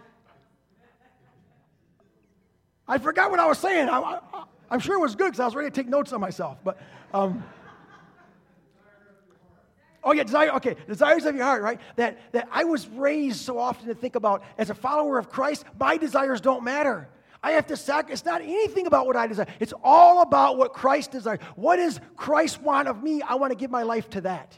I 2.88 2.98
forgot 2.98 3.30
what 3.30 3.40
I 3.40 3.46
was 3.46 3.58
saying. 3.58 3.88
I, 3.88 4.20
am 4.70 4.80
sure 4.80 4.96
it 4.96 5.00
was 5.00 5.14
good 5.14 5.26
because 5.26 5.40
I 5.40 5.44
was 5.44 5.54
ready 5.54 5.70
to 5.70 5.74
take 5.74 5.88
notes 5.88 6.12
on 6.12 6.20
myself. 6.20 6.58
But. 6.62 6.78
Um, 7.12 7.44
Oh, 10.06 10.12
yeah, 10.12 10.22
desire, 10.22 10.52
okay, 10.52 10.76
desires 10.86 11.24
of 11.24 11.34
your 11.34 11.44
heart, 11.44 11.64
right? 11.64 11.80
That, 11.96 12.30
that 12.30 12.48
I 12.52 12.62
was 12.62 12.86
raised 12.86 13.40
so 13.40 13.58
often 13.58 13.88
to 13.88 13.94
think 13.94 14.14
about 14.14 14.44
as 14.56 14.70
a 14.70 14.74
follower 14.74 15.18
of 15.18 15.28
Christ, 15.28 15.64
my 15.80 15.96
desires 15.96 16.40
don't 16.40 16.62
matter. 16.62 17.08
I 17.42 17.52
have 17.52 17.66
to 17.66 17.76
sacrifice. 17.76 18.20
It's 18.20 18.24
not 18.24 18.40
anything 18.40 18.86
about 18.86 19.08
what 19.08 19.16
I 19.16 19.26
desire. 19.26 19.48
It's 19.58 19.72
all 19.82 20.22
about 20.22 20.58
what 20.58 20.72
Christ 20.72 21.10
desires. 21.10 21.40
What 21.56 21.76
does 21.76 22.00
Christ 22.16 22.62
want 22.62 22.86
of 22.86 23.02
me? 23.02 23.20
I 23.20 23.34
want 23.34 23.50
to 23.50 23.56
give 23.56 23.68
my 23.68 23.82
life 23.82 24.08
to 24.10 24.20
that. 24.20 24.56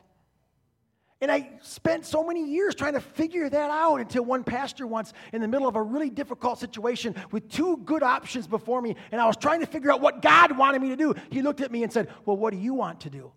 And 1.20 1.32
I 1.32 1.50
spent 1.62 2.06
so 2.06 2.22
many 2.22 2.44
years 2.44 2.76
trying 2.76 2.92
to 2.92 3.00
figure 3.00 3.48
that 3.48 3.70
out 3.70 3.96
until 3.96 4.24
one 4.24 4.44
pastor 4.44 4.86
once, 4.86 5.12
in 5.32 5.40
the 5.40 5.48
middle 5.48 5.66
of 5.66 5.74
a 5.74 5.82
really 5.82 6.10
difficult 6.10 6.60
situation 6.60 7.16
with 7.32 7.48
two 7.48 7.78
good 7.78 8.04
options 8.04 8.46
before 8.46 8.80
me, 8.80 8.94
and 9.10 9.20
I 9.20 9.26
was 9.26 9.36
trying 9.36 9.60
to 9.60 9.66
figure 9.66 9.90
out 9.90 10.00
what 10.00 10.22
God 10.22 10.56
wanted 10.56 10.80
me 10.80 10.90
to 10.90 10.96
do. 10.96 11.14
He 11.30 11.42
looked 11.42 11.60
at 11.60 11.72
me 11.72 11.82
and 11.82 11.92
said, 11.92 12.08
Well, 12.24 12.36
what 12.36 12.52
do 12.52 12.58
you 12.58 12.72
want 12.74 13.00
to 13.00 13.10
do? 13.10 13.32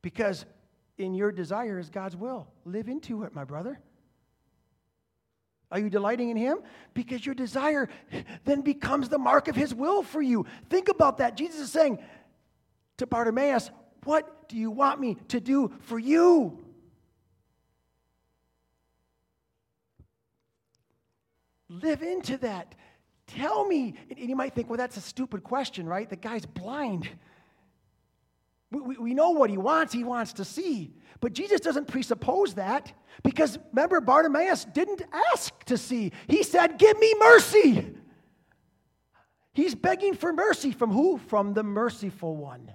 Because 0.00 0.44
in 0.96 1.14
your 1.14 1.32
desire 1.32 1.78
is 1.78 1.90
God's 1.90 2.16
will. 2.16 2.46
Live 2.64 2.88
into 2.88 3.24
it, 3.24 3.34
my 3.34 3.44
brother. 3.44 3.80
Are 5.72 5.78
you 5.80 5.88
delighting 5.88 6.28
in 6.28 6.36
Him? 6.36 6.58
Because 6.94 7.24
your 7.24 7.34
desire 7.34 7.88
then 8.44 8.60
becomes 8.60 9.08
the 9.08 9.18
mark 9.18 9.48
of 9.48 9.56
His 9.56 9.74
will 9.74 10.02
for 10.02 10.22
you. 10.22 10.46
Think 10.68 10.88
about 10.88 11.18
that. 11.18 11.36
Jesus 11.36 11.62
is 11.62 11.72
saying 11.72 11.98
to 12.98 13.06
Bartimaeus, 13.06 13.70
What 14.04 14.48
do 14.48 14.56
you 14.56 14.70
want 14.70 15.00
me 15.00 15.16
to 15.28 15.40
do 15.40 15.72
for 15.80 15.98
you? 15.98 16.58
Live 21.68 22.02
into 22.02 22.36
that. 22.38 22.74
Tell 23.26 23.66
me. 23.66 23.94
And 24.10 24.28
you 24.28 24.36
might 24.36 24.54
think, 24.54 24.68
well, 24.68 24.76
that's 24.76 24.96
a 24.96 25.00
stupid 25.00 25.42
question, 25.42 25.86
right? 25.86 26.08
The 26.08 26.16
guy's 26.16 26.44
blind. 26.44 27.08
We, 28.70 28.96
we 28.96 29.14
know 29.14 29.30
what 29.30 29.50
he 29.50 29.58
wants, 29.58 29.92
he 29.92 30.04
wants 30.04 30.34
to 30.34 30.44
see. 30.44 30.94
But 31.20 31.34
Jesus 31.34 31.60
doesn't 31.60 31.88
presuppose 31.88 32.54
that 32.54 32.92
because 33.22 33.58
remember, 33.72 34.00
Bartimaeus 34.00 34.64
didn't 34.64 35.02
ask 35.32 35.64
to 35.64 35.78
see. 35.78 36.12
He 36.26 36.42
said, 36.42 36.78
Give 36.78 36.98
me 36.98 37.14
mercy. 37.18 37.94
He's 39.54 39.74
begging 39.74 40.14
for 40.14 40.32
mercy 40.32 40.72
from 40.72 40.90
who? 40.90 41.18
From 41.18 41.52
the 41.52 41.62
merciful 41.62 42.36
one. 42.36 42.72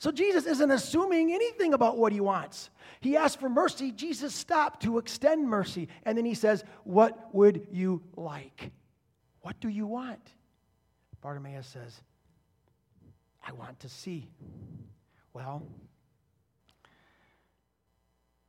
So 0.00 0.10
Jesus 0.10 0.46
isn't 0.46 0.70
assuming 0.70 1.30
anything 1.30 1.74
about 1.74 1.98
what 1.98 2.10
he 2.10 2.20
wants. 2.20 2.70
He 3.02 3.18
asked 3.18 3.38
for 3.38 3.50
mercy. 3.50 3.92
Jesus 3.92 4.34
stopped 4.34 4.82
to 4.84 4.96
extend 4.96 5.46
mercy. 5.46 5.88
And 6.06 6.16
then 6.16 6.24
he 6.24 6.32
says, 6.32 6.64
What 6.84 7.34
would 7.34 7.66
you 7.70 8.02
like? 8.16 8.72
What 9.42 9.60
do 9.60 9.68
you 9.68 9.86
want? 9.86 10.32
Bartimaeus 11.20 11.66
says, 11.66 12.00
I 13.46 13.52
want 13.52 13.78
to 13.80 13.90
see. 13.90 14.30
Well, 15.34 15.62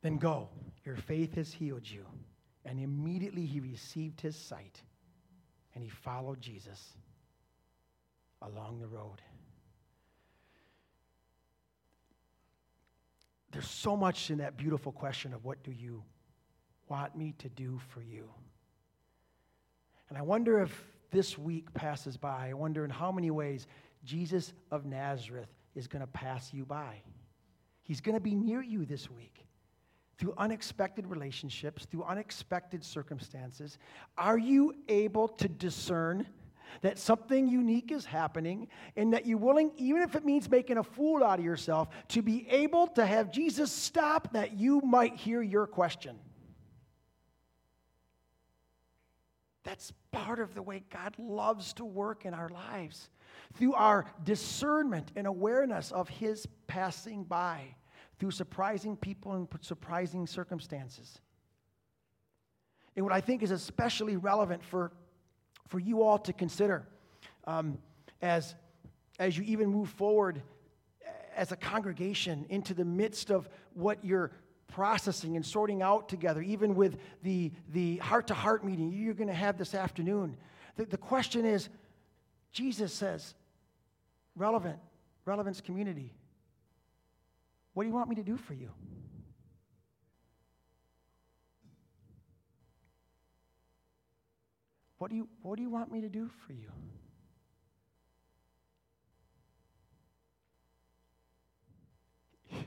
then 0.00 0.16
go. 0.16 0.48
Your 0.86 0.96
faith 0.96 1.34
has 1.34 1.52
healed 1.52 1.88
you. 1.88 2.06
And 2.64 2.80
immediately 2.80 3.44
he 3.44 3.60
received 3.60 4.22
his 4.22 4.36
sight 4.36 4.80
and 5.74 5.84
he 5.84 5.90
followed 5.90 6.40
Jesus 6.40 6.94
along 8.40 8.80
the 8.80 8.88
road. 8.88 9.20
There's 13.52 13.68
so 13.68 13.96
much 13.96 14.30
in 14.30 14.38
that 14.38 14.56
beautiful 14.56 14.92
question 14.92 15.32
of 15.34 15.44
what 15.44 15.62
do 15.62 15.70
you 15.70 16.02
want 16.88 17.16
me 17.16 17.34
to 17.38 17.48
do 17.50 17.78
for 17.88 18.02
you? 18.02 18.28
And 20.08 20.18
I 20.18 20.22
wonder 20.22 20.60
if 20.60 20.84
this 21.10 21.38
week 21.38 21.72
passes 21.74 22.16
by, 22.16 22.48
I 22.48 22.54
wonder 22.54 22.84
in 22.84 22.90
how 22.90 23.12
many 23.12 23.30
ways 23.30 23.66
Jesus 24.04 24.52
of 24.70 24.86
Nazareth 24.86 25.48
is 25.74 25.86
going 25.86 26.00
to 26.00 26.06
pass 26.06 26.52
you 26.52 26.64
by. 26.64 27.02
He's 27.82 28.00
going 28.00 28.14
to 28.14 28.20
be 28.20 28.34
near 28.34 28.62
you 28.62 28.84
this 28.84 29.10
week 29.10 29.46
through 30.18 30.34
unexpected 30.38 31.06
relationships, 31.06 31.84
through 31.84 32.04
unexpected 32.04 32.84
circumstances. 32.84 33.78
Are 34.16 34.38
you 34.38 34.74
able 34.88 35.28
to 35.28 35.48
discern 35.48 36.26
that 36.80 36.98
something 36.98 37.48
unique 37.48 37.92
is 37.92 38.04
happening 38.04 38.68
and 38.96 39.12
that 39.12 39.26
you're 39.26 39.38
willing, 39.38 39.72
even 39.76 40.02
if 40.02 40.14
it 40.14 40.24
means 40.24 40.50
making 40.50 40.78
a 40.78 40.82
fool 40.82 41.22
out 41.22 41.38
of 41.38 41.44
yourself, 41.44 41.88
to 42.08 42.22
be 42.22 42.48
able 42.48 42.86
to 42.88 43.04
have 43.04 43.30
Jesus 43.30 43.70
stop 43.70 44.32
that 44.32 44.58
you 44.58 44.80
might 44.80 45.16
hear 45.16 45.42
your 45.42 45.66
question? 45.66 46.18
That's 49.64 49.92
part 50.10 50.40
of 50.40 50.54
the 50.54 50.62
way 50.62 50.82
God 50.90 51.14
loves 51.18 51.72
to 51.74 51.84
work 51.84 52.24
in 52.24 52.34
our 52.34 52.48
lives 52.48 53.10
through 53.54 53.74
our 53.74 54.06
discernment 54.24 55.12
and 55.16 55.26
awareness 55.26 55.92
of 55.92 56.08
His 56.08 56.46
passing 56.66 57.24
by, 57.24 57.74
through 58.18 58.30
surprising 58.30 58.96
people 58.96 59.32
and 59.32 59.48
surprising 59.60 60.26
circumstances. 60.26 61.18
And 62.96 63.04
what 63.04 63.14
I 63.14 63.20
think 63.20 63.42
is 63.42 63.50
especially 63.50 64.16
relevant 64.16 64.62
for, 64.64 64.92
for 65.68 65.78
you 65.78 66.02
all 66.02 66.18
to 66.18 66.32
consider 66.32 66.86
um, 67.46 67.78
as, 68.20 68.54
as 69.18 69.36
you 69.36 69.44
even 69.44 69.68
move 69.68 69.88
forward 69.88 70.42
as 71.36 71.52
a 71.52 71.56
congregation 71.56 72.44
into 72.48 72.74
the 72.74 72.84
midst 72.84 73.30
of 73.30 73.48
what 73.74 74.04
you're 74.04 74.32
processing 74.68 75.36
and 75.36 75.44
sorting 75.44 75.82
out 75.82 76.08
together, 76.08 76.40
even 76.42 76.74
with 76.74 76.98
the, 77.22 77.52
the 77.72 77.96
heart-to-heart 77.98 78.64
meeting 78.64 78.90
you're 78.90 79.14
going 79.14 79.28
to 79.28 79.34
have 79.34 79.58
this 79.58 79.74
afternoon. 79.74 80.36
The, 80.76 80.86
the 80.86 80.96
question 80.96 81.44
is, 81.44 81.68
Jesus 82.52 82.92
says, 82.92 83.34
relevant, 84.36 84.78
relevance 85.24 85.60
community, 85.60 86.12
what 87.74 87.84
do 87.84 87.88
you 87.88 87.94
want 87.94 88.08
me 88.08 88.16
to 88.16 88.22
do 88.22 88.36
for 88.36 88.54
you? 88.54 88.70
What 95.02 95.10
do 95.10 95.16
you, 95.16 95.28
what 95.42 95.56
do 95.56 95.62
you 95.62 95.68
want 95.68 95.90
me 95.90 96.00
to 96.02 96.08
do 96.08 96.30
for 96.46 96.52
you? 96.52 96.70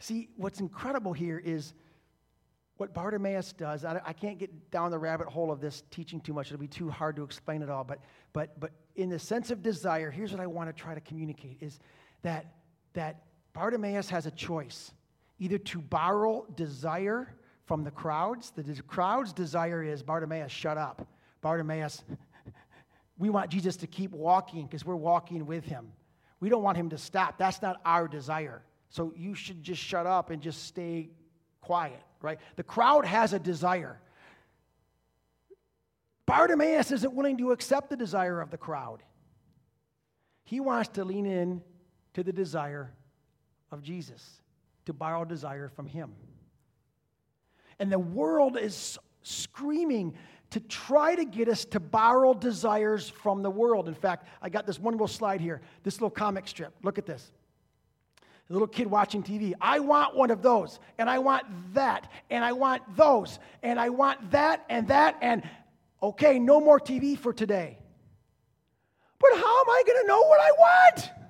See, 0.00 0.28
what's 0.36 0.60
incredible 0.60 1.14
here 1.14 1.38
is 1.38 1.72
what 2.76 2.92
Bartimaeus 2.92 3.54
does. 3.54 3.86
I, 3.86 3.98
I, 4.04 4.12
can't 4.12 4.36
get 4.36 4.70
down 4.70 4.90
the 4.90 4.98
rabbit 4.98 5.26
hole 5.26 5.50
of 5.50 5.62
this 5.62 5.84
teaching 5.90 6.20
too 6.20 6.34
much. 6.34 6.48
It'll 6.48 6.58
be 6.58 6.68
too 6.68 6.90
hard 6.90 7.16
to 7.16 7.24
explain 7.24 7.62
it 7.62 7.70
all. 7.70 7.84
But, 7.84 8.00
but, 8.34 8.60
but 8.60 8.72
in 8.94 9.08
the 9.08 9.18
sense 9.18 9.50
of 9.50 9.62
desire, 9.62 10.10
here's 10.10 10.32
what 10.32 10.40
I 10.42 10.46
want 10.46 10.68
to 10.68 10.74
try 10.74 10.92
to 10.92 11.00
communicate 11.00 11.56
is 11.62 11.80
that, 12.20 12.56
that 12.92 13.22
Bartimaeus 13.54 14.10
has 14.10 14.26
a 14.26 14.30
choice 14.30 14.92
either 15.38 15.56
to 15.56 15.80
borrow 15.80 16.44
desire 16.54 17.34
from 17.66 17.84
the 17.84 17.90
crowds. 17.90 18.50
The 18.50 18.82
crowd's 18.86 19.32
desire 19.32 19.82
is 19.82 20.02
Bartimaeus, 20.02 20.52
shut 20.52 20.78
up. 20.78 21.06
Bartimaeus, 21.40 22.02
we 23.18 23.30
want 23.30 23.50
Jesus 23.50 23.76
to 23.78 23.86
keep 23.86 24.12
walking 24.12 24.66
because 24.66 24.84
we're 24.84 24.96
walking 24.96 25.46
with 25.46 25.64
him. 25.64 25.92
We 26.40 26.48
don't 26.48 26.62
want 26.62 26.76
him 26.76 26.90
to 26.90 26.98
stop. 26.98 27.38
That's 27.38 27.62
not 27.62 27.80
our 27.84 28.08
desire. 28.08 28.62
So 28.90 29.12
you 29.16 29.34
should 29.34 29.62
just 29.62 29.82
shut 29.82 30.06
up 30.06 30.30
and 30.30 30.42
just 30.42 30.64
stay 30.64 31.10
quiet, 31.60 32.02
right? 32.20 32.38
The 32.56 32.62
crowd 32.62 33.06
has 33.06 33.32
a 33.32 33.38
desire. 33.38 34.00
Bartimaeus 36.26 36.92
isn't 36.92 37.12
willing 37.12 37.38
to 37.38 37.52
accept 37.52 37.90
the 37.90 37.96
desire 37.96 38.40
of 38.40 38.50
the 38.50 38.56
crowd. 38.56 39.02
He 40.44 40.60
wants 40.60 40.90
to 40.90 41.04
lean 41.04 41.26
in 41.26 41.62
to 42.14 42.22
the 42.22 42.32
desire 42.32 42.92
of 43.72 43.82
Jesus, 43.82 44.42
to 44.86 44.92
borrow 44.92 45.24
desire 45.24 45.68
from 45.68 45.86
him. 45.86 46.12
And 47.84 47.92
the 47.92 47.98
world 47.98 48.56
is 48.56 48.98
screaming 49.24 50.14
to 50.48 50.60
try 50.60 51.14
to 51.14 51.22
get 51.26 51.48
us 51.48 51.66
to 51.66 51.78
borrow 51.78 52.32
desires 52.32 53.10
from 53.10 53.42
the 53.42 53.50
world. 53.50 53.88
In 53.88 53.94
fact, 53.94 54.26
I 54.40 54.48
got 54.48 54.66
this 54.66 54.78
one 54.78 54.94
little 54.94 55.06
slide 55.06 55.38
here, 55.38 55.60
this 55.82 55.96
little 55.96 56.08
comic 56.08 56.48
strip. 56.48 56.72
Look 56.82 56.96
at 56.96 57.04
this. 57.04 57.30
A 58.48 58.52
little 58.54 58.66
kid 58.66 58.86
watching 58.86 59.22
TV. 59.22 59.52
I 59.60 59.80
want 59.80 60.16
one 60.16 60.30
of 60.30 60.40
those, 60.40 60.80
and 60.96 61.10
I 61.10 61.18
want 61.18 61.44
that, 61.74 62.10
and 62.30 62.42
I 62.42 62.52
want 62.52 62.82
those, 62.96 63.38
and 63.62 63.78
I 63.78 63.90
want 63.90 64.30
that, 64.30 64.64
and 64.70 64.88
that, 64.88 65.18
and 65.20 65.42
okay, 66.02 66.38
no 66.38 66.62
more 66.62 66.80
TV 66.80 67.18
for 67.18 67.34
today. 67.34 67.76
But 69.18 69.28
how 69.34 69.60
am 69.60 69.68
I 69.68 69.82
going 69.86 70.00
to 70.00 70.08
know 70.08 70.22
what 70.22 70.40
I 70.40 70.52
want? 70.52 71.10
Well, 71.10 71.20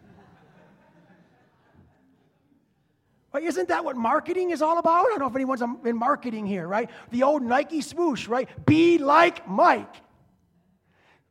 isn't 3.42 3.68
that 3.68 3.84
what 3.84 3.96
marketing 3.96 4.50
is 4.50 4.62
all 4.62 4.78
about? 4.78 5.06
I 5.06 5.08
don't 5.08 5.18
know 5.18 5.26
if 5.26 5.34
anyone's 5.34 5.62
um, 5.62 5.80
in 5.84 5.96
marketing 5.96 6.46
here, 6.46 6.68
right? 6.68 6.88
The 7.10 7.24
old 7.24 7.42
Nike 7.42 7.80
swoosh, 7.80 8.28
right? 8.28 8.48
Be 8.64 8.98
like 8.98 9.48
Mike. 9.48 9.94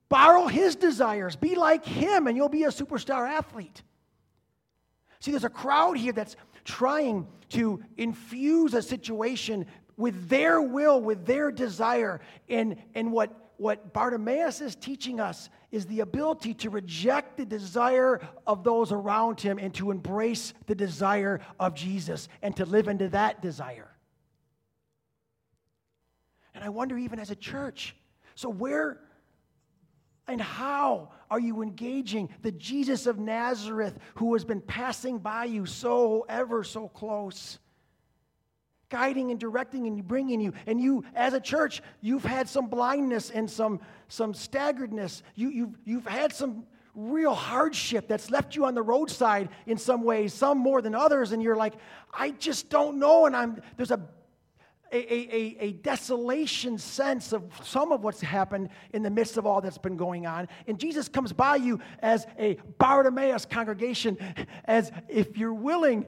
Borrow 0.10 0.48
his 0.48 0.76
desires. 0.76 1.36
Be 1.36 1.56
like 1.56 1.86
him, 1.86 2.28
and 2.28 2.36
you'll 2.38 2.50
be 2.50 2.64
a 2.64 2.70
superstar 2.70 3.28
athlete. 3.28 3.82
See, 5.20 5.32
there's 5.32 5.46
a 5.46 5.50
crowd 5.50 5.98
here 5.98 6.14
that's 6.14 6.36
trying 6.66 7.28
to 7.50 7.82
infuse 7.98 8.74
a 8.74 8.82
situation 8.82 9.66
with 9.96 10.28
their 10.28 10.62
will, 10.62 11.02
with 11.02 11.26
their 11.26 11.52
desire. 11.52 12.20
And, 12.50 12.76
and 12.94 13.12
what, 13.12 13.54
what 13.58 13.94
Bartimaeus 13.94 14.60
is 14.60 14.76
teaching 14.76 15.20
us 15.20 15.50
is 15.74 15.88
the 15.88 16.02
ability 16.02 16.54
to 16.54 16.70
reject 16.70 17.36
the 17.36 17.46
desire 17.46 18.22
of 18.46 18.64
those 18.64 18.92
around 18.92 19.42
him 19.42 19.58
and 19.58 19.74
to 19.74 19.90
embrace 19.90 20.54
the 20.68 20.76
desire 20.76 21.42
of 21.60 21.74
Jesus 21.74 22.30
and 22.44 22.56
to 22.56 22.64
live 22.64 22.88
into 22.88 23.10
that 23.10 23.42
desire. 23.42 23.90
And 26.54 26.64
I 26.64 26.70
wonder, 26.70 26.96
even 26.96 27.20
as 27.20 27.32
a 27.32 27.36
church, 27.36 27.96
so 28.36 28.50
where 28.50 29.00
and 30.28 30.40
how 30.40 31.10
are 31.32 31.40
you 31.40 31.64
engaging 31.64 32.30
the 32.44 32.52
Jesus 32.52 33.08
of 33.08 33.18
Nazareth 33.18 33.98
who 34.16 34.34
has 34.34 34.46
been 34.46 34.62
passing 34.62 35.18
by 35.18 35.46
you 35.46 35.66
so 35.66 36.24
ever 36.30 36.64
so 36.64 36.88
close? 36.88 37.58
Guiding 38.94 39.32
and 39.32 39.40
directing 39.40 39.88
and 39.88 40.08
bringing 40.08 40.40
you. 40.40 40.54
And 40.68 40.80
you, 40.80 41.04
as 41.16 41.34
a 41.34 41.40
church, 41.40 41.82
you've 42.00 42.24
had 42.24 42.48
some 42.48 42.68
blindness 42.68 43.32
and 43.32 43.50
some, 43.50 43.80
some 44.08 44.34
staggeredness. 44.34 45.24
You, 45.34 45.50
you've, 45.50 45.78
you've 45.84 46.06
had 46.06 46.32
some 46.32 46.68
real 46.94 47.34
hardship 47.34 48.08
that's 48.08 48.30
left 48.30 48.56
you 48.56 48.66
on 48.66 48.76
the 48.76 48.84
roadside 48.84 49.50
in 49.66 49.80
some 49.80 50.04
ways, 50.04 50.32
some 50.32 50.60
more 50.60 50.80
than 50.80 50.94
others. 50.94 51.32
And 51.32 51.42
you're 51.42 51.56
like, 51.56 51.74
I 52.14 52.30
just 52.30 52.70
don't 52.70 53.00
know. 53.00 53.26
And 53.26 53.36
I'm, 53.36 53.64
there's 53.78 53.90
a 53.90 54.00
a, 54.92 55.36
a, 55.36 55.58
a, 55.60 55.72
desolation 55.72 56.78
sense 56.78 57.34
of 57.34 57.42
some 57.64 57.92
of 57.92 58.04
what's 58.04 58.22
happened 58.22 58.70
in 58.92 59.02
the 59.02 59.10
midst 59.10 59.38
of 59.38 59.48
all 59.48 59.60
that's 59.60 59.80
been 59.80 59.98
going 59.98 60.28
on. 60.28 60.48
And 60.68 60.78
Jesus 60.78 61.10
comes 61.10 61.34
by 61.34 61.56
you 61.56 61.80
as 62.04 62.28
a 62.38 62.60
Bartimaeus 62.78 63.48
congregation, 63.48 64.20
as 64.66 64.92
if 65.10 65.36
you're 65.36 65.52
willing 65.52 66.06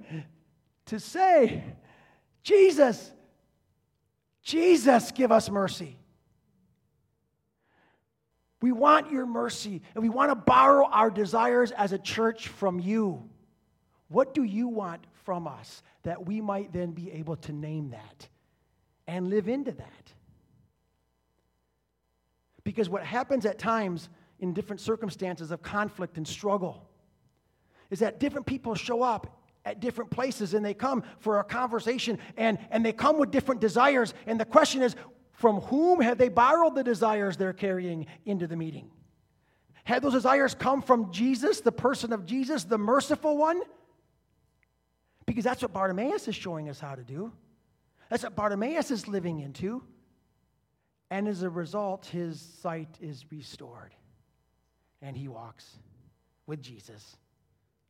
to 0.86 1.00
say, 1.00 1.64
Jesus, 2.46 3.12
Jesus, 4.44 5.12
give 5.12 5.32
us 5.32 5.50
mercy. 5.50 5.98
We 8.62 8.72
want 8.72 9.12
your 9.12 9.26
mercy 9.26 9.82
and 9.96 10.04
we 10.04 10.10
want 10.10 10.30
to 10.30 10.36
borrow 10.36 10.86
our 10.86 11.10
desires 11.10 11.72
as 11.72 11.92
a 11.92 11.98
church 11.98 12.48
from 12.48 12.80
you. 12.80 13.28
What 14.10 14.36
do 14.36 14.44
you 14.44 14.68
want 14.68 15.04
from 15.24 15.48
us 15.48 15.82
that 16.04 16.28
we 16.28 16.40
might 16.40 16.72
then 16.72 16.92
be 16.92 17.12
able 17.14 17.36
to 17.38 17.52
name 17.52 17.90
that 17.90 18.30
and 19.08 19.32
live 19.32 19.48
into 19.48 19.72
that? 19.72 20.14
Because 22.64 22.90
what 22.90 23.04
happens 23.04 23.48
at 23.48 23.58
times 23.58 24.08
in 24.40 24.54
different 24.54 24.82
circumstances 24.82 25.50
of 25.50 25.64
conflict 25.64 26.18
and 26.18 26.28
struggle 26.28 26.88
is 27.90 28.00
that 28.00 28.20
different 28.20 28.46
people 28.46 28.76
show 28.76 29.02
up 29.02 29.35
at 29.66 29.80
different 29.80 30.12
places 30.12 30.54
and 30.54 30.64
they 30.64 30.74
come 30.74 31.04
for 31.20 31.40
a 31.40 31.44
conversation 31.44 32.20
and, 32.38 32.60
and 32.70 32.86
they 32.86 32.94
come 32.94 33.18
with 33.18 33.32
different 33.32 33.60
desires. 33.60 34.14
And 34.28 34.40
the 34.40 34.46
question 34.46 34.82
is, 34.82 34.96
from 35.34 35.60
whom 35.62 36.00
have 36.00 36.18
they 36.18 36.30
borrowed 36.30 36.76
the 36.76 36.84
desires 36.84 37.36
they're 37.36 37.52
carrying 37.52 38.06
into 38.26 38.48
the 38.48 38.56
meeting? 38.56 38.90
Had 39.84 40.02
those 40.02 40.14
desires 40.14 40.56
come 40.56 40.82
from 40.82 41.12
Jesus, 41.12 41.62
the 41.62 41.72
person 41.72 42.14
of 42.14 42.26
Jesus, 42.26 42.64
the 42.64 42.78
merciful 42.78 43.38
one? 43.38 43.62
Because 45.26 45.44
that's 45.44 45.62
what 45.62 45.74
Bartimaeus 45.74 46.28
is 46.28 46.36
showing 46.36 46.70
us 46.70 46.80
how 46.80 46.96
to 46.96 47.04
do. 47.04 47.32
That's 48.10 48.24
what 48.24 48.36
Bartimaeus 48.36 48.92
is 48.92 49.08
living 49.08 49.40
into. 49.40 49.84
And 51.10 51.28
as 51.28 51.44
a 51.44 51.50
result, 51.50 52.06
his 52.06 52.40
sight 52.62 52.98
is 53.02 53.26
restored. 53.32 53.94
And 55.02 55.18
he 55.18 55.28
walks 55.28 55.78
with 56.48 56.62
Jesus 56.62 57.18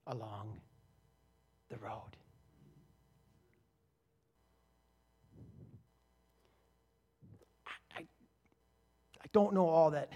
along 0.07 0.59
the 1.69 1.77
road. 1.77 2.01
I, 7.95 8.01
I 8.01 9.25
don't 9.33 9.53
know 9.53 9.67
all 9.67 9.91
that 9.91 10.11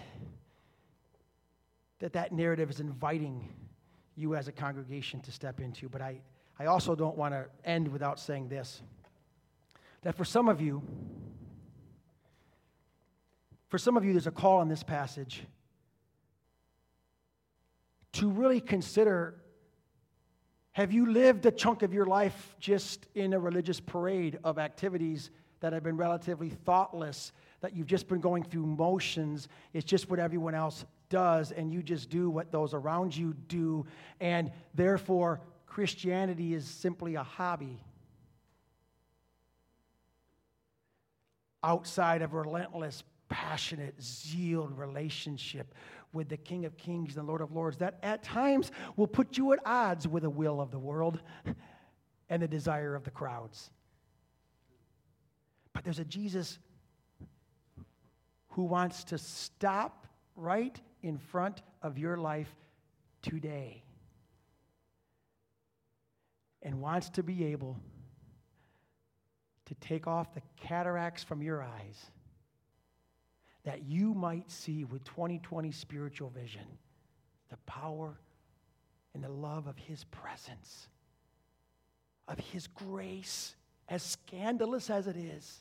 that 2.00 2.14
that 2.14 2.32
narrative 2.32 2.70
is 2.70 2.80
inviting 2.80 3.48
you 4.16 4.34
as 4.34 4.48
a 4.48 4.52
congregation 4.52 5.20
to 5.20 5.32
step 5.32 5.60
into, 5.60 5.88
but 5.88 6.00
I, 6.00 6.20
I 6.58 6.66
also 6.66 6.94
don't 6.94 7.16
want 7.16 7.34
to 7.34 7.46
end 7.64 7.88
without 7.88 8.18
saying 8.18 8.48
this. 8.48 8.82
That 10.02 10.16
for 10.16 10.24
some 10.24 10.48
of 10.48 10.60
you, 10.60 10.82
for 13.68 13.78
some 13.78 13.96
of 13.96 14.04
you, 14.04 14.12
there's 14.12 14.26
a 14.26 14.32
call 14.32 14.62
in 14.62 14.68
this 14.68 14.82
passage 14.82 15.42
to 18.12 18.30
really 18.30 18.60
consider 18.60 19.36
have 20.72 20.92
you 20.92 21.10
lived 21.10 21.46
a 21.46 21.50
chunk 21.50 21.82
of 21.82 21.92
your 21.92 22.06
life 22.06 22.54
just 22.60 23.06
in 23.14 23.32
a 23.32 23.38
religious 23.38 23.80
parade 23.80 24.38
of 24.44 24.58
activities 24.58 25.30
that 25.60 25.72
have 25.72 25.82
been 25.82 25.96
relatively 25.96 26.48
thoughtless, 26.48 27.32
that 27.60 27.74
you've 27.74 27.86
just 27.86 28.08
been 28.08 28.20
going 28.20 28.44
through 28.44 28.66
motions? 28.66 29.48
It's 29.72 29.84
just 29.84 30.08
what 30.08 30.18
everyone 30.18 30.54
else 30.54 30.84
does, 31.08 31.50
and 31.50 31.72
you 31.72 31.82
just 31.82 32.08
do 32.08 32.30
what 32.30 32.52
those 32.52 32.72
around 32.72 33.16
you 33.16 33.34
do, 33.48 33.84
and 34.20 34.52
therefore 34.74 35.40
Christianity 35.66 36.54
is 36.54 36.66
simply 36.66 37.16
a 37.16 37.22
hobby. 37.22 37.82
Outside 41.62 42.22
of 42.22 42.32
relentless, 42.32 43.02
passionate, 43.30 43.94
zeal 44.02 44.68
relationship 44.68 45.74
with 46.12 46.28
the 46.28 46.36
King 46.36 46.66
of 46.66 46.76
Kings 46.76 47.16
and 47.16 47.24
the 47.24 47.28
Lord 47.28 47.40
of 47.40 47.52
Lords 47.52 47.78
that 47.78 47.98
at 48.02 48.22
times 48.22 48.70
will 48.96 49.06
put 49.06 49.38
you 49.38 49.52
at 49.54 49.60
odds 49.64 50.06
with 50.06 50.24
the 50.24 50.30
will 50.30 50.60
of 50.60 50.70
the 50.70 50.78
world 50.78 51.20
and 52.28 52.42
the 52.42 52.48
desire 52.48 52.94
of 52.94 53.04
the 53.04 53.10
crowds. 53.10 53.70
But 55.72 55.84
there's 55.84 56.00
a 56.00 56.04
Jesus 56.04 56.58
who 58.48 58.64
wants 58.64 59.04
to 59.04 59.16
stop 59.16 60.06
right 60.34 60.78
in 61.02 61.16
front 61.16 61.62
of 61.82 61.96
your 61.96 62.16
life 62.16 62.52
today 63.22 63.84
and 66.62 66.80
wants 66.80 67.08
to 67.10 67.22
be 67.22 67.44
able 67.46 67.78
to 69.66 69.74
take 69.76 70.08
off 70.08 70.34
the 70.34 70.42
cataracts 70.56 71.22
from 71.22 71.42
your 71.42 71.62
eyes 71.62 72.10
that 73.64 73.84
you 73.84 74.14
might 74.14 74.50
see 74.50 74.84
with 74.84 75.04
2020 75.04 75.70
spiritual 75.72 76.30
vision 76.30 76.66
the 77.50 77.56
power 77.66 78.18
and 79.14 79.22
the 79.22 79.28
love 79.28 79.66
of 79.66 79.76
His 79.76 80.04
presence, 80.04 80.88
of 82.28 82.38
His 82.38 82.68
grace, 82.68 83.56
as 83.88 84.02
scandalous 84.02 84.88
as 84.88 85.06
it 85.06 85.16
is, 85.16 85.60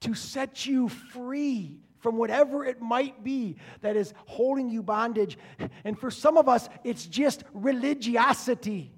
to 0.00 0.14
set 0.14 0.64
you 0.66 0.88
free 0.88 1.78
from 1.98 2.16
whatever 2.16 2.64
it 2.64 2.80
might 2.80 3.22
be 3.22 3.56
that 3.82 3.96
is 3.96 4.14
holding 4.24 4.70
you 4.70 4.82
bondage. 4.82 5.38
And 5.84 5.98
for 5.98 6.10
some 6.10 6.38
of 6.38 6.48
us, 6.48 6.68
it's 6.82 7.04
just 7.04 7.44
religiosity. 7.52 8.92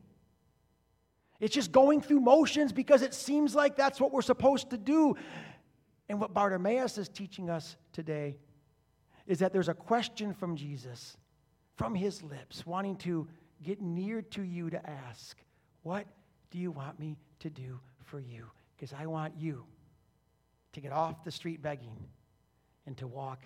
It's 1.40 1.52
just 1.52 1.72
going 1.72 2.00
through 2.00 2.20
motions 2.20 2.72
because 2.72 3.02
it 3.02 3.14
seems 3.14 3.52
like 3.52 3.76
that's 3.76 4.00
what 4.00 4.12
we're 4.12 4.22
supposed 4.22 4.70
to 4.70 4.78
do. 4.78 5.16
And 6.12 6.20
what 6.20 6.34
Bartimaeus 6.34 6.98
is 6.98 7.08
teaching 7.08 7.48
us 7.48 7.74
today 7.94 8.36
is 9.26 9.38
that 9.38 9.50
there's 9.50 9.70
a 9.70 9.74
question 9.74 10.34
from 10.34 10.56
Jesus, 10.56 11.16
from 11.76 11.94
his 11.94 12.22
lips, 12.22 12.66
wanting 12.66 12.96
to 12.96 13.26
get 13.62 13.80
near 13.80 14.20
to 14.20 14.42
you 14.42 14.68
to 14.68 14.90
ask, 14.90 15.38
What 15.84 16.06
do 16.50 16.58
you 16.58 16.70
want 16.70 17.00
me 17.00 17.16
to 17.38 17.48
do 17.48 17.80
for 18.04 18.20
you? 18.20 18.44
Because 18.76 18.92
I 18.92 19.06
want 19.06 19.32
you 19.38 19.64
to 20.74 20.82
get 20.82 20.92
off 20.92 21.24
the 21.24 21.30
street 21.30 21.62
begging 21.62 21.96
and 22.84 22.94
to 22.98 23.06
walk 23.06 23.40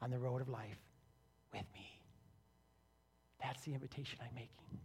on 0.00 0.12
the 0.12 0.20
road 0.20 0.40
of 0.40 0.48
life 0.48 0.78
with 1.52 1.64
me. 1.74 2.00
That's 3.42 3.60
the 3.62 3.74
invitation 3.74 4.20
I'm 4.22 4.36
making. 4.36 4.78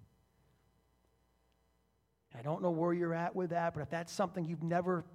I 2.35 2.41
don't 2.41 2.63
know 2.63 2.71
where 2.71 2.91
you're 2.91 3.13
at 3.13 3.35
with 3.35 3.51
that, 3.51 3.75
but 3.75 3.81
if 3.81 3.91
that's 3.91 4.11
something 4.11 4.45
you've 4.45 4.63
never 4.63 5.05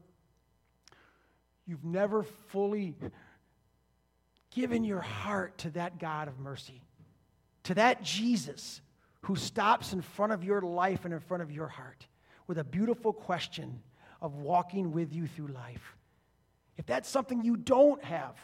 you've 1.69 1.85
never 1.85 2.23
fully 2.23 2.95
given 4.55 4.83
your 4.83 5.01
heart 5.01 5.59
to 5.59 5.71
that 5.71 5.99
God 5.99 6.27
of 6.27 6.39
mercy, 6.39 6.83
to 7.64 7.75
that 7.75 8.03
Jesus 8.03 8.81
who 9.23 9.37
stops 9.37 9.93
in 9.93 10.01
front 10.01 10.33
of 10.33 10.43
your 10.43 10.62
life 10.62 11.05
and 11.05 11.12
in 11.12 11.21
front 11.21 11.43
of 11.43 11.53
your 11.53 11.69
heart 11.69 12.07
with 12.47 12.59
a 12.59 12.64
beautiful 12.64 13.12
question 13.12 13.83
of 14.23 14.37
walking 14.37 14.91
with 14.91 15.12
you 15.12 15.27
through 15.27 15.49
life. 15.49 15.97
If 16.79 16.87
that's 16.87 17.09
something 17.09 17.45
you 17.45 17.57
don't 17.57 18.03
have 18.03 18.37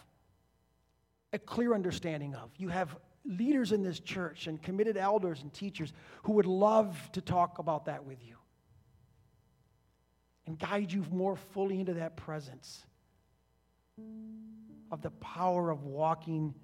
a 1.32 1.38
clear 1.38 1.74
understanding 1.74 2.34
of, 2.34 2.50
you 2.58 2.68
have 2.68 2.94
leaders 3.24 3.72
in 3.72 3.82
this 3.82 3.98
church 3.98 4.46
and 4.46 4.60
committed 4.62 4.98
elders 4.98 5.40
and 5.40 5.52
teachers 5.52 5.92
who 6.24 6.32
would 6.34 6.46
love 6.46 6.98
to 7.12 7.22
talk 7.22 7.58
about 7.58 7.86
that 7.86 8.04
with 8.04 8.18
you 8.22 8.36
and 10.46 10.58
guide 10.58 10.92
you 10.92 11.04
more 11.10 11.36
fully 11.36 11.80
into 11.80 11.94
that 11.94 12.16
presence 12.16 12.84
of 14.90 15.02
the 15.02 15.10
power 15.10 15.70
of 15.70 15.84
walking 15.84 16.54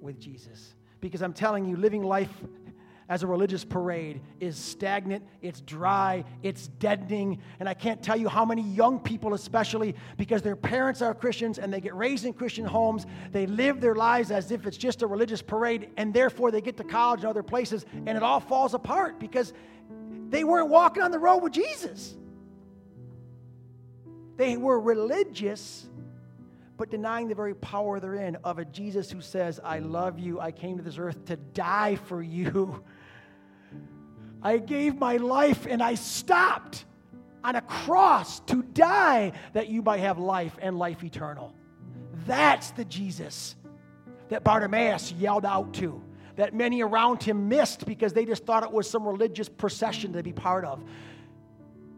with 0.00 0.18
Jesus. 0.18 0.74
Because 1.00 1.22
I'm 1.22 1.32
telling 1.32 1.64
you, 1.64 1.76
living 1.76 2.02
life 2.02 2.32
as 3.08 3.22
a 3.22 3.26
religious 3.26 3.64
parade 3.64 4.20
is 4.38 4.56
stagnant, 4.56 5.24
it's 5.40 5.60
dry, 5.62 6.24
it's 6.42 6.66
deadening. 6.66 7.40
And 7.58 7.68
I 7.68 7.74
can't 7.74 8.02
tell 8.02 8.16
you 8.16 8.28
how 8.28 8.44
many 8.44 8.62
young 8.62 9.00
people, 9.00 9.34
especially 9.34 9.94
because 10.16 10.42
their 10.42 10.56
parents 10.56 11.00
are 11.00 11.14
Christians 11.14 11.58
and 11.58 11.72
they 11.72 11.80
get 11.80 11.94
raised 11.94 12.26
in 12.26 12.34
Christian 12.34 12.66
homes, 12.66 13.06
they 13.32 13.46
live 13.46 13.80
their 13.80 13.94
lives 13.94 14.30
as 14.30 14.50
if 14.50 14.66
it's 14.66 14.76
just 14.76 15.02
a 15.02 15.06
religious 15.06 15.40
parade, 15.40 15.90
and 15.96 16.12
therefore 16.12 16.50
they 16.50 16.60
get 16.60 16.76
to 16.76 16.84
college 16.84 17.20
and 17.20 17.28
other 17.28 17.42
places, 17.42 17.86
and 17.94 18.10
it 18.10 18.22
all 18.22 18.40
falls 18.40 18.74
apart 18.74 19.18
because 19.18 19.54
they 20.28 20.44
weren't 20.44 20.68
walking 20.68 21.02
on 21.02 21.10
the 21.10 21.18
road 21.18 21.38
with 21.38 21.52
Jesus. 21.52 22.14
They 24.36 24.56
were 24.56 24.78
religious, 24.78 25.88
but 26.78 26.90
denying 26.90 27.26
the 27.26 27.34
very 27.34 27.54
power 27.54 27.98
they're 27.98 28.14
in 28.14 28.36
of 28.36 28.60
a 28.60 28.64
Jesus 28.64 29.10
who 29.10 29.20
says, 29.20 29.60
I 29.62 29.80
love 29.80 30.20
you. 30.20 30.40
I 30.40 30.52
came 30.52 30.78
to 30.78 30.82
this 30.82 30.96
earth 30.96 31.24
to 31.26 31.36
die 31.36 31.96
for 31.96 32.22
you. 32.22 32.82
I 34.42 34.58
gave 34.58 34.96
my 34.96 35.16
life 35.16 35.66
and 35.68 35.82
I 35.82 35.96
stopped 35.96 36.84
on 37.42 37.56
a 37.56 37.60
cross 37.62 38.38
to 38.40 38.62
die 38.62 39.32
that 39.54 39.68
you 39.68 39.82
might 39.82 39.98
have 39.98 40.18
life 40.18 40.56
and 40.62 40.78
life 40.78 41.02
eternal. 41.02 41.52
That's 42.26 42.70
the 42.70 42.84
Jesus 42.84 43.56
that 44.28 44.44
Bartimaeus 44.44 45.10
yelled 45.12 45.44
out 45.44 45.74
to, 45.74 46.00
that 46.36 46.54
many 46.54 46.82
around 46.82 47.24
him 47.24 47.48
missed 47.48 47.86
because 47.86 48.12
they 48.12 48.24
just 48.24 48.46
thought 48.46 48.62
it 48.62 48.70
was 48.70 48.88
some 48.88 49.04
religious 49.06 49.48
procession 49.48 50.12
to 50.12 50.22
be 50.22 50.32
part 50.32 50.64
of. 50.64 50.84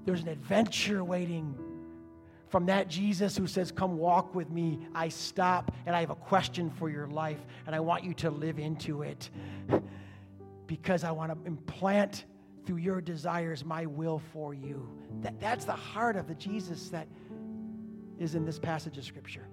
There's 0.06 0.22
an 0.22 0.28
adventure 0.28 1.04
waiting 1.04 1.54
from 2.50 2.66
that 2.66 2.88
Jesus 2.88 3.36
who 3.36 3.46
says, 3.46 3.72
Come 3.72 3.96
walk 3.96 4.34
with 4.34 4.50
me. 4.50 4.78
I 4.94 5.08
stop 5.08 5.72
and 5.86 5.96
I 5.96 6.00
have 6.00 6.10
a 6.10 6.16
question 6.16 6.70
for 6.70 6.90
your 6.90 7.06
life 7.06 7.38
and 7.66 7.74
I 7.74 7.80
want 7.80 8.04
you 8.04 8.12
to 8.14 8.30
live 8.30 8.58
into 8.58 9.02
it 9.02 9.30
because 10.66 11.04
I 11.04 11.12
want 11.12 11.32
to 11.32 11.46
implant 11.46 12.24
through 12.66 12.76
your 12.76 13.00
desires 13.00 13.64
my 13.64 13.86
will 13.86 14.20
for 14.32 14.52
you. 14.52 14.88
That, 15.22 15.40
that's 15.40 15.64
the 15.64 15.72
heart 15.72 16.16
of 16.16 16.28
the 16.28 16.34
Jesus 16.34 16.90
that 16.90 17.08
is 18.18 18.34
in 18.34 18.44
this 18.44 18.58
passage 18.58 18.98
of 18.98 19.04
Scripture. 19.04 19.46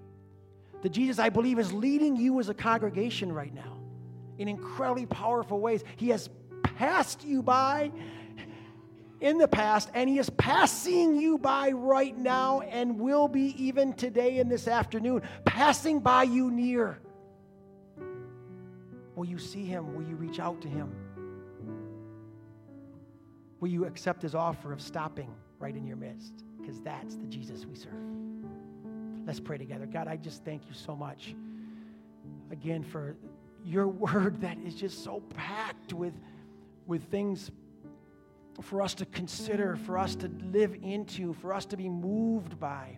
The 0.82 0.89
Jesus, 0.89 1.18
I 1.18 1.30
believe, 1.30 1.58
is 1.58 1.72
leading 1.74 2.16
you 2.16 2.39
as 2.39 2.50
a 2.50 2.54
congregation 2.54 3.32
right 3.32 3.54
now 3.54 3.78
in 4.38 4.48
incredibly 4.48 5.06
powerful 5.06 5.60
ways. 5.60 5.84
He 5.95 6.10
has 6.10 6.30
passed 6.64 7.24
you 7.26 7.41
by 7.41 7.91
in 9.20 9.38
the 9.38 9.47
past, 9.47 9.89
and 9.93 10.09
He 10.09 10.20
is 10.20 10.30
passing 10.32 11.15
you 11.15 11.38
by 11.38 11.72
right 11.72 12.18
now 12.18 12.61
and 12.61 12.99
will 12.99 13.28
be 13.28 13.55
even 13.63 13.93
today 13.93 14.39
and 14.39 14.51
this 14.51 14.68
afternoon, 14.68 15.22
passing 15.45 15.99
by 15.99 16.24
you 16.24 16.51
near. 16.51 16.99
Will 19.15 19.26
you 19.26 19.39
see 19.39 19.65
Him? 19.65 19.95
Will 19.95 20.07
you 20.07 20.15
reach 20.15 20.39
out 20.39 20.61
to 20.61 20.68
Him? 20.68 20.93
Will 23.59 23.70
you 23.70 23.86
accept 23.86 24.22
his 24.22 24.36
offer 24.36 24.72
of 24.72 24.82
stopping 24.82 25.34
right 25.59 25.76
in 25.76 25.86
your 25.86 25.97
midst? 25.97 26.43
Because 26.59 26.80
that's 26.82 27.15
the 27.15 27.26
Jesus 27.26 27.65
we 27.65 27.76
serve. 27.76 27.93
Let's 29.26 29.39
pray 29.39 29.57
together. 29.57 29.86
God, 29.86 30.07
I 30.07 30.15
just 30.18 30.45
thank 30.45 30.68
you 30.68 30.74
so 30.74 30.95
much 30.95 31.36
again 32.51 32.84
for 32.84 33.18
your 33.65 33.88
word 33.88 34.41
that 34.41 34.57
is 34.59 34.76
just 34.76 35.03
so 35.03 35.22
packed 35.36 35.93
with, 35.93 36.13
with 36.86 37.03
things 37.05 37.51
for 38.62 38.82
us 38.82 38.93
to 38.95 39.05
consider, 39.05 39.76
for 39.76 39.97
us 39.97 40.16
to 40.16 40.32
live 40.51 40.76
into, 40.82 41.34
for 41.34 41.53
us 41.53 41.66
to 41.68 41.78
be 41.78 41.89
moved 41.89 42.60
by. 42.60 42.97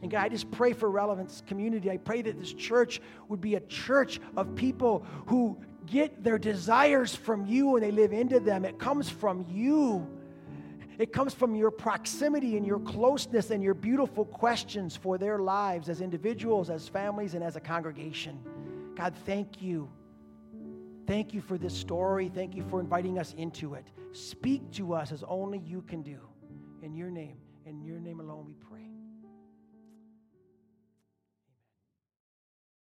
And 0.00 0.10
God, 0.10 0.20
I 0.20 0.28
just 0.28 0.50
pray 0.50 0.72
for 0.72 0.90
Relevance 0.90 1.42
Community. 1.46 1.90
I 1.90 1.96
pray 1.96 2.22
that 2.22 2.38
this 2.38 2.52
church 2.52 3.00
would 3.28 3.40
be 3.40 3.56
a 3.56 3.60
church 3.60 4.20
of 4.36 4.54
people 4.54 5.04
who 5.26 5.58
get 5.86 6.22
their 6.22 6.38
desires 6.38 7.14
from 7.14 7.46
you 7.46 7.76
and 7.76 7.84
they 7.84 7.90
live 7.90 8.12
into 8.12 8.38
them. 8.38 8.64
It 8.64 8.78
comes 8.78 9.08
from 9.08 9.44
you. 9.48 10.06
It 10.98 11.12
comes 11.12 11.34
from 11.34 11.54
your 11.54 11.70
proximity 11.70 12.56
and 12.56 12.66
your 12.66 12.80
closeness 12.80 13.50
and 13.50 13.62
your 13.62 13.74
beautiful 13.74 14.24
questions 14.24 14.96
for 14.96 15.16
their 15.16 15.38
lives 15.38 15.88
as 15.88 16.00
individuals, 16.00 16.70
as 16.70 16.88
families, 16.88 17.34
and 17.34 17.42
as 17.42 17.56
a 17.56 17.60
congregation. 17.60 18.38
God, 18.96 19.14
thank 19.24 19.62
you. 19.62 19.88
Thank 21.08 21.32
you 21.32 21.40
for 21.40 21.56
this 21.56 21.74
story. 21.74 22.28
Thank 22.28 22.54
you 22.54 22.62
for 22.68 22.80
inviting 22.80 23.18
us 23.18 23.32
into 23.38 23.72
it. 23.72 23.86
Speak 24.12 24.70
to 24.72 24.92
us 24.92 25.10
as 25.10 25.24
only 25.26 25.58
you 25.58 25.80
can 25.80 26.02
do. 26.02 26.18
In 26.82 26.94
your 26.94 27.08
name, 27.08 27.38
in 27.64 27.82
your 27.82 27.98
name 27.98 28.20
alone, 28.20 28.44
we 28.44 28.52
pray. 28.52 28.87